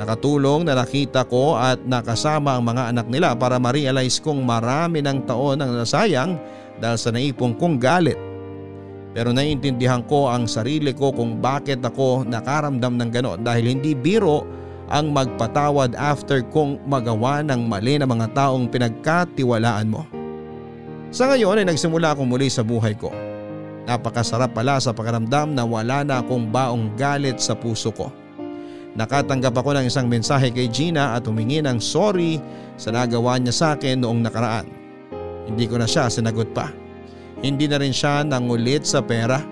Nakatulong 0.00 0.64
na 0.64 0.72
nakita 0.72 1.28
ko 1.28 1.52
at 1.60 1.76
nakasama 1.84 2.56
ang 2.56 2.64
mga 2.64 2.96
anak 2.96 3.06
nila 3.12 3.36
para 3.36 3.60
ma-realize 3.60 4.24
kong 4.24 4.40
marami 4.40 5.04
ng 5.04 5.28
taon 5.28 5.60
ang 5.60 5.76
nasayang 5.76 6.40
dahil 6.80 6.96
sa 6.96 7.12
naipong 7.12 7.60
kong 7.60 7.76
galit. 7.76 8.16
Pero 9.16 9.32
naiintindihan 9.32 10.04
ko 10.04 10.28
ang 10.28 10.44
sarili 10.44 10.92
ko 10.92 11.08
kung 11.08 11.40
bakit 11.40 11.80
ako 11.80 12.28
nakaramdam 12.28 13.00
ng 13.00 13.08
ganon 13.08 13.40
dahil 13.40 13.72
hindi 13.72 13.96
biro 13.96 14.44
ang 14.92 15.08
magpatawad 15.16 15.96
after 15.96 16.44
kong 16.52 16.84
magawa 16.84 17.40
ng 17.40 17.64
mali 17.64 17.96
na 17.96 18.04
mga 18.04 18.36
taong 18.36 18.68
pinagkatiwalaan 18.68 19.88
mo. 19.88 20.04
Sa 21.08 21.32
ngayon 21.32 21.64
ay 21.64 21.66
nagsimula 21.72 22.12
akong 22.12 22.28
muli 22.28 22.52
sa 22.52 22.60
buhay 22.60 22.92
ko. 22.92 23.08
Napakasarap 23.88 24.52
pala 24.52 24.76
sa 24.84 24.92
pakiramdam 24.92 25.56
na 25.56 25.64
wala 25.64 26.04
na 26.04 26.20
akong 26.20 26.52
baong 26.52 26.92
galit 27.00 27.40
sa 27.40 27.56
puso 27.56 27.88
ko. 27.96 28.12
Nakatanggap 29.00 29.56
ako 29.56 29.80
ng 29.80 29.88
isang 29.88 30.12
mensahe 30.12 30.52
kay 30.52 30.68
Gina 30.68 31.16
at 31.16 31.24
humingi 31.24 31.64
ng 31.64 31.80
sorry 31.80 32.36
sa 32.76 32.92
nagawa 32.92 33.40
niya 33.40 33.54
sa 33.56 33.66
akin 33.80 33.96
noong 33.96 34.20
nakaraan. 34.28 34.68
Hindi 35.48 35.64
ko 35.64 35.80
na 35.80 35.88
siya 35.88 36.12
sinagot 36.12 36.52
pa. 36.52 36.68
Hindi 37.40 37.68
na 37.68 37.76
rin 37.76 37.92
siya 37.92 38.24
nangulit 38.24 38.88
sa 38.88 39.04
pera. 39.04 39.42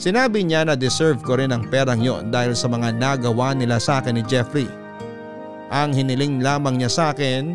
Sinabi 0.00 0.46
niya 0.46 0.64
na 0.64 0.78
deserve 0.78 1.20
ko 1.20 1.36
rin 1.36 1.52
ang 1.52 1.66
perang 1.68 2.00
yon 2.00 2.30
dahil 2.32 2.54
sa 2.56 2.70
mga 2.70 2.96
nagawa 2.96 3.52
nila 3.52 3.76
sa 3.82 4.00
akin 4.00 4.16
ni 4.16 4.22
Jeffrey. 4.24 4.70
Ang 5.70 5.94
hiniling 5.94 6.40
lamang 6.40 6.78
niya 6.80 6.90
sa 6.90 7.04
akin 7.12 7.54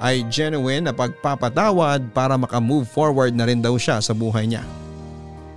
ay 0.00 0.24
genuine 0.28 0.88
na 0.88 0.92
pagpapatawad 0.92 2.12
para 2.12 2.36
makamove 2.36 2.88
forward 2.88 3.32
na 3.32 3.48
rin 3.48 3.60
daw 3.60 3.76
siya 3.76 4.00
sa 4.00 4.12
buhay 4.16 4.48
niya. 4.48 4.64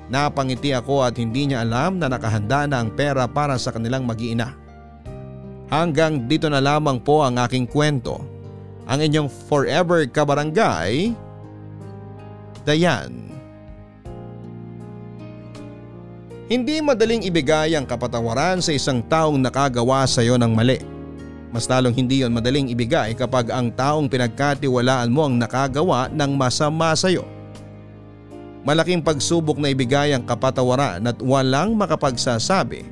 Napangiti 0.09 0.73
ako 0.73 1.05
at 1.05 1.15
hindi 1.21 1.49
niya 1.49 1.61
alam 1.61 2.01
na 2.01 2.09
nakahanda 2.09 2.65
na 2.65 2.81
ang 2.81 2.89
pera 2.89 3.29
para 3.29 3.55
sa 3.61 3.69
kanilang 3.69 4.09
mag-iina. 4.09 4.57
Hanggang 5.69 6.25
dito 6.25 6.49
na 6.49 6.57
lamang 6.57 6.97
po 6.97 7.21
ang 7.21 7.37
aking 7.37 7.69
kwento. 7.69 8.17
Ang 8.89 9.05
inyong 9.05 9.29
forever 9.29 10.01
kabarangay, 10.09 11.13
Dayan. 12.67 13.29
Hindi 16.49 16.81
madaling 16.81 17.29
ibigay 17.29 17.77
ang 17.77 17.85
kapatawaran 17.85 18.57
sa 18.57 18.73
isang 18.73 19.05
taong 19.05 19.37
nakagawa 19.37 20.09
sa 20.09 20.25
iyo 20.25 20.33
ng 20.33 20.49
mali. 20.49 20.81
Mas 21.53 21.69
lalong 21.69 21.93
hindi 21.93 22.25
yon 22.25 22.33
madaling 22.33 22.73
ibigay 22.73 23.13
kapag 23.13 23.53
ang 23.53 23.69
taong 23.69 24.09
pinagkatiwalaan 24.09 25.13
mo 25.13 25.29
ang 25.29 25.37
nakagawa 25.37 26.09
ng 26.09 26.31
masama 26.33 26.97
sa 26.97 27.09
iyo. 27.09 27.25
Malaking 28.65 29.05
pagsubok 29.05 29.61
na 29.61 29.69
ibigay 29.69 30.13
ang 30.13 30.25
kapatawaran 30.25 31.05
at 31.05 31.17
walang 31.21 31.77
makapagsasabi 31.77 32.85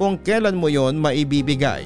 kung 0.00 0.16
kailan 0.16 0.56
mo 0.56 0.72
yon 0.72 0.96
maibibigay. 0.96 1.84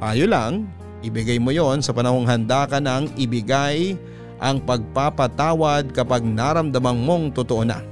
Payo 0.00 0.24
lang, 0.24 0.64
ibigay 1.04 1.36
mo 1.36 1.52
yon 1.52 1.84
sa 1.84 1.92
panahong 1.92 2.24
handa 2.24 2.64
ka 2.64 2.80
nang 2.80 3.08
ibigay 3.20 4.00
ang 4.40 4.56
pagpapatawad 4.64 5.92
kapag 5.92 6.24
naramdamang 6.24 6.96
mong 6.96 7.24
totoo 7.36 7.62
na. 7.62 7.84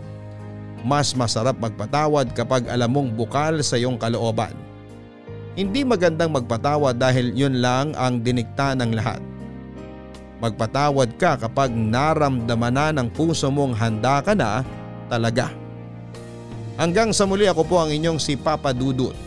Mas 0.80 1.12
masarap 1.12 1.60
magpatawad 1.60 2.32
kapag 2.32 2.64
alam 2.72 2.88
mong 2.88 3.12
bukal 3.12 3.60
sa 3.60 3.76
iyong 3.76 4.00
kalooban. 4.00 4.56
Hindi 5.52 5.84
magandang 5.84 6.32
magpatawad 6.32 6.96
dahil 6.96 7.36
yun 7.36 7.60
lang 7.60 7.92
ang 7.98 8.24
dinikta 8.24 8.72
ng 8.72 8.96
lahat. 8.96 9.20
Magpatawad 10.38 11.18
ka 11.18 11.34
kapag 11.34 11.74
naramdaman 11.74 12.72
na 12.72 12.86
ng 12.94 13.10
puso 13.10 13.50
mong 13.50 13.74
handa 13.74 14.22
ka 14.22 14.32
na 14.38 14.62
talaga. 15.10 15.50
Hanggang 16.78 17.10
sa 17.10 17.26
muli 17.26 17.50
ako 17.50 17.66
po 17.66 17.76
ang 17.82 17.90
inyong 17.90 18.22
si 18.22 18.38
Papa 18.38 18.70
Dudut 18.70 19.18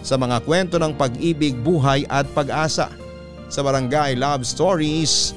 sa 0.00 0.16
mga 0.16 0.40
kwento 0.40 0.80
ng 0.80 0.96
pag-ibig, 0.96 1.52
buhay 1.60 2.08
at 2.08 2.24
pag-asa 2.32 2.88
sa 3.52 3.60
Barangay 3.60 4.16
Love 4.16 4.48
Stories 4.48 5.36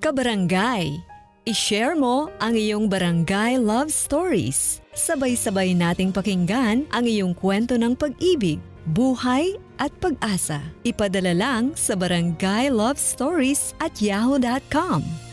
Kabarangay, 0.00 0.96
i-share 1.44 1.92
mo 1.92 2.32
ang 2.40 2.56
iyong 2.56 2.88
barangay 2.88 3.60
love 3.60 3.92
stories. 3.92 4.80
Sabay-sabay 4.96 5.76
nating 5.76 6.08
pakinggan 6.08 6.88
ang 6.88 7.04
iyong 7.04 7.36
kwento 7.36 7.76
ng 7.76 7.92
pag-ibig, 7.92 8.64
buhay 8.96 9.60
at 9.76 9.92
pag-asa. 10.00 10.64
Ipadala 10.88 11.36
lang 11.36 11.76
sa 11.76 12.00
barangay 12.00 12.72
at 13.76 13.92
yahoo.com. 14.00 15.29